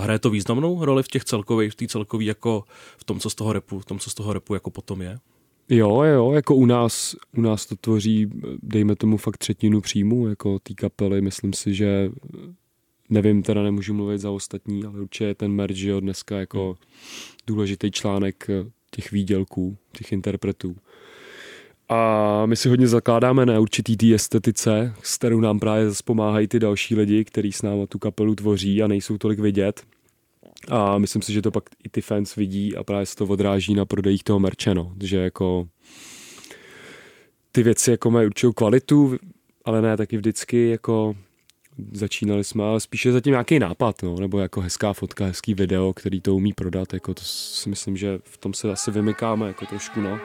Hraje 0.00 0.18
to 0.18 0.30
významnou 0.30 0.84
roli 0.84 1.02
v 1.02 1.08
těch 1.08 1.24
celkových, 1.24 1.72
v 1.72 1.74
té 1.74 1.86
celkový 1.86 2.26
jako 2.26 2.64
v 2.98 3.04
tom, 3.04 3.20
co 3.20 3.30
z 3.30 3.34
toho 3.34 3.52
repu, 3.52 3.78
v 3.78 3.84
tom, 3.84 3.98
co 3.98 4.10
z 4.10 4.14
toho 4.14 4.32
repu 4.32 4.54
jako 4.54 4.70
potom 4.70 5.02
je? 5.02 5.18
Jo, 5.68 6.02
jo, 6.02 6.32
jako 6.32 6.54
u 6.54 6.66
nás, 6.66 7.16
u 7.36 7.40
nás 7.40 7.66
to 7.66 7.76
tvoří, 7.76 8.30
dejme 8.62 8.96
tomu 8.96 9.16
fakt 9.16 9.36
třetinu 9.36 9.80
příjmu, 9.80 10.28
jako 10.28 10.58
té 10.58 10.74
kapely, 10.74 11.20
myslím 11.20 11.52
si, 11.52 11.74
že 11.74 12.10
nevím, 13.10 13.42
teda 13.42 13.62
nemůžu 13.62 13.94
mluvit 13.94 14.18
za 14.18 14.30
ostatní, 14.30 14.84
ale 14.84 15.00
určitě 15.00 15.24
je 15.24 15.34
ten 15.34 15.52
merch, 15.52 15.78
jo, 15.78 16.00
dneska 16.00 16.38
jako 16.38 16.66
hmm. 16.66 16.76
důležitý 17.46 17.90
článek 17.90 18.46
těch 18.90 19.12
výdělků, 19.12 19.76
těch 19.92 20.12
interpretů. 20.12 20.76
A 21.92 22.46
my 22.46 22.56
si 22.56 22.68
hodně 22.68 22.88
zakládáme 22.88 23.46
na 23.46 23.60
určitý 23.60 23.96
té 23.96 24.14
estetice, 24.14 24.94
s 25.02 25.16
kterou 25.16 25.40
nám 25.40 25.60
právě 25.60 25.90
pomáhají 26.04 26.48
ty 26.48 26.58
další 26.58 26.94
lidi, 26.94 27.24
kteří 27.24 27.52
s 27.52 27.62
náma 27.62 27.86
tu 27.86 27.98
kapelu 27.98 28.34
tvoří 28.34 28.82
a 28.82 28.86
nejsou 28.86 29.18
tolik 29.18 29.38
vidět. 29.38 29.82
A 30.68 30.98
myslím 30.98 31.22
si, 31.22 31.32
že 31.32 31.42
to 31.42 31.50
pak 31.50 31.64
i 31.84 31.88
ty 31.88 32.00
fans 32.00 32.36
vidí 32.36 32.76
a 32.76 32.84
právě 32.84 33.06
se 33.06 33.16
to 33.16 33.26
odráží 33.26 33.74
na 33.74 33.84
prodejích 33.84 34.24
toho 34.24 34.38
merče, 34.38 34.74
no. 34.74 34.92
že 35.02 35.16
jako 35.16 35.68
ty 37.52 37.62
věci 37.62 37.90
jako 37.90 38.10
mají 38.10 38.26
určitou 38.26 38.52
kvalitu, 38.52 39.16
ale 39.64 39.82
ne 39.82 39.96
taky 39.96 40.16
vždycky 40.16 40.68
jako 40.68 41.16
začínali 41.92 42.44
jsme, 42.44 42.64
ale 42.64 42.80
spíše 42.80 43.12
zatím 43.12 43.30
nějaký 43.30 43.58
nápad, 43.58 44.02
no, 44.02 44.16
nebo 44.20 44.38
jako 44.38 44.60
hezká 44.60 44.92
fotka, 44.92 45.24
hezký 45.26 45.54
video, 45.54 45.92
který 45.92 46.20
to 46.20 46.36
umí 46.36 46.52
prodat, 46.52 46.94
jako 46.94 47.14
to 47.14 47.22
si 47.24 47.68
myslím, 47.68 47.96
že 47.96 48.18
v 48.24 48.38
tom 48.38 48.54
se 48.54 48.72
asi 48.72 48.90
vymykáme 48.90 49.46
jako 49.46 49.66
trošku, 49.66 50.00
no. 50.00 50.20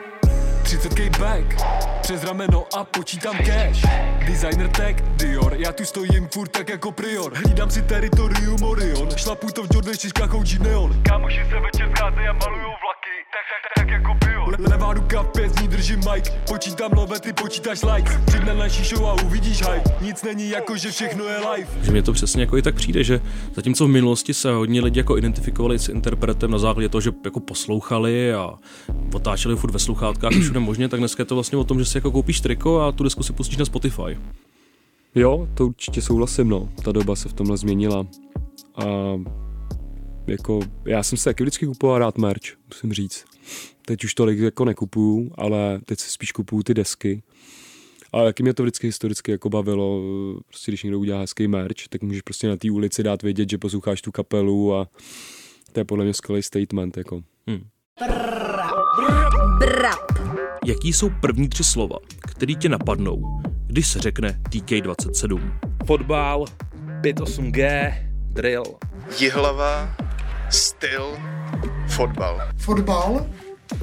Zit 0.66 0.82
het 0.82 0.98
gate 1.00 1.18
back? 1.18 1.95
Přes 2.06 2.24
rameno 2.24 2.66
a 2.76 2.84
počítám 2.84 3.36
cash. 3.36 3.82
Designer 4.26 4.70
tag, 4.70 5.02
Dior, 5.16 5.54
já 5.58 5.72
tu 5.72 5.84
stojím 5.84 6.28
furt 6.32 6.48
tak 6.48 6.68
jako 6.68 6.92
prior. 6.92 7.34
Hlídám 7.34 7.70
si 7.70 7.82
teritorium 7.82 8.62
Orion, 8.62 9.08
šlapuj 9.16 9.52
to 9.52 9.62
v 9.62 9.68
Jordan 9.74 9.94
4 9.94 10.12
OG 10.32 10.58
Neon. 10.58 11.02
Kámoši 11.02 11.36
se 11.50 11.60
večer 11.60 11.90
scházejí 11.96 12.28
a 12.28 12.32
malujou 12.32 12.74
vlaky, 12.84 13.16
tak, 13.32 13.46
tak, 13.52 13.72
tak 13.76 13.88
jako 13.88 14.14
prior. 14.20 14.56
Levá 14.70 14.92
ruka 14.92 15.22
v 15.22 15.28
pěsní 15.32 15.68
držím 15.68 16.00
mic, 16.12 16.32
počítám 16.48 16.92
love, 16.92 17.20
ty 17.20 17.32
počítáš 17.32 17.82
likes. 17.82 18.16
Přijď 18.26 18.44
na 18.44 18.54
naší 18.54 18.84
show 18.84 19.06
a 19.06 19.22
uvidíš 19.22 19.62
hype, 19.62 19.90
nic 20.00 20.22
není 20.22 20.50
jako, 20.50 20.76
že 20.76 20.90
všechno 20.90 21.24
je 21.24 21.36
live. 21.36 21.68
Že 21.82 21.92
mě 21.92 22.02
to 22.02 22.12
přesně 22.12 22.42
jako 22.42 22.56
i 22.56 22.62
tak 22.62 22.74
přijde, 22.74 23.04
že 23.04 23.20
zatímco 23.54 23.84
v 23.84 23.88
minulosti 23.88 24.34
se 24.34 24.52
hodně 24.52 24.80
lidi 24.80 25.00
jako 25.00 25.18
identifikovali 25.18 25.78
s 25.78 25.88
interpretem 25.88 26.50
na 26.50 26.58
základě 26.58 26.88
toho, 26.88 27.00
že 27.00 27.10
jako 27.24 27.40
poslouchali 27.40 28.34
a 28.34 28.50
otáčeli 29.14 29.56
furt 29.56 29.70
ve 29.70 29.78
sluchátkách 29.78 30.32
všude 30.32 30.60
možně, 30.60 30.88
tak 30.88 31.00
dneska 31.00 31.20
je 31.20 31.24
to 31.24 31.34
vlastně 31.34 31.58
o 31.58 31.64
tom, 31.64 31.78
že 31.78 31.84
si 31.84 31.95
jako 31.96 32.10
koupíš 32.10 32.40
triko 32.40 32.80
a 32.80 32.92
tu 32.92 33.04
desku 33.04 33.22
si 33.22 33.32
pustíš 33.32 33.56
na 33.56 33.64
Spotify. 33.64 34.18
Jo, 35.14 35.48
to 35.54 35.66
určitě 35.66 36.02
souhlasím, 36.02 36.48
no. 36.48 36.68
Ta 36.84 36.92
doba 36.92 37.16
se 37.16 37.28
v 37.28 37.32
tomhle 37.32 37.56
změnila. 37.56 38.06
A 38.74 38.84
jako, 40.26 40.60
já 40.84 41.02
jsem 41.02 41.18
se 41.18 41.24
taky 41.24 41.42
vždycky 41.42 41.66
kupoval 41.66 41.98
rád 41.98 42.18
merch, 42.18 42.42
musím 42.68 42.92
říct. 42.92 43.24
Teď 43.86 44.04
už 44.04 44.14
tolik 44.14 44.38
jako 44.38 44.64
nekupuju, 44.64 45.30
ale 45.34 45.80
teď 45.84 46.00
si 46.00 46.10
spíš 46.10 46.32
kupuju 46.32 46.62
ty 46.62 46.74
desky. 46.74 47.22
A 48.12 48.22
jaký 48.22 48.42
mě 48.42 48.54
to 48.54 48.62
vždycky 48.62 48.86
historicky 48.86 49.30
jako 49.30 49.48
bavilo, 49.48 50.02
prostě 50.46 50.70
když 50.70 50.82
někdo 50.82 50.98
udělá 50.98 51.20
hezký 51.20 51.48
merch, 51.48 51.88
tak 51.88 52.02
můžeš 52.02 52.22
prostě 52.22 52.48
na 52.48 52.56
té 52.56 52.70
ulici 52.70 53.02
dát 53.02 53.22
vědět, 53.22 53.50
že 53.50 53.58
posloucháš 53.58 54.02
tu 54.02 54.12
kapelu 54.12 54.74
a 54.74 54.88
to 55.72 55.80
je 55.80 55.84
podle 55.84 56.04
mě 56.04 56.14
skvělý 56.14 56.42
statement. 56.42 56.96
Jako. 56.96 57.22
Hmm. 57.46 57.62
Brap. 59.58 60.25
Jaký 60.66 60.92
jsou 60.92 61.10
první 61.20 61.48
tři 61.48 61.64
slova, 61.64 61.96
které 62.28 62.54
tě 62.54 62.68
napadnou, 62.68 63.40
když 63.66 63.86
se 63.86 64.00
řekne 64.00 64.40
TK27? 64.50 65.52
Fotbal, 65.86 66.44
58G, 67.00 67.92
drill. 68.30 68.64
Jihlava, 69.20 69.96
styl, 70.50 71.06
fotbal. 71.88 72.40
Fotbal, 72.56 73.26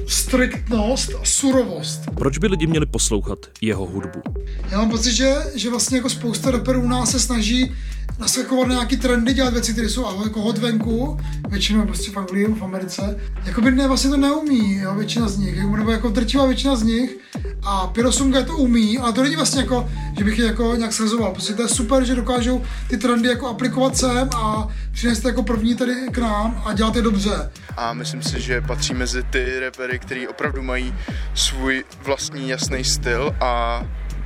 striktnost 0.08 1.14
a 1.14 1.24
surovost. 1.24 2.00
Proč 2.14 2.38
by 2.38 2.46
lidi 2.46 2.66
měli 2.66 2.86
poslouchat 2.86 3.38
jeho 3.60 3.86
hudbu? 3.86 4.22
Já 4.70 4.78
mám 4.78 4.90
pocit, 4.90 5.12
že, 5.12 5.34
že 5.54 5.70
vlastně 5.70 5.96
jako 5.96 6.10
spousta 6.10 6.50
rapperů 6.50 6.80
u 6.80 6.88
nás 6.88 7.10
se 7.10 7.20
snaží 7.20 7.74
naskakovat 8.18 8.68
na 8.68 8.74
nějaký 8.74 8.96
trendy, 8.96 9.34
dělat 9.34 9.52
věci, 9.52 9.72
které 9.72 9.88
jsou 9.88 10.24
jako 10.24 10.40
hot 10.40 10.58
venku, 10.58 11.20
většinou 11.48 11.86
prostě 11.86 12.10
v 12.10 12.16
Anglii, 12.16 12.46
v 12.46 12.64
Americe. 12.64 13.20
Jakoby 13.44 13.70
ne, 13.70 13.88
vlastně 13.88 14.10
to 14.10 14.16
neumí, 14.16 14.76
jo, 14.78 14.94
většina 14.94 15.28
z 15.28 15.38
nich, 15.38 15.64
nebo 15.64 15.90
jako 15.90 16.08
drtivá 16.08 16.46
většina 16.46 16.76
z 16.76 16.82
nich. 16.82 17.16
A 17.62 17.86
Pyrosunga 17.86 18.42
to 18.42 18.56
umí, 18.56 18.98
ale 18.98 19.12
to 19.12 19.22
není 19.22 19.36
vlastně 19.36 19.60
jako, 19.60 19.90
že 20.18 20.24
bych 20.24 20.38
je 20.38 20.46
jako 20.46 20.74
nějak 20.74 20.92
schazoval. 20.92 21.32
Prostě 21.32 21.54
to 21.54 21.62
je 21.62 21.68
super, 21.68 22.04
že 22.04 22.14
dokážou 22.14 22.62
ty 22.88 22.96
trendy 22.96 23.28
jako 23.28 23.48
aplikovat 23.48 23.96
sem 23.96 24.30
a 24.36 24.68
přinést 24.92 25.24
jako 25.24 25.42
první 25.42 25.74
tady 25.74 25.94
k 26.12 26.18
nám 26.18 26.62
a 26.66 26.72
dělat 26.72 26.96
je 26.96 27.02
dobře. 27.02 27.50
A 27.76 27.92
myslím 27.92 28.22
si, 28.22 28.40
že 28.40 28.60
patří 28.60 28.94
mezi 28.94 29.22
ty 29.22 29.60
repery, 29.60 29.98
který 29.98 30.28
opravdu 30.28 30.62
mají 30.62 30.94
svůj 31.34 31.84
vlastní 32.04 32.48
jasný 32.48 32.84
styl 32.84 33.34
a 33.40 33.82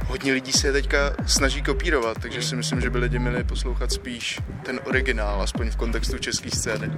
hodně 0.08 0.32
lidí 0.32 0.52
se 0.52 0.66
je 0.66 0.72
teďka 0.72 1.12
snaží 1.26 1.62
kopírovat, 1.62 2.18
takže 2.22 2.42
si 2.42 2.56
myslím, 2.56 2.80
že 2.80 2.90
by 2.90 2.98
lidi 2.98 3.18
měli 3.18 3.44
poslouchat 3.44 3.92
spíš 3.92 4.40
ten 4.64 4.80
originál, 4.84 5.42
aspoň 5.42 5.70
v 5.70 5.76
kontextu 5.76 6.18
české 6.18 6.50
scény. 6.50 6.90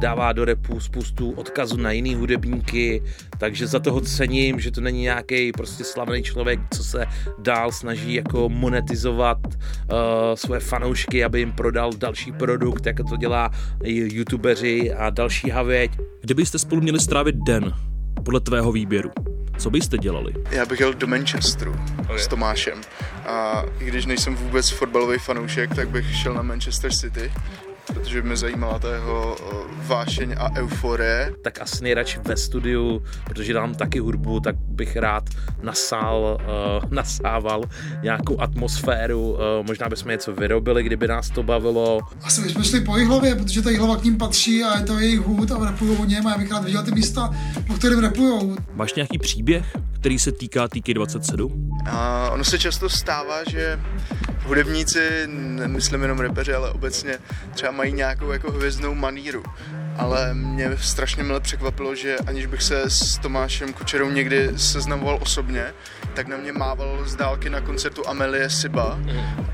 Dává 0.00 0.32
do 0.32 0.44
repu 0.44 0.80
spoustu 0.80 1.30
odkazů 1.30 1.76
na 1.76 1.92
jiný 1.92 2.14
hudebníky, 2.14 3.02
takže 3.38 3.66
za 3.66 3.78
toho 3.78 4.00
cením, 4.00 4.60
že 4.60 4.70
to 4.70 4.80
není 4.80 5.00
nějaký 5.00 5.52
prostě 5.52 5.84
slavný 5.84 6.22
člověk, 6.22 6.60
co 6.74 6.84
se 6.84 7.06
dál 7.38 7.72
snaží 7.72 8.14
jako 8.14 8.48
monetizovat 8.48 9.38
uh, 9.46 9.54
svoje 10.34 10.60
fanoušky, 10.60 11.24
aby 11.24 11.38
jim 11.38 11.52
prodal 11.52 11.92
další 11.92 12.32
produkt, 12.32 12.86
jako 12.86 13.04
to 13.04 13.16
dělá 13.16 13.50
i 13.82 14.14
youtubeři 14.16 14.92
a 14.92 15.10
další 15.10 15.50
havěť. 15.50 15.90
Kdybyste 16.20 16.58
spolu 16.58 16.80
měli 16.80 17.00
strávit 17.00 17.36
den, 17.46 17.72
podle 18.24 18.40
tvého 18.40 18.72
výběru, 18.72 19.10
co 19.62 19.70
byste 19.70 19.98
dělali? 19.98 20.34
Já 20.50 20.66
bych 20.66 20.80
jel 20.80 20.94
do 20.94 21.06
Manchesteru 21.06 21.76
okay. 22.00 22.18
s 22.18 22.28
Tomášem 22.28 22.80
a 23.26 23.64
i 23.80 23.84
když 23.84 24.06
nejsem 24.06 24.36
vůbec 24.36 24.70
fotbalový 24.70 25.18
fanoušek, 25.18 25.74
tak 25.74 25.88
bych 25.88 26.16
šel 26.16 26.34
na 26.34 26.42
Manchester 26.42 26.92
City 26.92 27.32
protože 27.86 28.22
by 28.22 28.28
mě 28.28 28.36
zajímala 28.36 28.78
ta 28.78 28.94
jeho 28.94 29.36
vášeň 29.86 30.34
a 30.38 30.56
euforie. 30.56 31.32
Tak 31.42 31.60
asi 31.60 31.82
nejradši 31.84 32.18
ve 32.24 32.36
studiu, 32.36 33.02
protože 33.24 33.52
dám 33.52 33.74
taky 33.74 33.98
hudbu, 33.98 34.40
tak 34.40 34.56
bych 34.56 34.96
rád 34.96 35.24
nasál, 35.62 36.38
uh, 36.40 36.90
nasával 36.90 37.62
nějakou 38.02 38.40
atmosféru, 38.40 39.32
uh, 39.32 39.38
možná 39.66 39.88
bychom 39.88 40.10
něco 40.10 40.32
vyrobili, 40.32 40.82
kdyby 40.82 41.08
nás 41.08 41.30
to 41.30 41.42
bavilo. 41.42 42.00
Asi 42.22 42.40
bychom 42.40 42.64
šli 42.64 42.80
po 42.80 42.96
Jihlavě, 42.96 43.34
protože 43.34 43.62
ta 43.62 43.70
Jihlava 43.70 43.96
k 43.96 44.04
ním 44.04 44.18
patří 44.18 44.64
a 44.64 44.78
je 44.78 44.84
to 44.84 44.98
jejich 44.98 45.20
hůd 45.20 45.52
a 45.52 45.70
repují 45.70 45.96
o 45.96 46.04
něm 46.04 46.26
a 46.26 46.30
já 46.30 46.38
bych 46.38 46.50
rád 46.50 46.64
viděl 46.64 46.82
ty 46.82 46.90
místa, 46.90 47.30
po 47.66 47.74
kterém 47.74 47.98
repujou. 47.98 48.56
Máš 48.74 48.94
nějaký 48.94 49.18
příběh, 49.18 49.76
který 50.00 50.18
se 50.18 50.32
týká 50.32 50.66
TK27? 50.66 51.72
A 51.90 52.30
ono 52.30 52.44
se 52.44 52.58
často 52.58 52.88
stává, 52.88 53.38
že 53.50 53.80
hudebníci, 54.44 55.28
myslím 55.66 56.02
jenom 56.02 56.18
repeři, 56.18 56.54
ale 56.54 56.70
obecně 56.70 57.18
třeba 57.54 57.72
mají 57.82 57.92
nějakou 57.92 58.32
jako 58.32 58.52
hvězdnou 58.52 58.94
maníru. 58.94 59.42
Ale 59.98 60.34
mě 60.34 60.70
strašně 60.76 61.22
milé 61.22 61.40
překvapilo, 61.40 61.94
že 61.94 62.16
aniž 62.26 62.46
bych 62.46 62.62
se 62.62 62.90
s 62.90 63.18
Tomášem 63.18 63.72
Kučerou 63.72 64.10
někdy 64.10 64.50
seznamoval 64.56 65.18
osobně, 65.22 65.64
tak 66.14 66.28
na 66.28 66.36
mě 66.36 66.52
mával 66.52 67.02
z 67.04 67.16
dálky 67.16 67.50
na 67.50 67.60
koncertu 67.60 68.08
Amelie 68.08 68.50
Siba, 68.50 68.98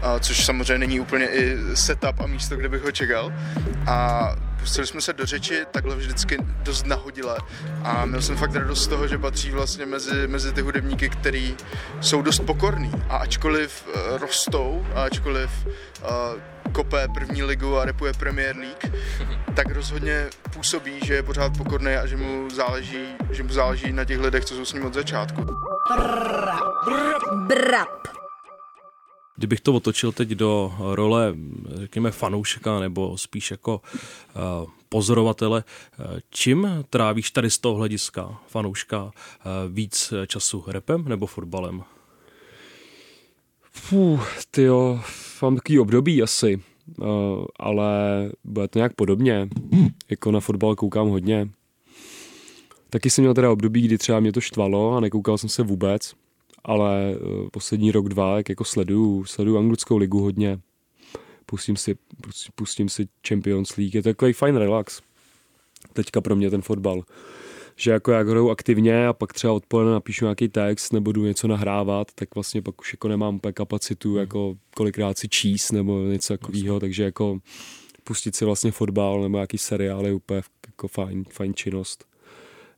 a, 0.02 0.18
což 0.18 0.44
samozřejmě 0.44 0.78
není 0.78 1.00
úplně 1.00 1.26
i 1.26 1.56
setup 1.74 2.20
a 2.20 2.26
místo, 2.26 2.56
kde 2.56 2.68
bych 2.68 2.82
ho 2.82 2.92
čekal. 2.92 3.32
A 3.86 4.28
pustili 4.68 4.86
jsme 4.86 5.00
se 5.00 5.12
do 5.12 5.26
řeči 5.26 5.66
takhle 5.70 5.96
vždycky 5.96 6.38
dost 6.62 6.86
nahodile 6.86 7.38
a 7.84 8.04
měl 8.04 8.22
jsem 8.22 8.36
fakt 8.36 8.54
radost 8.54 8.84
z 8.84 8.88
toho, 8.88 9.08
že 9.08 9.18
patří 9.18 9.50
vlastně 9.50 9.86
mezi, 9.86 10.26
mezi 10.26 10.52
ty 10.52 10.60
hudebníky, 10.60 11.08
který 11.08 11.56
jsou 12.00 12.22
dost 12.22 12.40
pokorní 12.40 12.92
a 13.08 13.16
ačkoliv 13.16 13.86
uh, 13.86 14.18
rostou 14.18 14.86
a 14.94 15.02
ačkoliv 15.02 15.50
uh, 15.66 16.72
kope 16.72 17.08
první 17.14 17.42
ligu 17.42 17.78
a 17.78 17.84
repuje 17.84 18.12
Premier 18.12 18.56
League, 18.56 19.00
tak 19.54 19.70
rozhodně 19.70 20.26
působí, 20.52 21.00
že 21.04 21.14
je 21.14 21.22
pořád 21.22 21.58
pokorný 21.58 21.92
a 21.94 22.06
že 22.06 22.16
mu 22.16 22.50
záleží, 22.50 23.04
že 23.30 23.42
mu 23.42 23.52
záleží 23.52 23.92
na 23.92 24.04
těch 24.04 24.20
lidech, 24.20 24.44
co 24.44 24.54
jsou 24.54 24.64
s 24.64 24.72
ním 24.72 24.86
od 24.86 24.94
začátku. 24.94 25.46
Brap. 27.46 28.17
Kdybych 29.38 29.60
to 29.60 29.74
otočil 29.74 30.12
teď 30.12 30.28
do 30.28 30.74
role, 30.78 31.34
řekněme, 31.74 32.10
fanouška 32.10 32.80
nebo 32.80 33.18
spíš 33.18 33.50
jako 33.50 33.80
uh, 34.62 34.70
pozorovatele, 34.88 35.64
uh, 35.98 36.06
čím 36.30 36.84
trávíš 36.90 37.30
tady 37.30 37.50
z 37.50 37.58
toho 37.58 37.74
hlediska 37.74 38.38
fanouška 38.46 39.04
uh, 39.04 39.10
víc 39.68 40.12
času 40.26 40.64
repem 40.66 41.04
nebo 41.08 41.26
fotbalem? 41.26 41.82
Fuh, 43.72 44.38
tyjo, 44.50 45.00
mám 45.42 45.56
takový 45.56 45.78
období 45.78 46.22
asi, 46.22 46.62
ale 47.56 47.92
bude 48.44 48.68
to 48.68 48.78
nějak 48.78 48.94
podobně. 48.94 49.48
Jako 50.10 50.30
na 50.30 50.40
fotbal 50.40 50.76
koukám 50.76 51.08
hodně. 51.08 51.48
Taky 52.90 53.10
jsem 53.10 53.22
měl 53.22 53.34
teda 53.34 53.50
období, 53.50 53.82
kdy 53.82 53.98
třeba 53.98 54.20
mě 54.20 54.32
to 54.32 54.40
štvalo 54.40 54.96
a 54.96 55.00
nekoukal 55.00 55.38
jsem 55.38 55.48
se 55.48 55.62
vůbec, 55.62 56.14
ale 56.68 57.16
uh, 57.16 57.48
poslední 57.48 57.92
rok, 57.92 58.08
dva, 58.08 58.36
jak 58.36 58.48
jako 58.48 58.64
sleduju, 58.64 59.24
sleduju 59.24 59.58
anglickou 59.58 59.96
ligu 59.96 60.20
hodně. 60.20 60.60
Pustím 61.46 61.76
si, 61.76 61.96
pustím 62.54 62.88
si 62.88 63.08
Champions 63.28 63.76
League, 63.76 63.94
je 63.94 64.02
to 64.02 64.08
takový 64.08 64.32
fajn 64.32 64.56
relax. 64.56 65.00
Teďka 65.92 66.20
pro 66.20 66.36
mě 66.36 66.50
ten 66.50 66.62
fotbal 66.62 67.02
že 67.80 67.90
jako 67.90 68.12
jak 68.12 68.28
hraju 68.28 68.50
aktivně 68.50 69.06
a 69.06 69.12
pak 69.12 69.32
třeba 69.32 69.52
odpoledne 69.52 69.92
napíšu 69.92 70.24
nějaký 70.24 70.48
text 70.48 70.92
nebo 70.92 71.12
jdu 71.12 71.24
něco 71.24 71.48
nahrávat, 71.48 72.08
tak 72.14 72.34
vlastně 72.34 72.62
pak 72.62 72.80
už 72.80 72.92
jako 72.92 73.08
nemám 73.08 73.36
úplně 73.36 73.52
kapacitu 73.52 74.08
hmm. 74.08 74.18
jako 74.18 74.56
kolikrát 74.76 75.18
si 75.18 75.28
číst 75.28 75.72
nebo 75.72 76.02
něco 76.02 76.38
takového, 76.38 76.80
takže 76.80 77.02
jako 77.02 77.38
pustit 78.04 78.36
si 78.36 78.44
vlastně 78.44 78.70
fotbal 78.70 79.22
nebo 79.22 79.36
nějaký 79.36 79.58
seriál 79.58 80.06
je 80.06 80.12
úplně 80.12 80.42
jako 80.66 80.88
fajn, 80.88 81.24
fajn 81.30 81.54
činnost. 81.54 82.04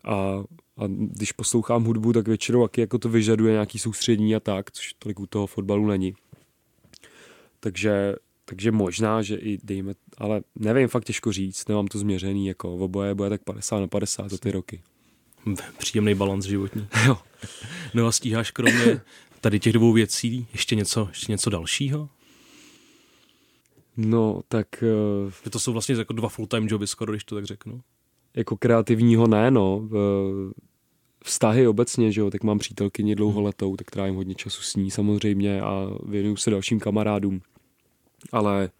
A, 0.05 0.45
a 0.81 0.85
když 0.87 1.33
poslouchám 1.33 1.85
hudbu, 1.85 2.13
tak 2.13 2.29
většinou 2.29 2.69
jako 2.77 2.99
to 2.99 3.09
vyžaduje 3.09 3.53
nějaký 3.53 3.79
soustřední 3.79 4.37
a 4.37 4.41
tak, 4.41 4.71
což 4.71 4.93
tolik 4.99 5.21
u 5.21 5.27
toho 5.27 5.47
fotbalu 5.47 5.87
není. 5.87 6.15
Takže, 7.61 8.15
takže 8.45 8.73
možná, 8.73 9.23
že 9.23 9.37
i 9.37 9.59
dejme, 9.63 9.93
ale 10.19 10.43
nevím, 10.55 10.89
fakt 10.89 11.05
těžko 11.05 11.33
říct, 11.33 11.69
nemám 11.69 11.87
to 11.87 11.99
změřený, 11.99 12.47
jako 12.47 12.77
v 12.77 12.83
oboje 12.83 13.15
bude 13.15 13.31
tak 13.31 13.45
50 13.45 13.81
na 13.81 13.87
50 13.87 14.31
za 14.31 14.39
ty 14.39 14.51
roky. 14.51 14.83
Příjemný 15.79 16.15
balans 16.15 16.45
životní. 16.45 16.87
Jo. 17.07 17.19
No 17.95 18.07
a 18.07 18.13
stíháš 18.13 18.51
kromě 18.51 19.01
tady 19.41 19.61
těch 19.61 19.73
dvou 19.73 19.93
věcí 19.93 20.47
ještě 20.53 20.75
něco, 20.75 21.07
ještě 21.09 21.33
něco 21.33 21.51
dalšího? 21.51 22.09
No, 23.97 24.41
tak... 24.49 24.85
Uh, 25.27 25.51
to 25.51 25.59
jsou 25.59 25.73
vlastně 25.73 25.95
jako 25.95 26.13
dva 26.13 26.29
full-time 26.29 26.67
joby 26.71 26.87
skoro, 26.87 27.13
když 27.13 27.25
to 27.25 27.35
tak 27.35 27.45
řeknu. 27.45 27.81
Jako 28.35 28.57
kreativního 28.57 29.27
ne, 29.27 29.51
no. 29.51 29.77
Uh, 29.77 29.89
vztahy 31.25 31.67
obecně, 31.67 32.13
že 32.13 32.21
jo, 32.21 32.31
tak 32.31 32.45
mám 32.45 32.59
přítelkyni 32.59 33.15
dlouholetou, 33.15 33.77
tak 33.77 33.91
trávím 33.91 34.15
hodně 34.15 34.35
času 34.35 34.63
s 34.63 34.77
ní 34.77 34.91
samozřejmě 34.91 35.61
a 35.61 35.91
věnuju 36.07 36.37
se 36.37 36.51
dalším 36.51 36.81
kamarádům. 36.81 37.41
Ale 38.33 38.71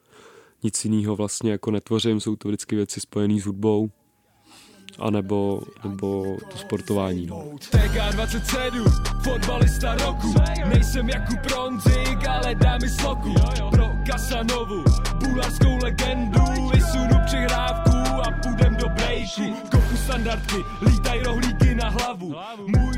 nic 0.63 0.85
jiného 0.85 1.17
vlastně 1.17 1.51
jako 1.51 1.71
netvořím, 1.71 2.21
jsou 2.21 2.37
to 2.37 2.49
vždycky 2.49 2.77
věci 2.77 3.01
spojené 3.01 3.41
s 3.41 3.45
hudbou 3.45 3.91
anebo 4.99 5.61
nebo 5.85 6.37
to 6.53 6.59
sportování. 6.59 7.27
No. 7.27 7.45
TK27, 7.59 8.85
fotbalista 9.23 9.95
roku, 9.95 10.35
nejsem 10.69 11.09
jako 11.09 11.35
Bronzik, 11.43 12.29
ale 12.29 12.55
dámy 12.55 12.89
sloku. 12.89 13.35
Pro 13.71 13.91
Kasanovu, 14.07 14.85
bulharskou 15.19 15.77
legendu, 15.83 16.41
vysunu 16.75 17.21
přihrávku 17.27 17.97
a 17.97 18.31
půjdem 18.43 18.77
do 18.77 18.89
breaku. 18.89 19.55
Kopu 19.71 19.97
standardky, 20.05 20.57
lítaj 20.83 21.23
rohlíky 21.23 21.75
na 21.75 21.89
hlavu, 21.89 22.35
můj 22.67 22.90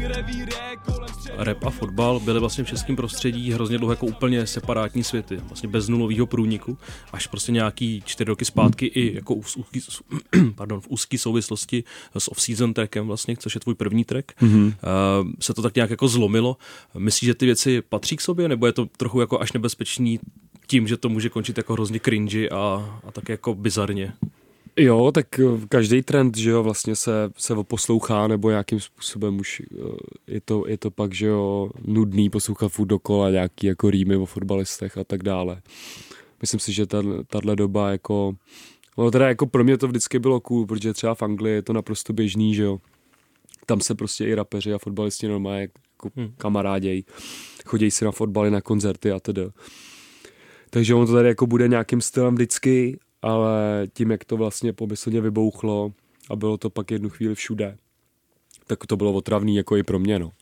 Rap 1.36 1.64
a 1.64 1.70
fotbal 1.70 2.20
byly 2.20 2.40
vlastně 2.40 2.64
v 2.64 2.66
českém 2.66 2.96
prostředí 2.96 3.52
hrozně 3.52 3.78
dlouho 3.78 3.92
jako 3.92 4.06
úplně 4.06 4.46
separátní 4.46 5.04
světy, 5.04 5.36
vlastně 5.36 5.68
bez 5.68 5.88
nulového 5.88 6.26
průniku, 6.26 6.78
až 7.12 7.26
prostě 7.26 7.52
nějaký 7.52 8.02
čtyři 8.06 8.28
roky 8.28 8.44
zpátky 8.44 8.86
i 8.86 9.14
jako 9.14 9.34
v 9.40 9.56
úzký, 9.56 9.80
pardon, 10.54 10.80
v 10.80 10.88
úzký 10.88 11.18
souvislosti 11.18 11.84
s 12.18 12.28
off-season 12.28 12.72
trackem 12.72 13.06
vlastně, 13.06 13.36
což 13.36 13.54
je 13.54 13.60
tvůj 13.60 13.74
první 13.74 14.04
track, 14.04 14.42
mm-hmm. 14.42 14.74
se 15.40 15.54
to 15.54 15.62
tak 15.62 15.74
nějak 15.74 15.90
jako 15.90 16.08
zlomilo. 16.08 16.56
Myslíš, 16.98 17.26
že 17.26 17.34
ty 17.34 17.46
věci 17.46 17.82
patří 17.82 18.16
k 18.16 18.20
sobě, 18.20 18.48
nebo 18.48 18.66
je 18.66 18.72
to 18.72 18.86
trochu 18.86 19.20
jako 19.20 19.40
až 19.40 19.52
nebezpečný 19.52 20.20
tím, 20.66 20.88
že 20.88 20.96
to 20.96 21.08
může 21.08 21.28
končit 21.28 21.56
jako 21.56 21.72
hrozně 21.72 22.00
cringy 22.00 22.50
a, 22.50 23.00
a 23.04 23.12
tak 23.12 23.28
jako 23.28 23.54
bizarně? 23.54 24.12
Jo, 24.76 25.12
tak 25.14 25.38
eh, 25.38 25.66
každý 25.68 26.02
trend, 26.02 26.37
že 26.37 26.50
jo, 26.50 26.62
vlastně 26.62 26.96
se, 26.96 27.12
se 27.37 27.54
poslouchá, 27.62 28.26
nebo 28.26 28.50
nějakým 28.50 28.80
způsobem 28.80 29.40
už 29.40 29.62
eh, 29.62 29.76
je 30.26 30.40
to, 30.40 30.64
je 30.68 30.78
to 30.78 30.90
pak, 30.90 31.14
že 31.14 31.26
jo, 31.26 31.70
nudný 31.85 32.30
poslouchat 32.30 32.68
furt 32.68 32.87
dokola 32.87 33.30
nějaký 33.30 33.66
jako 33.66 33.90
rýmy 33.90 34.16
o 34.16 34.26
fotbalistech 34.26 34.98
a 34.98 35.04
tak 35.04 35.22
dále. 35.22 35.62
Myslím 36.40 36.61
si, 36.61 36.72
že 36.72 36.87
tahle 37.26 37.56
doba 37.56 37.90
jako, 37.90 38.32
no 38.98 39.11
teda 39.11 39.28
jako 39.28 39.46
pro 39.46 39.64
mě 39.64 39.78
to 39.78 39.88
vždycky 39.88 40.18
bylo 40.18 40.40
cool, 40.40 40.66
protože 40.66 40.92
třeba 40.92 41.14
v 41.14 41.22
Anglii 41.22 41.54
je 41.54 41.62
to 41.62 41.72
naprosto 41.72 42.12
běžný, 42.12 42.54
že 42.54 42.62
jo. 42.62 42.78
Tam 43.66 43.80
se 43.80 43.94
prostě 43.94 44.24
i 44.24 44.35
rapeři 44.35 44.74
a 44.74 44.78
fotbalisti 44.78 45.28
normálně 45.28 45.61
jako 45.61 46.11
hmm. 46.16 46.32
kamaráděj, 46.37 47.04
chodí 47.66 47.90
si 47.90 48.04
na 48.04 48.12
fotbaly, 48.12 48.50
na 48.50 48.61
koncerty 48.61 49.12
a 49.12 49.20
tedy. 49.20 49.42
Takže 50.70 50.94
on 50.94 51.06
to 51.06 51.12
tady 51.12 51.28
jako 51.28 51.46
bude 51.46 51.68
nějakým 51.68 52.00
stylem 52.00 52.35
vždycky 52.35 52.98
ale 53.22 53.87
tím, 53.94 54.11
jak 54.11 54.24
to 54.24 54.37
vlastně 54.37 54.72
pomyslně 54.72 55.20
vybouchlo 55.20 55.92
a 56.30 56.37
bylo 56.37 56.58
to 56.58 56.70
pak 56.70 56.90
jednu 56.90 57.08
chvíli 57.08 57.35
všude, 57.35 57.78
tak 58.66 58.87
to 58.87 58.96
bylo 58.96 59.12
otravný 59.12 59.56
jako 59.56 59.76
i 59.76 59.82
pro 59.82 59.98
mě, 59.98 60.18
no. 60.18 60.32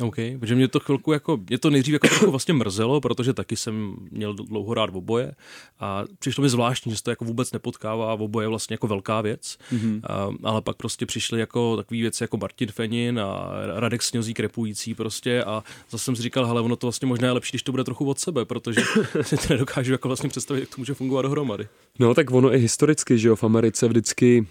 OK, 0.00 0.16
protože 0.40 0.54
mě 0.54 0.68
to 0.68 0.80
chvilku 0.80 1.12
jako, 1.12 1.40
mě 1.48 1.58
to 1.58 1.70
nejdřív 1.70 1.92
jako 1.92 2.08
trochu 2.08 2.30
vlastně 2.30 2.54
mrzelo, 2.54 3.00
protože 3.00 3.32
taky 3.32 3.56
jsem 3.56 3.96
měl 4.10 4.34
dlouho 4.34 4.74
rád 4.74 4.90
oboje 4.92 5.34
a 5.80 6.04
přišlo 6.18 6.42
mi 6.42 6.48
zvláštní, 6.48 6.92
že 6.92 6.96
se 6.96 7.02
to 7.02 7.10
jako 7.10 7.24
vůbec 7.24 7.52
nepotkává 7.52 8.10
a 8.10 8.14
oboje 8.14 8.44
je 8.44 8.48
vlastně 8.48 8.74
jako 8.74 8.86
velká 8.86 9.20
věc, 9.20 9.58
mm-hmm. 9.72 10.00
a, 10.04 10.28
ale 10.42 10.62
pak 10.62 10.76
prostě 10.76 11.06
přišly 11.06 11.40
jako 11.40 11.76
takové 11.76 12.00
věci 12.00 12.24
jako 12.24 12.36
Martin 12.36 12.68
Fenin 12.68 13.20
a 13.20 13.50
Radek 13.76 14.02
Sňozík 14.02 14.40
repující 14.40 14.94
prostě 14.94 15.44
a 15.44 15.64
zase 15.90 16.04
jsem 16.04 16.16
si 16.16 16.22
říkal, 16.22 16.46
hele, 16.46 16.60
ono 16.60 16.76
to 16.76 16.86
vlastně 16.86 17.08
možná 17.08 17.26
je 17.26 17.32
lepší, 17.32 17.50
když 17.52 17.62
to 17.62 17.72
bude 17.72 17.84
trochu 17.84 18.08
od 18.08 18.18
sebe, 18.18 18.44
protože 18.44 18.80
si 19.22 19.36
to 19.46 19.46
nedokážu 19.50 19.92
jako 19.92 20.08
vlastně 20.08 20.28
představit, 20.28 20.60
jak 20.60 20.68
to 20.68 20.74
může 20.78 20.94
fungovat 20.94 21.22
dohromady. 21.22 21.68
No 21.98 22.14
tak 22.14 22.30
ono 22.30 22.54
i 22.54 22.58
historicky, 22.58 23.18
že 23.18 23.28
jo, 23.28 23.36
v 23.36 23.44
Americe 23.44 23.88
vždycky 23.88 24.46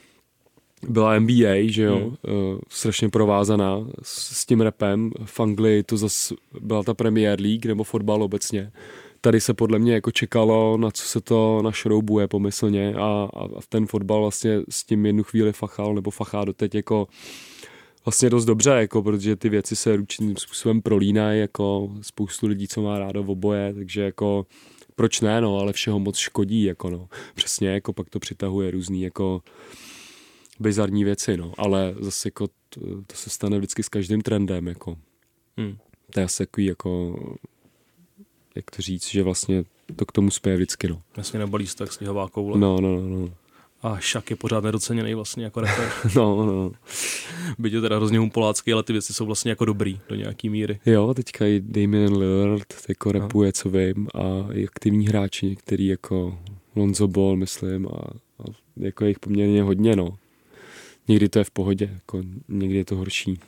byla 0.88 1.20
NBA, 1.20 1.56
že 1.65 1.84
jo, 1.84 1.96
hmm. 1.96 2.08
uh, 2.08 2.60
strašně 2.70 3.10
provázaná 3.10 3.88
s, 4.04 4.39
s 4.39 4.46
tím 4.46 4.62
repem. 4.62 5.12
V 5.26 5.39
Anglii 5.39 5.84
to 5.84 5.98
zase 5.98 6.36
byla 6.62 6.84
ta 6.84 6.94
Premier 6.94 7.42
League 7.42 7.65
nebo 7.65 7.84
fotbal 7.84 8.24
obecně. 8.24 8.72
Tady 9.22 9.42
se 9.42 9.54
podle 9.54 9.80
mě 9.80 9.94
jako 9.94 10.12
čekalo, 10.12 10.78
na 10.78 10.92
co 10.92 11.04
se 11.04 11.22
to 11.22 11.62
našroubuje 11.62 12.28
pomyslně 12.28 12.94
a, 12.94 13.30
a, 13.34 13.44
a 13.44 13.60
ten 13.70 13.86
fotbal 13.86 14.22
vlastně 14.22 14.62
s 14.70 14.84
tím 14.84 15.06
jednu 15.06 15.24
chvíli 15.24 15.54
fachal 15.54 15.96
nebo 15.96 16.12
fachá 16.12 16.46
doteď 16.46 16.76
jako 16.76 17.08
vlastně 18.06 18.30
dost 18.30 18.46
dobře, 18.46 18.70
jako, 18.70 19.04
protože 19.04 19.36
ty 19.36 19.50
věci 19.50 19.76
se 19.76 19.96
ručným 19.96 20.38
způsobem 20.38 20.82
prolínají, 20.82 21.39
jako 21.39 21.89
spoustu 22.02 22.48
lidí, 22.48 22.68
co 22.68 22.82
má 22.82 23.00
rádo 23.00 23.24
v 23.24 23.30
oboje, 23.30 23.74
takže 23.74 24.02
jako 24.02 24.46
proč 24.96 25.22
ne, 25.22 25.42
no, 25.42 25.58
ale 25.58 25.74
všeho 25.74 26.00
moc 26.00 26.18
škodí, 26.18 26.63
jako 26.63 26.89
no. 26.89 27.08
Přesně, 27.36 27.70
jako 27.70 27.94
pak 27.94 28.10
to 28.10 28.20
přitahuje 28.20 28.72
různý, 28.72 29.02
jako 29.02 29.42
bizarní 30.60 31.04
věci, 31.04 31.38
no, 31.38 31.54
ale 31.58 31.95
zase 32.00 32.28
jako 32.28 32.48
to, 32.69 32.80
to 33.08 33.15
se 33.15 33.30
stane 33.30 33.58
vždycky 33.58 33.84
s 33.84 33.89
každým 33.89 34.22
trendem, 34.22 34.67
jako. 34.67 34.98
Hmm. 35.58 35.78
To 36.13 36.19
je 36.19 36.24
asi 36.24 36.38
takový, 36.38 36.65
jako, 36.65 37.19
jak 38.56 38.72
to 38.72 38.82
říct, 38.82 39.08
že 39.08 39.24
vlastně 39.24 39.63
to 39.95 40.06
k 40.06 40.12
tomu 40.12 40.32
spěje 40.32 40.56
vždycky, 40.56 40.88
no. 40.88 41.02
Vlastně 41.15 41.39
nebalí 41.39 41.67
se 41.67 41.76
tak 41.76 41.93
sněhová 41.93 42.30
koule. 42.30 42.60
No, 42.60 42.82
no, 42.82 43.02
no, 43.02 43.10
no. 43.10 43.30
A 43.82 44.00
Šak 44.00 44.30
je 44.30 44.36
pořád 44.36 44.63
nedoceněný 44.63 45.13
vlastně 45.13 45.43
jako 45.43 45.62
rapper. 45.62 45.91
no, 46.15 46.45
no. 46.45 46.72
Byť 47.60 47.74
je 47.74 47.82
teda 47.82 47.95
hrozně 47.95 48.30
polácky, 48.30 48.74
ale 48.74 48.84
ty 48.84 48.93
věci 48.93 49.13
jsou 49.13 49.26
vlastně 49.26 49.52
jako 49.52 49.65
dobrý 49.65 50.00
do 50.10 50.15
nějaký 50.15 50.50
míry. 50.50 50.80
Jo, 50.86 51.13
teďka 51.13 51.45
i 51.45 51.60
Damien 51.60 52.17
Lillard 52.17 52.74
jako 52.89 53.13
no. 53.13 53.19
rapuje, 53.19 53.54
co 53.54 53.69
vím, 53.69 54.08
a 54.13 54.54
i 54.54 54.67
aktivní 54.67 55.08
hráči, 55.08 55.50
některý 55.50 55.88
jako 55.88 56.39
Lonzo 56.76 57.08
Ball, 57.08 57.36
myslím, 57.36 57.88
a, 57.88 57.91
a 58.39 58.43
jako 58.78 59.06
jich 59.06 59.19
poměrně 59.19 59.63
hodně, 59.63 59.95
no 59.95 60.17
někdy 61.10 61.30
to 61.30 61.39
je 61.39 61.43
v 61.43 61.52
pohodě, 61.52 61.89
jako 61.93 62.22
někdy 62.48 62.78
je 62.78 62.86
to 62.86 62.95
horší. 62.95 63.39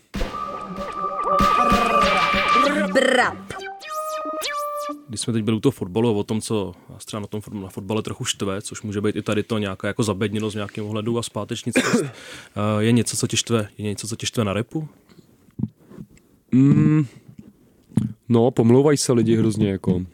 Brap. 2.93 3.37
Když 5.07 5.21
jsme 5.21 5.33
teď 5.33 5.43
byli 5.43 5.57
u 5.57 5.59
toho 5.59 5.71
fotbalu 5.71 6.17
o 6.17 6.23
tom, 6.23 6.41
co 6.41 6.73
nás 6.89 7.05
třeba 7.05 7.19
na 7.19 7.27
tom 7.27 7.41
na 7.61 7.69
fotbale 7.69 8.01
trochu 8.01 8.25
štve, 8.25 8.61
což 8.61 8.81
může 8.81 9.01
být 9.01 9.15
i 9.15 9.21
tady 9.21 9.43
to 9.43 9.57
nějaká 9.57 9.87
jako 9.87 10.03
zabedněnost 10.03 10.53
v 10.53 10.57
nějakém 10.57 10.85
ohledu 10.85 11.17
a 11.17 11.23
zpátečnictvost, 11.23 12.03
je 12.79 12.91
něco, 12.91 13.17
co 13.17 13.27
tě 13.27 13.37
štve, 13.37 13.67
je 13.77 13.85
něco, 13.85 14.07
co 14.07 14.15
tě 14.15 14.25
štve 14.25 14.45
na 14.45 14.53
repu? 14.53 14.87
Mm, 16.51 17.05
no, 18.29 18.51
pomlouvají 18.51 18.97
se 18.97 19.13
lidi 19.13 19.35
hrozně, 19.35 19.71
jako 19.71 20.05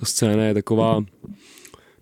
ta 0.00 0.06
scéna 0.06 0.44
je 0.44 0.54
taková, 0.54 1.04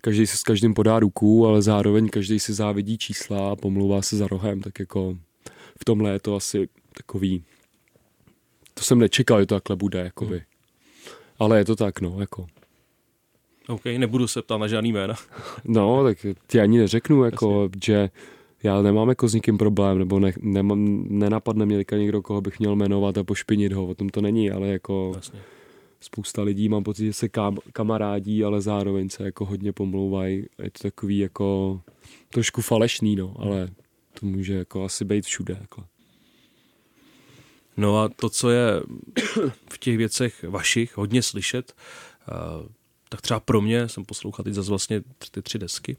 každý 0.03 0.27
si 0.27 0.37
s 0.37 0.43
každým 0.43 0.73
podá 0.73 0.99
ruku, 0.99 1.47
ale 1.47 1.61
zároveň 1.61 2.09
každý 2.09 2.39
si 2.39 2.53
závidí 2.53 2.97
čísla 2.97 3.51
a 3.51 3.55
pomlouvá 3.55 4.01
se 4.01 4.17
za 4.17 4.27
rohem, 4.27 4.61
tak 4.61 4.79
jako 4.79 5.17
v 5.79 5.85
tomhle 5.85 6.11
je 6.11 6.19
to 6.19 6.35
asi 6.35 6.69
takový, 6.97 7.43
to 8.73 8.83
jsem 8.83 8.99
nečekal, 8.99 9.39
že 9.39 9.45
to 9.45 9.55
takhle 9.55 9.75
bude, 9.75 9.99
jakoby. 9.99 10.35
Hmm. 10.35 11.15
Ale 11.39 11.57
je 11.57 11.65
to 11.65 11.75
tak, 11.75 12.01
no, 12.01 12.19
jako. 12.19 12.47
OK, 13.67 13.85
nebudu 13.85 14.27
se 14.27 14.41
ptát 14.41 14.57
na 14.57 14.67
žádný 14.67 14.91
jména. 14.91 15.15
no, 15.63 16.03
tak 16.03 16.25
ti 16.47 16.59
ani 16.59 16.77
neřeknu, 16.77 17.23
jako, 17.23 17.63
Jasně. 17.63 17.79
že 17.85 18.09
já 18.63 18.81
nemám 18.81 19.09
jako 19.09 19.27
s 19.27 19.33
nikým 19.33 19.57
problém, 19.57 19.99
nebo 19.99 20.19
ne, 20.19 20.33
nemám, 20.41 21.05
nenapadne 21.09 21.65
mě 21.65 21.85
někdo, 21.91 22.21
koho 22.21 22.41
bych 22.41 22.59
měl 22.59 22.75
jmenovat 22.75 23.17
a 23.17 23.23
pošpinit 23.23 23.73
ho, 23.73 23.87
o 23.87 23.95
tom 23.95 24.09
to 24.09 24.21
není, 24.21 24.51
ale 24.51 24.67
jako... 24.67 25.11
Jasně 25.15 25.39
spousta 26.03 26.41
lidí 26.41 26.69
mám 26.69 26.83
pocit, 26.83 27.05
že 27.05 27.13
se 27.13 27.29
kam, 27.29 27.57
kamarádí, 27.73 28.43
ale 28.43 28.61
zároveň 28.61 29.09
se 29.09 29.23
jako 29.23 29.45
hodně 29.45 29.73
pomlouvají. 29.73 30.45
Je 30.63 30.71
to 30.71 30.83
takový 30.83 31.17
jako 31.17 31.81
trošku 32.29 32.61
falešný, 32.61 33.15
no, 33.15 33.35
ale 33.39 33.69
to 34.19 34.25
může 34.25 34.53
jako 34.53 34.83
asi 34.83 35.05
být 35.05 35.25
všude. 35.25 35.57
Jako. 35.61 35.85
No 37.77 37.99
a 37.99 38.09
to, 38.09 38.29
co 38.29 38.49
je 38.49 38.81
v 39.69 39.77
těch 39.77 39.97
věcech 39.97 40.43
vašich 40.43 40.97
hodně 40.97 41.21
slyšet, 41.21 41.75
uh, 42.31 42.67
tak 43.09 43.21
třeba 43.21 43.39
pro 43.39 43.61
mě, 43.61 43.89
jsem 43.89 44.05
poslouchal 44.05 44.43
teď 44.43 44.53
zase 44.53 44.69
vlastně 44.69 45.01
ty 45.31 45.41
tři 45.41 45.59
desky, 45.59 45.97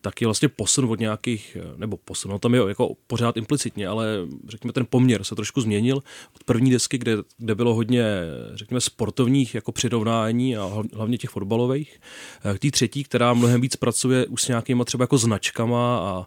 tak 0.00 0.20
je 0.20 0.26
vlastně 0.26 0.48
posun 0.48 0.84
od 0.84 1.00
nějakých, 1.00 1.56
nebo 1.76 1.96
posun, 1.96 2.30
no 2.30 2.38
tam 2.38 2.54
je 2.54 2.60
jako 2.68 2.94
pořád 3.06 3.36
implicitně, 3.36 3.88
ale 3.88 4.06
řekněme 4.48 4.72
ten 4.72 4.86
poměr 4.90 5.24
se 5.24 5.34
trošku 5.34 5.60
změnil 5.60 5.96
od 6.36 6.44
první 6.44 6.70
desky, 6.70 6.98
kde, 6.98 7.16
kde 7.38 7.54
bylo 7.54 7.74
hodně, 7.74 8.04
řekněme, 8.54 8.80
sportovních 8.80 9.54
jako 9.54 9.72
přirovnání 9.72 10.56
a 10.56 10.82
hlavně 10.94 11.18
těch 11.18 11.30
fotbalových, 11.30 12.00
k 12.54 12.58
té 12.58 12.70
třetí, 12.70 13.04
která 13.04 13.34
mnohem 13.34 13.60
víc 13.60 13.76
pracuje 13.76 14.26
už 14.26 14.42
s 14.42 14.48
nějakýma 14.48 14.84
třeba 14.84 15.02
jako 15.02 15.18
značkama 15.18 15.98
a 15.98 16.26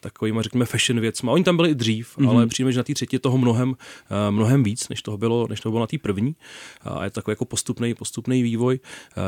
takovýma, 0.00 0.42
řekněme, 0.42 0.64
fashion 0.64 1.00
věcma. 1.00 1.32
Oni 1.32 1.44
tam 1.44 1.56
byli 1.56 1.70
i 1.70 1.74
dřív, 1.74 2.18
mm-hmm. 2.18 2.30
ale 2.30 2.46
přijme, 2.46 2.72
že 2.72 2.78
na 2.78 2.84
té 2.84 2.94
třetí 2.94 3.16
je 3.16 3.20
toho 3.20 3.38
mnohem, 3.38 3.76
mnohem 4.30 4.62
víc, 4.62 4.88
než 4.88 5.02
toho 5.02 5.18
bylo, 5.18 5.46
než 5.48 5.60
toho 5.60 5.70
bylo 5.70 5.80
na 5.80 5.86
té 5.86 5.98
první. 5.98 6.36
A 6.82 7.04
je 7.04 7.10
to 7.10 7.14
takový 7.14 7.32
jako 7.32 7.44
postupný, 7.44 7.94
postupný 7.94 8.42
vývoj. 8.42 8.80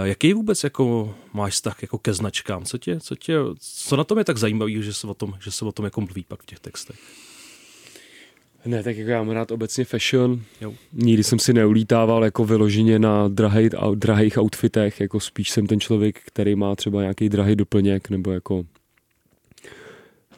Jaký 0.02 0.32
vůbec 0.32 0.64
jako 0.64 1.14
máš 1.32 1.52
vztah 1.52 1.82
jako 1.82 1.98
ke 1.98 2.14
značkám? 2.14 2.64
Co 2.74 2.78
tě, 2.78 3.00
co, 3.00 3.16
tě, 3.16 3.38
co 3.58 3.96
na 3.96 4.04
tom 4.04 4.18
je 4.18 4.24
tak 4.24 4.36
zajímavý, 4.36 4.82
že 4.82 4.94
se 4.94 5.06
o 5.06 5.14
tom, 5.14 5.34
že 5.40 5.50
se 5.50 5.64
o 5.64 5.72
tom 5.72 5.84
jako 5.84 6.00
mluví 6.00 6.24
pak 6.28 6.42
v 6.42 6.46
těch 6.46 6.60
textech? 6.60 6.96
Ne, 8.66 8.82
tak 8.82 8.96
jako 8.96 9.10
já 9.10 9.22
mám 9.22 9.34
rád 9.34 9.50
obecně 9.50 9.84
fashion. 9.84 10.42
Jo. 10.60 10.74
Nikdy 10.92 11.24
jsem 11.24 11.38
si 11.38 11.52
neulítával 11.52 12.24
jako 12.24 12.44
vyloženě 12.44 12.98
na 12.98 13.28
drahej, 13.28 13.70
drahých 13.94 14.38
outfitech, 14.38 15.00
jako 15.00 15.20
spíš 15.20 15.50
jsem 15.50 15.66
ten 15.66 15.80
člověk, 15.80 16.20
který 16.26 16.54
má 16.54 16.76
třeba 16.76 17.00
nějaký 17.00 17.28
drahý 17.28 17.56
doplněk, 17.56 18.10
nebo 18.10 18.32
jako 18.32 18.64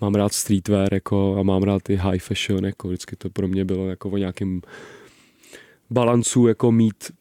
mám 0.00 0.14
rád 0.14 0.32
streetwear 0.32 0.94
jako, 0.94 1.36
a 1.38 1.42
mám 1.42 1.62
rád 1.62 1.90
i 1.90 1.96
high 1.96 2.18
fashion, 2.18 2.64
jako 2.64 2.88
vždycky 2.88 3.16
to 3.16 3.30
pro 3.30 3.48
mě 3.48 3.64
bylo 3.64 3.88
jako 3.88 4.10
o 4.10 4.16
nějakém 4.16 4.60
balancu 5.90 6.46
jako 6.46 6.72
mít 6.72 7.12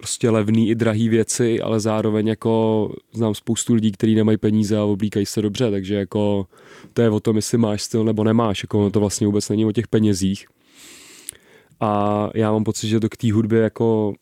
prostě 0.00 0.30
levný 0.30 0.68
i 0.68 0.74
drahý 0.74 1.08
věci, 1.08 1.60
ale 1.60 1.80
zároveň 1.80 2.26
jako 2.26 2.94
znám 3.12 3.34
spoustu 3.34 3.74
lidí, 3.74 3.92
kteří 3.92 4.14
nemají 4.14 4.38
peníze 4.38 4.78
a 4.78 4.84
oblíkají 4.84 5.26
se 5.26 5.42
dobře, 5.42 5.70
takže 5.70 5.94
jako 5.94 6.46
to 6.92 7.02
je 7.02 7.10
o 7.10 7.20
tom, 7.20 7.36
jestli 7.36 7.58
máš 7.58 7.82
styl 7.82 8.04
nebo 8.04 8.24
nemáš, 8.24 8.62
jako 8.62 8.90
to 8.90 9.00
vlastně 9.00 9.26
vůbec 9.26 9.48
není 9.48 9.64
o 9.64 9.72
těch 9.72 9.88
penězích. 9.88 10.46
A 11.80 12.30
já 12.34 12.52
mám 12.52 12.64
pocit, 12.64 12.88
že 12.88 13.00
to 13.00 13.08
k 13.08 13.16
té 13.16 13.32
hudbě 13.32 13.60
jako 13.60 14.14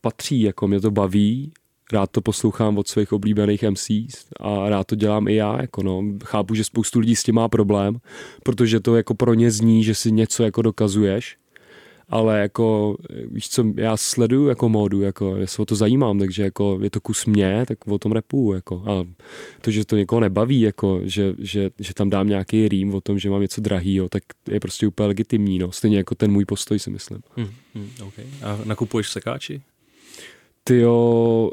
patří, 0.00 0.40
jako 0.40 0.68
mě 0.68 0.80
to 0.80 0.90
baví, 0.90 1.52
rád 1.92 2.10
to 2.10 2.20
poslouchám 2.20 2.78
od 2.78 2.88
svých 2.88 3.12
oblíbených 3.12 3.62
MCs 3.62 4.26
a 4.40 4.68
rád 4.68 4.86
to 4.86 4.94
dělám 4.94 5.28
i 5.28 5.34
já, 5.34 5.60
jako 5.60 5.82
no. 5.82 6.02
Chápu, 6.24 6.54
že 6.54 6.64
spoustu 6.64 6.98
lidí 6.98 7.16
s 7.16 7.22
tím 7.22 7.34
má 7.34 7.48
problém, 7.48 7.96
protože 8.42 8.80
to 8.80 8.96
jako 8.96 9.14
pro 9.14 9.34
ně 9.34 9.50
zní, 9.50 9.84
že 9.84 9.94
si 9.94 10.12
něco 10.12 10.42
jako 10.42 10.62
dokazuješ, 10.62 11.36
ale 12.08 12.40
jako, 12.40 12.96
víš 13.30 13.48
co, 13.48 13.64
já 13.76 13.96
sleduju 13.96 14.48
jako 14.48 14.68
módu, 14.68 15.00
jako, 15.00 15.36
já 15.36 15.46
se 15.46 15.62
o 15.62 15.64
to 15.64 15.74
zajímám, 15.74 16.18
takže 16.18 16.42
jako 16.42 16.78
je 16.82 16.90
to 16.90 17.00
kus 17.00 17.26
mě, 17.26 17.64
tak 17.68 17.88
o 17.88 17.98
tom 17.98 18.12
repu, 18.12 18.52
jako, 18.54 18.82
a 18.86 19.06
to, 19.60 19.70
že 19.70 19.84
to 19.84 19.96
někoho 19.96 20.20
nebaví, 20.20 20.60
jako, 20.60 21.00
že, 21.02 21.34
že, 21.38 21.70
že 21.78 21.94
tam 21.94 22.10
dám 22.10 22.28
nějaký 22.28 22.68
rým 22.68 22.94
o 22.94 23.00
tom, 23.00 23.18
že 23.18 23.30
mám 23.30 23.42
něco 23.42 23.60
drahýho, 23.60 24.08
tak 24.08 24.22
je 24.50 24.60
prostě 24.60 24.86
úplně 24.86 25.06
legitimní, 25.06 25.58
no, 25.58 25.72
stejně 25.72 25.96
jako 25.96 26.14
ten 26.14 26.32
můj 26.32 26.44
postoj 26.44 26.78
si 26.78 26.90
myslím. 26.90 27.22
Hmm, 27.36 27.50
hmm, 27.74 27.90
okay. 28.02 28.24
A 28.42 28.60
nakupuješ 28.64 29.10
sekáči? 29.10 29.62
Ty 30.64 30.78
jo, 30.80 31.50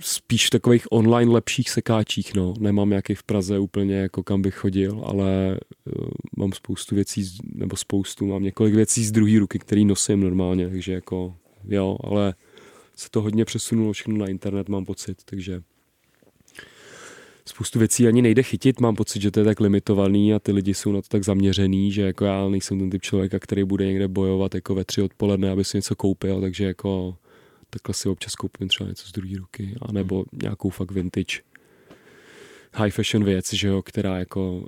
spíš 0.00 0.46
v 0.46 0.50
takových 0.50 0.92
online 0.92 1.32
lepších 1.32 1.70
sekáčích, 1.70 2.34
no. 2.34 2.54
Nemám 2.60 2.88
nějaký 2.88 3.14
v 3.14 3.22
Praze 3.22 3.58
úplně, 3.58 3.94
jako 3.94 4.22
kam 4.22 4.42
bych 4.42 4.54
chodil, 4.54 5.02
ale 5.04 5.58
uh, 5.98 6.08
mám 6.36 6.52
spoustu 6.52 6.94
věcí, 6.94 7.36
nebo 7.54 7.76
spoustu, 7.76 8.26
mám 8.26 8.42
několik 8.42 8.74
věcí 8.74 9.04
z 9.04 9.12
druhé 9.12 9.38
ruky, 9.38 9.58
který 9.58 9.84
nosím 9.84 10.20
normálně, 10.20 10.68
takže 10.68 10.92
jako 10.92 11.34
jo, 11.68 11.96
ale 12.04 12.34
se 12.96 13.10
to 13.10 13.22
hodně 13.22 13.44
přesunulo 13.44 13.92
všechno 13.92 14.16
na 14.16 14.26
internet, 14.26 14.68
mám 14.68 14.84
pocit, 14.84 15.18
takže 15.24 15.62
spoustu 17.46 17.78
věcí 17.78 18.06
ani 18.06 18.22
nejde 18.22 18.42
chytit, 18.42 18.80
mám 18.80 18.96
pocit, 18.96 19.22
že 19.22 19.30
to 19.30 19.40
je 19.40 19.44
tak 19.44 19.60
limitovaný 19.60 20.34
a 20.34 20.38
ty 20.38 20.52
lidi 20.52 20.74
jsou 20.74 20.92
na 20.92 21.02
to 21.02 21.08
tak 21.08 21.24
zaměřený, 21.24 21.92
že 21.92 22.02
jako 22.02 22.24
já 22.24 22.48
nejsem 22.48 22.78
ten 22.78 22.90
typ 22.90 23.02
člověka, 23.02 23.38
který 23.38 23.64
bude 23.64 23.86
někde 23.86 24.08
bojovat 24.08 24.54
jako 24.54 24.74
ve 24.74 24.84
tři 24.84 25.02
odpoledne, 25.02 25.50
aby 25.50 25.64
si 25.64 25.78
něco 25.78 25.96
koupil, 25.96 26.40
takže 26.40 26.64
jako 26.64 27.16
takhle 27.72 27.94
si 27.94 28.08
občas 28.08 28.34
koupím 28.34 28.68
třeba 28.68 28.88
něco 28.88 29.08
z 29.08 29.12
druhé 29.12 29.38
ruky, 29.38 29.76
anebo 29.88 30.24
nějakou 30.42 30.70
fakt 30.70 30.90
vintage 30.90 31.40
high 32.74 32.90
fashion 32.90 33.24
věc, 33.24 33.52
že 33.52 33.68
jo, 33.68 33.82
která 33.82 34.18
jako 34.18 34.64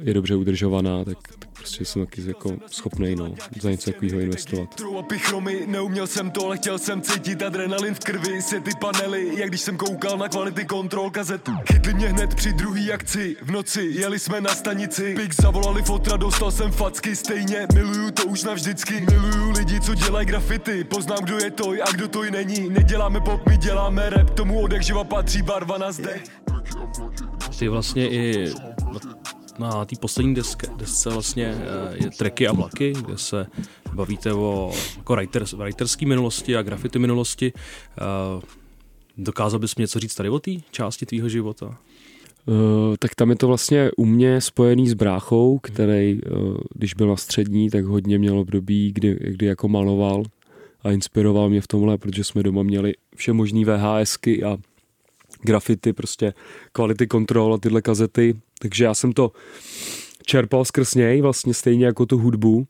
je 0.00 0.14
dobře 0.14 0.34
udržovaná, 0.34 1.04
tak, 1.04 1.18
tak 1.38 1.50
prostě 1.50 1.84
jsem 1.84 2.06
taky 2.06 2.22
jako 2.26 2.56
schopný 2.66 3.14
no, 3.14 3.34
za 3.60 3.70
něco 3.70 3.92
takového 3.92 4.20
investovat. 4.20 4.80
neuměl 5.66 6.06
jsem 6.06 6.30
to, 6.30 6.46
ale 6.46 6.56
chtěl 6.56 6.78
jsem 6.78 7.02
cítit 7.02 7.42
adrenalin 7.42 7.94
v 7.94 7.98
krvi, 7.98 8.42
se 8.42 8.60
ty 8.60 8.70
panely, 8.80 9.40
jak 9.40 9.48
když 9.48 9.60
jsem 9.60 9.76
koukal 9.76 10.18
na 10.18 10.28
kvality 10.28 10.64
kontrol 10.64 11.10
kazetu. 11.10 11.52
Chytli 11.72 11.94
mě 11.94 12.08
hned 12.08 12.34
při 12.34 12.52
druhý 12.52 12.92
akci, 12.92 13.36
v 13.42 13.50
noci 13.50 13.90
jeli 13.92 14.18
jsme 14.18 14.40
na 14.40 14.54
stanici, 14.54 15.14
Pix 15.14 15.36
zavolali 15.36 15.82
fotra, 15.82 16.16
dostal 16.16 16.50
jsem 16.50 16.72
facky, 16.72 17.16
stejně 17.16 17.66
miluju 17.74 18.10
to 18.10 18.26
už 18.26 18.44
navždycky, 18.44 19.06
miluju 19.10 19.50
lidi, 19.50 19.80
co 19.80 19.94
dělají 19.94 20.26
grafity, 20.26 20.84
poznám, 20.84 21.18
kdo 21.24 21.38
je 21.38 21.50
to 21.50 21.70
a 21.70 21.92
kdo 21.92 22.08
to 22.08 22.22
není, 22.22 22.68
neděláme 22.68 23.20
pop, 23.20 23.48
my 23.48 23.56
děláme 23.56 24.10
rap, 24.10 24.30
tomu 24.30 24.62
odek 24.62 24.82
živa 24.82 25.04
patří 25.04 25.42
barva 25.42 25.78
na 25.78 25.92
zde. 25.92 26.20
Ty 27.58 27.68
vlastně 27.68 28.10
i 28.10 28.52
na 29.58 29.84
té 29.84 29.96
poslední 30.00 30.34
deske, 30.34 30.66
desce 30.76 31.10
vlastně 31.10 31.46
eh, 31.46 32.04
je 32.04 32.10
treky 32.10 32.48
a 32.48 32.52
vlaky, 32.52 32.92
kde 33.06 33.18
se 33.18 33.46
bavíte 33.92 34.32
o 34.32 34.72
jako 34.96 35.14
writers, 35.16 35.52
writerský 35.52 36.06
minulosti 36.06 36.56
a 36.56 36.62
grafity 36.62 36.98
minulosti. 36.98 37.52
Eh, 37.98 38.42
dokázal 39.18 39.60
bys 39.60 39.76
mi 39.76 39.82
něco 39.82 39.98
říct 39.98 40.14
tady 40.14 40.28
o 40.28 40.38
té 40.38 40.50
části 40.70 41.06
tvýho 41.06 41.28
života? 41.28 41.78
Uh, 42.46 42.96
tak 42.98 43.14
tam 43.14 43.30
je 43.30 43.36
to 43.36 43.46
vlastně 43.46 43.90
u 43.96 44.04
mě 44.04 44.40
spojený 44.40 44.88
s 44.88 44.94
bráchou, 44.94 45.58
který, 45.58 46.20
uh, 46.22 46.56
když 46.74 46.94
byl 46.94 47.06
na 47.06 47.16
střední, 47.16 47.70
tak 47.70 47.84
hodně 47.84 48.18
měl 48.18 48.38
období, 48.38 48.92
kdy, 48.92 49.18
kdy 49.20 49.46
jako 49.46 49.68
maloval 49.68 50.22
a 50.82 50.90
inspiroval 50.90 51.50
mě 51.50 51.60
v 51.60 51.66
tomhle, 51.66 51.98
protože 51.98 52.24
jsme 52.24 52.42
doma 52.42 52.62
měli 52.62 52.94
vše 53.16 53.32
možný 53.32 53.64
VHSky 53.64 54.44
a 54.44 54.58
grafity, 55.42 55.92
prostě 55.92 56.34
kvality 56.72 57.06
kontrol 57.06 57.54
a 57.54 57.58
tyhle 57.58 57.82
kazety, 57.82 58.40
takže 58.58 58.84
já 58.84 58.94
jsem 58.94 59.12
to 59.12 59.32
čerpal 60.26 60.64
skrz 60.64 60.94
něj, 60.94 61.20
vlastně 61.20 61.54
stejně 61.54 61.86
jako 61.86 62.06
tu 62.06 62.18
hudbu. 62.18 62.66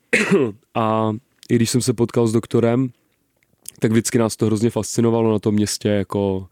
A 0.74 1.12
i 1.50 1.56
když 1.56 1.70
jsem 1.70 1.80
se 1.80 1.92
potkal 1.92 2.26
s 2.26 2.32
doktorem, 2.32 2.90
tak 3.80 3.90
vždycky 3.90 4.18
nás 4.18 4.36
to 4.36 4.46
hrozně 4.46 4.70
fascinovalo 4.70 5.32
na 5.32 5.38
tom 5.38 5.54
městě, 5.54 5.88
jako 5.88 6.46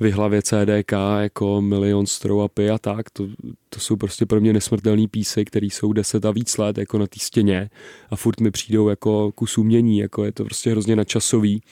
v 0.00 0.10
hlavě 0.10 0.42
CDK, 0.42 0.92
jako 1.20 1.60
milion 1.60 2.06
strou 2.06 2.40
a 2.40 2.78
tak, 2.80 3.10
to, 3.10 3.28
to 3.68 3.80
jsou 3.80 3.96
prostě 3.96 4.26
pro 4.26 4.40
mě 4.40 4.52
nesmrtelný 4.52 5.08
písy, 5.08 5.44
které 5.44 5.66
jsou 5.66 5.92
deset 5.92 6.24
a 6.24 6.30
víc 6.30 6.56
let 6.56 6.78
jako 6.78 6.98
na 6.98 7.06
té 7.06 7.20
stěně. 7.20 7.70
A 8.10 8.16
furt 8.16 8.40
mi 8.40 8.50
přijdou 8.50 8.88
jako 8.88 9.32
kus 9.32 9.58
umění, 9.58 9.98
jako 9.98 10.24
je 10.24 10.32
to 10.32 10.44
prostě 10.44 10.70
hrozně 10.70 10.96
nadčasový. 10.96 11.62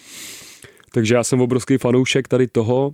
Takže 0.94 1.14
já 1.14 1.24
jsem 1.24 1.40
obrovský 1.40 1.78
fanoušek 1.78 2.28
tady 2.28 2.46
toho 2.46 2.90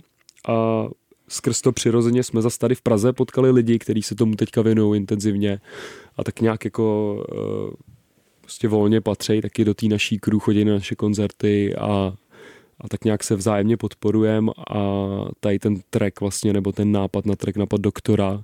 a 0.47 0.87
skrz 1.27 1.61
to 1.61 1.71
přirozeně 1.71 2.23
jsme 2.23 2.41
zase 2.41 2.59
tady 2.59 2.75
v 2.75 2.81
Praze 2.81 3.13
potkali 3.13 3.51
lidi, 3.51 3.79
kteří 3.79 4.03
se 4.03 4.15
tomu 4.15 4.35
teďka 4.35 4.61
věnují 4.61 4.99
intenzivně 4.99 5.59
a 6.17 6.23
tak 6.23 6.41
nějak 6.41 6.65
jako 6.65 7.15
uh, 7.31 7.73
prostě 8.41 8.67
volně 8.67 9.01
patří 9.01 9.41
taky 9.41 9.65
do 9.65 9.73
té 9.73 9.85
naší 9.85 10.19
kruh, 10.19 10.43
chodí 10.43 10.65
na 10.65 10.73
naše 10.73 10.95
koncerty 10.95 11.75
a, 11.75 12.13
a 12.81 12.87
tak 12.89 13.05
nějak 13.05 13.23
se 13.23 13.35
vzájemně 13.35 13.77
podporujeme 13.77 14.51
a 14.69 14.81
tady 15.39 15.59
ten 15.59 15.81
track 15.89 16.21
vlastně, 16.21 16.53
nebo 16.53 16.71
ten 16.71 16.91
nápad 16.91 17.25
na 17.25 17.35
track 17.35 17.57
napad 17.57 17.81
doktora 17.81 18.43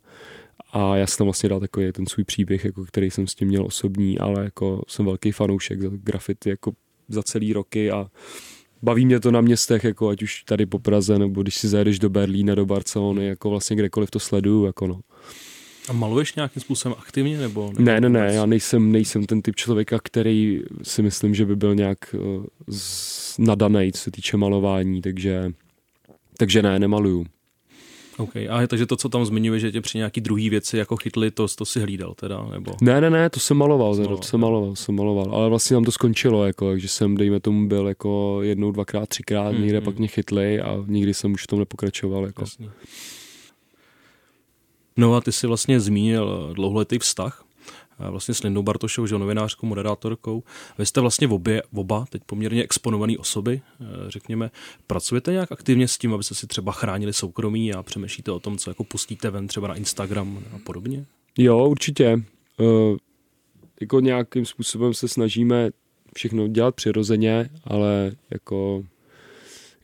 a 0.72 0.96
já 0.96 1.08
jsem 1.08 1.18
tam 1.18 1.28
vlastně 1.28 1.50
dal 1.50 1.60
takový 1.60 1.92
ten 1.92 2.06
svůj 2.06 2.24
příběh, 2.24 2.66
jako 2.66 2.86
který 2.86 3.12
jsem 3.12 3.28
s 3.28 3.36
tím 3.36 3.48
měl 3.48 3.66
osobní, 3.66 4.20
ale 4.20 4.44
jako 4.44 4.82
jsem 4.88 5.06
velký 5.06 5.32
fanoušek 5.32 5.82
za 5.82 5.90
grafity 5.92 6.50
jako 6.50 6.72
za 7.10 7.24
celý 7.24 7.54
roky 7.54 7.92
a 7.92 8.08
baví 8.86 9.06
mě 9.06 9.20
to 9.20 9.32
na 9.32 9.42
městech, 9.42 9.84
jako 9.84 10.10
ať 10.10 10.24
už 10.24 10.44
tady 10.44 10.66
po 10.66 10.80
Praze, 10.80 11.20
nebo 11.20 11.42
když 11.42 11.56
si 11.56 11.68
zajedeš 11.68 12.00
do 12.00 12.10
Berlína, 12.10 12.56
do 12.56 12.66
Barcelony, 12.66 13.28
jako 13.28 13.50
vlastně 13.50 13.76
kdekoliv 13.76 14.12
to 14.12 14.20
sleduju, 14.20 14.66
jako 14.66 14.88
no. 14.88 15.00
A 15.90 15.94
maluješ 15.94 16.36
nějakým 16.36 16.62
způsobem 16.62 16.98
aktivně? 17.00 17.40
Nebo, 17.40 17.68
nebo 17.68 17.82
ne, 17.82 18.02
ne, 18.02 18.10
ne, 18.10 18.34
já 18.34 18.46
nejsem, 18.46 18.92
nejsem 18.92 19.26
ten 19.26 19.42
typ 19.42 19.56
člověka, 19.56 20.00
který 20.04 20.62
si 20.84 21.02
myslím, 21.02 21.36
že 21.36 21.46
by 21.46 21.56
byl 21.56 21.76
nějak 21.76 21.98
uh, 22.14 22.46
nadaný, 23.40 23.92
co 23.92 24.02
se 24.02 24.12
týče 24.12 24.38
malování, 24.38 25.02
takže, 25.02 25.52
takže 26.38 26.62
ne, 26.62 26.80
nemaluju. 26.80 27.26
OK, 28.18 28.36
a 28.36 28.68
takže 28.68 28.86
to, 28.86 28.96
co 28.96 29.10
tam 29.10 29.26
zmiňuje, 29.26 29.60
že 29.60 29.72
tě 29.72 29.82
při 29.82 29.98
nějaký 29.98 30.22
druhý 30.22 30.50
věci 30.50 30.78
jako 30.78 30.98
chytli, 30.98 31.32
to, 31.32 31.48
to 31.48 31.66
si 31.66 31.80
hlídal 31.80 32.14
teda, 32.14 32.48
nebo? 32.52 32.76
Ne, 32.82 33.02
ne, 33.02 33.10
ne, 33.10 33.30
to 33.30 33.40
jsem 33.40 33.58
maloval, 33.58 33.94
zero, 33.94 34.18
to 34.18 34.24
jsem 34.24 34.40
maloval, 34.40 34.76
jsem 34.76 34.96
maloval, 34.96 35.36
ale 35.36 35.50
vlastně 35.50 35.76
tam 35.76 35.84
to 35.84 35.92
skončilo, 35.92 36.46
jako, 36.46 36.70
takže 36.70 36.88
jsem, 36.88 37.18
dejme 37.18 37.40
tomu, 37.40 37.68
byl 37.68 37.88
jako 37.88 38.40
jednou, 38.42 38.72
dvakrát, 38.72 39.10
třikrát, 39.10 39.52
mm, 39.52 39.62
někde 39.62 39.80
mm. 39.80 39.86
pak 39.86 40.00
mě 40.00 40.08
chytli 40.08 40.62
a 40.62 40.84
nikdy 40.88 41.14
jsem 41.14 41.34
už 41.34 41.44
v 41.44 41.48
tom 41.48 41.60
nepokračoval, 41.60 42.26
jako. 42.26 42.42
Jasný. 42.42 42.70
No 44.98 45.16
a 45.16 45.22
ty 45.22 45.32
si 45.32 45.48
vlastně 45.48 45.80
zmínil 45.80 46.54
dlouholetý 46.54 47.00
vztah 47.00 47.45
vlastně 48.00 48.34
s 48.34 48.44
Lindou 48.44 48.64
Bartošou, 48.64 49.08
že 49.08 49.18
novinářkou, 49.18 49.66
moderátorkou. 49.66 50.44
Vy 50.78 50.86
jste 50.86 51.02
vlastně 51.02 51.28
obě, 51.28 51.64
oba 51.74 52.06
teď 52.10 52.22
poměrně 52.26 52.64
exponované 52.64 53.18
osoby, 53.18 53.62
eh, 53.82 53.86
řekněme. 54.08 54.52
Pracujete 54.88 55.32
nějak 55.32 55.52
aktivně 55.52 55.88
s 55.88 55.98
tím, 55.98 56.14
abyste 56.14 56.36
si 56.36 56.48
třeba 56.48 56.72
chránili 56.72 57.14
soukromí 57.14 57.74
a 57.74 57.84
přemýšlíte 57.84 58.32
o 58.32 58.40
tom, 58.40 58.58
co 58.58 58.70
jako 58.70 58.84
pustíte 58.84 59.30
ven 59.30 59.48
třeba 59.48 59.68
na 59.68 59.76
Instagram 59.76 60.44
a 60.56 60.58
podobně? 60.66 61.06
Jo, 61.38 61.68
určitě. 61.68 62.24
Uh, 62.60 62.98
jako 63.82 64.00
nějakým 64.00 64.46
způsobem 64.46 64.94
se 64.94 65.08
snažíme 65.08 65.70
všechno 66.16 66.48
dělat 66.48 66.76
přirozeně, 66.76 67.50
ale 67.64 68.12
jako 68.30 68.84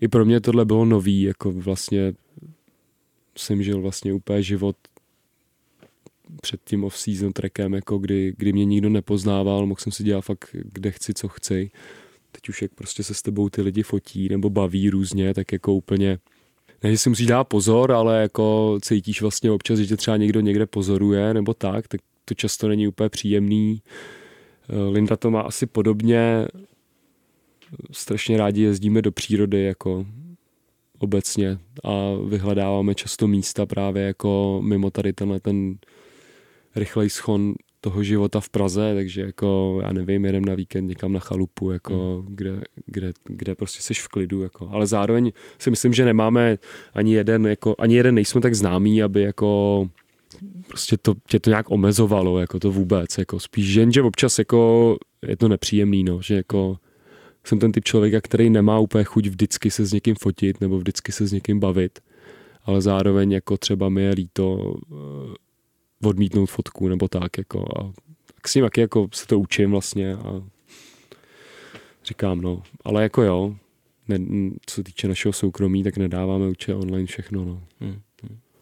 i 0.02 0.08
pro 0.08 0.26
mě 0.26 0.42
tohle 0.42 0.66
bylo 0.66 0.86
nový, 0.86 1.22
jako 1.22 1.52
vlastně 1.52 2.14
jsem 3.38 3.64
žil 3.64 3.82
vlastně 3.82 4.14
úplně 4.14 4.44
život 4.44 4.76
před 6.42 6.62
tím 6.66 6.84
off-season 6.84 7.34
trackem, 7.34 7.74
jako 7.74 7.98
kdy, 7.98 8.34
kdy 8.38 8.54
mě 8.54 8.66
nikdo 8.66 8.90
nepoznával, 8.90 9.66
mohl 9.66 9.80
jsem 9.80 9.92
si 9.92 10.04
dělat 10.04 10.22
fakt 10.22 10.56
kde 10.74 10.92
chci, 10.92 11.14
co 11.14 11.28
chci. 11.28 11.72
Teď 12.32 12.50
už 12.50 12.62
jak 12.62 12.72
prostě 12.74 13.04
se 13.04 13.14
s 13.14 13.22
tebou 13.22 13.50
ty 13.50 13.62
lidi 13.62 13.84
fotí 13.84 14.30
nebo 14.30 14.50
baví 14.50 14.90
různě, 14.90 15.34
tak 15.34 15.52
jako 15.52 15.74
úplně 15.74 16.20
ne, 16.84 16.92
že 16.92 16.98
si 16.98 17.10
musíš 17.10 17.28
dát 17.28 17.44
pozor, 17.44 17.92
ale 17.92 18.22
jako 18.22 18.78
cítíš 18.82 19.22
vlastně 19.22 19.52
občas, 19.52 19.80
že 19.80 19.88
tě 19.88 19.98
třeba 19.98 20.18
někdo 20.18 20.40
někde 20.40 20.66
pozoruje 20.66 21.34
nebo 21.34 21.54
tak, 21.54 21.88
tak 21.88 22.02
to 22.26 22.34
často 22.34 22.68
není 22.68 22.88
úplně 22.88 23.10
příjemný. 23.10 23.82
Eh, 24.70 24.90
Linda 24.92 25.18
to 25.18 25.32
má 25.32 25.42
asi 25.42 25.66
podobně. 25.66 26.48
Strašně 27.92 28.38
rádi 28.38 28.62
jezdíme 28.62 29.02
do 29.02 29.12
přírody 29.12 29.64
jako 29.64 30.06
obecně 31.00 31.58
a 31.84 31.92
vyhledáváme 32.28 32.96
často 32.96 33.28
místa 33.28 33.66
právě 33.66 34.04
jako 34.04 34.62
mimo 34.64 34.92
tady 34.92 35.14
tenhle 35.14 35.40
ten 35.40 35.76
rychlej 36.76 37.10
schon 37.10 37.54
toho 37.82 38.04
života 38.04 38.40
v 38.40 38.50
Praze, 38.50 38.92
takže 38.96 39.22
jako, 39.22 39.80
já 39.84 39.94
nevím, 39.94 40.26
jedem 40.26 40.46
na 40.46 40.56
víkend 40.56 40.88
někam 40.88 41.14
na 41.14 41.20
chalupu, 41.20 41.72
jako, 41.72 42.24
mm. 42.28 42.36
kde, 42.36 42.62
kde, 42.86 43.14
kde 43.24 43.56
prostě 43.56 43.82
seš 43.82 44.02
v 44.02 44.08
klidu, 44.08 44.42
jako. 44.42 44.70
ale 44.70 44.88
zároveň 44.88 45.32
si 45.60 45.70
myslím, 45.70 45.94
že 45.94 46.06
nemáme 46.06 46.58
ani 46.94 47.14
jeden, 47.14 47.48
jako, 47.48 47.76
ani 47.80 47.96
jeden 47.96 48.16
nejsme 48.16 48.42
tak 48.42 48.56
známí, 48.56 49.04
aby 49.04 49.22
jako 49.22 49.90
prostě 50.68 50.98
to, 50.98 51.16
tě 51.28 51.40
to 51.40 51.50
nějak 51.50 51.72
omezovalo, 51.72 52.40
jako 52.40 52.60
to 52.60 52.72
vůbec, 52.72 53.18
jako 53.18 53.40
spíš 53.40 53.74
jen, 53.74 53.92
že 53.92 54.02
občas 54.02 54.40
jako 54.40 54.98
je 55.28 55.38
to 55.38 55.48
nepříjemný, 55.48 56.04
no, 56.04 56.22
že 56.22 56.36
jako 56.36 56.78
jsem 57.44 57.60
ten 57.60 57.72
typ 57.72 57.84
člověka, 57.84 58.22
který 58.22 58.50
nemá 58.50 58.80
úplně 58.80 59.04
chuť 59.04 59.28
vždycky 59.28 59.72
se 59.72 59.86
s 59.86 59.94
někým 59.94 60.16
fotit 60.16 60.62
nebo 60.62 60.78
vždycky 60.78 61.12
se 61.12 61.28
s 61.28 61.32
někým 61.32 61.60
bavit, 61.60 62.00
ale 62.66 62.82
zároveň 62.82 63.32
jako 63.32 63.58
třeba 63.58 63.90
mi 63.90 64.02
je 64.02 64.14
líto 64.14 64.76
odmítnout 66.04 66.46
fotku 66.46 66.88
nebo 66.88 67.08
tak, 67.08 67.38
jako 67.38 67.66
a 67.80 67.92
tak 68.36 68.48
s 68.48 68.56
ním 68.56 68.66
taky 68.66 68.82
jako 68.82 69.08
se 69.14 69.28
to 69.28 69.40
učím 69.40 69.72
vlastně 69.72 70.14
a 70.14 70.44
říkám, 72.06 72.42
no, 72.42 72.64
ale 72.84 73.04
jako 73.04 73.22
jo, 73.22 73.56
ne, 74.08 74.18
co 74.66 74.76
se 74.76 74.84
týče 74.84 75.08
našeho 75.08 75.34
soukromí, 75.34 75.84
tak 75.84 75.98
nedáváme 75.98 76.48
určitě 76.48 76.74
online 76.76 77.06
všechno, 77.06 77.46
no. 77.46 77.64
Hmm. 77.80 78.02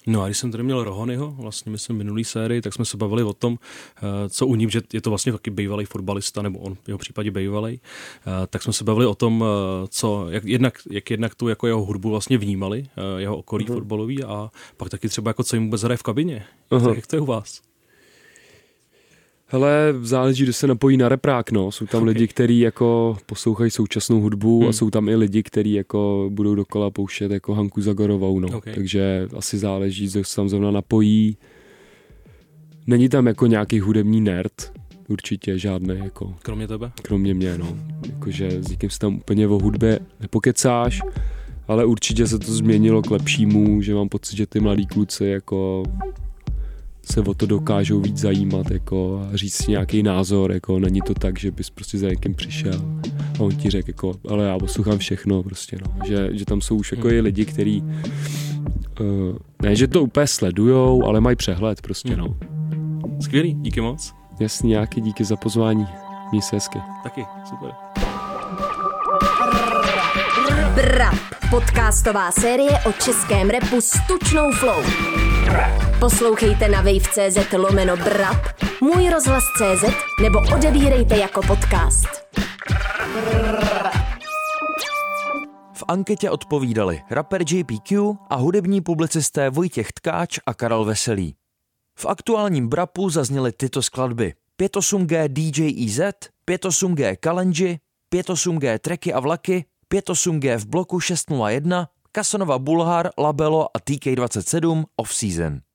No 0.08 0.22
a 0.22 0.26
když 0.26 0.38
jsem 0.38 0.52
tady 0.52 0.64
měl 0.64 0.84
Rohonyho, 0.84 1.32
vlastně 1.32 1.72
myslím 1.72 1.98
minulý 1.98 2.24
sérii, 2.24 2.62
tak 2.62 2.74
jsme 2.74 2.86
se 2.86 2.98
bavili 2.98 3.24
o 3.24 3.34
tom, 3.34 3.58
eh, 3.98 4.30
co 4.30 4.48
u 4.48 4.56
ním, 4.56 4.70
že 4.70 4.82
je 4.94 5.02
to 5.02 5.10
vlastně 5.10 5.32
taky 5.32 5.50
bývalý 5.50 5.86
fotbalista, 5.86 6.42
nebo 6.42 6.60
on 6.60 6.76
v 6.76 6.88
jeho 6.88 6.98
případě 6.98 7.32
bývalý, 7.32 7.82
eh, 7.82 8.48
tak 8.48 8.64
jsme 8.64 8.74
se 8.74 8.84
bavili 8.84 9.06
o 9.06 9.16
tom, 9.16 9.44
eh, 9.44 9.88
co, 9.88 10.28
jak 10.30 10.44
jednak, 10.44 10.82
jak 10.92 11.12
jednak 11.12 11.36
tu 11.36 11.48
jako 11.48 11.68
jeho 11.68 11.86
hudbu 11.86 12.10
vlastně 12.10 12.38
vnímali, 12.38 12.86
jeho 13.18 13.38
okolí 13.38 13.66
uh-huh. 13.66 13.74
fotbalový 13.74 14.24
a 14.24 14.50
pak 14.78 14.90
taky 14.90 15.10
třeba 15.10 15.30
jako 15.30 15.44
co 15.44 15.56
jim 15.56 15.66
vůbec 15.66 15.82
hraje 15.82 15.98
v 15.98 16.04
kabině. 16.04 16.46
Uh-huh. 16.72 16.88
Tak 16.88 16.96
jak 16.96 17.08
to 17.08 17.16
je 17.16 17.20
u 17.20 17.26
vás? 17.26 17.69
Hele, 19.52 19.94
záleží, 20.02 20.44
kdo 20.44 20.54
se 20.54 20.68
napojí 20.68 20.98
na 20.98 21.10
reprák, 21.10 21.52
no. 21.52 21.72
Jsou 21.72 21.86
tam 21.86 22.02
okay. 22.02 22.14
lidi, 22.14 22.28
kteří 22.28 22.60
jako 22.60 23.18
poslouchají 23.26 23.72
současnou 23.72 24.22
hudbu 24.22 24.60
hmm. 24.60 24.70
a 24.70 24.74
jsou 24.74 24.90
tam 24.90 25.10
i 25.10 25.16
lidi, 25.16 25.44
kteří 25.44 25.72
jako 25.72 26.30
budou 26.34 26.56
dokola 26.56 26.90
pouštět 26.90 27.32
jako 27.32 27.54
Hanku 27.54 27.82
Zagorovou, 27.82 28.40
no. 28.40 28.58
Okay. 28.58 28.74
Takže 28.74 29.28
asi 29.38 29.58
záleží, 29.58 30.08
kdo 30.08 30.23
se 30.23 30.36
tam 30.36 30.50
zrovna 30.50 30.71
napojí. 30.71 31.38
Není 32.88 33.10
tam 33.10 33.28
jako 33.28 33.48
nějaký 33.48 33.80
hudební 33.80 34.21
nerd, 34.21 34.71
určitě 35.08 35.58
žádný 35.58 35.98
jako. 35.98 36.36
Kromě 36.42 36.67
tebe? 36.67 36.92
Kromě 37.02 37.34
mě, 37.34 37.58
no. 37.58 37.78
Jakože 38.10 38.63
s 38.63 38.67
někým 38.67 38.90
se 38.90 39.00
tam 39.00 39.15
úplně 39.15 39.48
o 39.48 39.60
hudbě 39.60 40.00
nepokecáš 40.19 41.02
Ale 41.67 41.86
určitě 41.86 42.28
se 42.28 42.40
to 42.40 42.52
změnilo 42.52 43.02
k 43.02 43.12
lepšímu, 43.12 43.82
že 43.82 43.96
mám 43.96 44.10
pocit, 44.10 44.38
že 44.38 44.48
ty 44.48 44.60
mladí 44.60 44.86
kluci 44.86 45.26
jako 45.26 45.84
se 47.06 47.21
o 47.21 47.33
to 47.33 47.45
dokážou 47.45 48.02
víc 48.02 48.17
zajímat 48.17 48.71
jako 48.71 49.27
a 49.33 49.37
říct 49.37 49.54
si 49.54 49.71
nějaký 49.71 50.04
názor, 50.04 50.52
jako 50.52 50.79
není 50.79 51.02
to 51.02 51.13
tak, 51.13 51.39
že 51.39 51.52
bys 51.52 51.69
prostě 51.69 51.97
za 51.97 52.10
někým 52.10 52.35
přišel 52.35 52.81
a 53.39 53.39
on 53.39 53.56
ti 53.56 53.69
řekl 53.69 53.89
jako, 53.89 54.13
ale 54.29 54.45
já 54.45 54.60
poslouchám 54.60 54.97
všechno 54.97 55.43
prostě, 55.43 55.77
no. 55.85 56.06
že, 56.06 56.29
že 56.31 56.45
tam 56.45 56.62
jsou 56.62 56.75
už 56.75 56.91
jako 56.91 57.10
i 57.10 57.21
lidi, 57.21 57.45
kteří 57.45 57.83
uh, 59.00 59.37
ne, 59.62 59.75
že 59.75 59.87
to 59.87 60.04
úplně 60.04 60.27
sledujou, 60.27 61.06
ale 61.06 61.21
mají 61.21 61.35
přehled 61.35 61.81
prostě, 61.81 62.15
no. 62.15 62.37
Skvělý, 63.21 63.54
díky 63.54 63.81
moc. 63.81 64.13
Jasně, 64.39 64.69
nějaký 64.69 65.02
díky 65.02 65.23
za 65.23 65.35
pozvání. 65.35 65.85
Měj 66.31 66.41
se 66.41 66.56
hezky. 66.56 66.79
Taky, 67.04 67.25
super. 67.50 68.09
Brap, 70.80 71.15
podcastová 71.50 72.32
série 72.32 72.71
o 72.86 72.92
českém 72.92 73.50
repu 73.50 73.82
s 73.82 73.92
tučnou 74.08 74.52
flow. 74.52 74.84
Poslouchejte 76.00 76.67
na 76.67 76.82
wave.cz 76.82 77.54
lomeno 77.54 77.98
brap, 77.98 78.46
můj 78.82 79.10
rozhlas.cz 79.10 79.84
nebo 80.21 80.40
odebírejte 80.56 81.17
jako 81.17 81.42
podcast. 81.48 82.08
V 85.73 85.84
anketě 85.88 86.30
odpovídali 86.30 87.02
rapper 87.12 87.42
JPQ 87.42 88.13
a 88.30 88.36
hudební 88.36 88.82
publicisté 88.82 89.50
Vojtěch 89.50 89.92
Tkáč 89.92 90.40
a 90.46 90.54
Karel 90.54 90.86
Veselý. 90.86 91.36
V 91.98 92.06
aktuálním 92.06 92.69
brapu 92.69 93.10
zazněly 93.10 93.52
tyto 93.52 93.82
skladby 93.82 94.34
58G 94.62 95.27
DJ 95.27 95.86
EZ, 95.86 96.00
58G 96.48 97.15
Kalenji, 97.19 97.80
58G 98.13 98.80
Treky 98.80 99.13
a 99.13 99.19
vlaky, 99.19 99.65
58G 99.90 100.58
v 100.58 100.65
bloku 100.69 101.02
601, 101.02 101.90
Kasanova 102.13 102.62
Bulhar, 102.62 103.10
Labelo 103.17 103.73
a 103.73 103.79
TK27 103.81 104.85
Off-Season. 104.98 105.69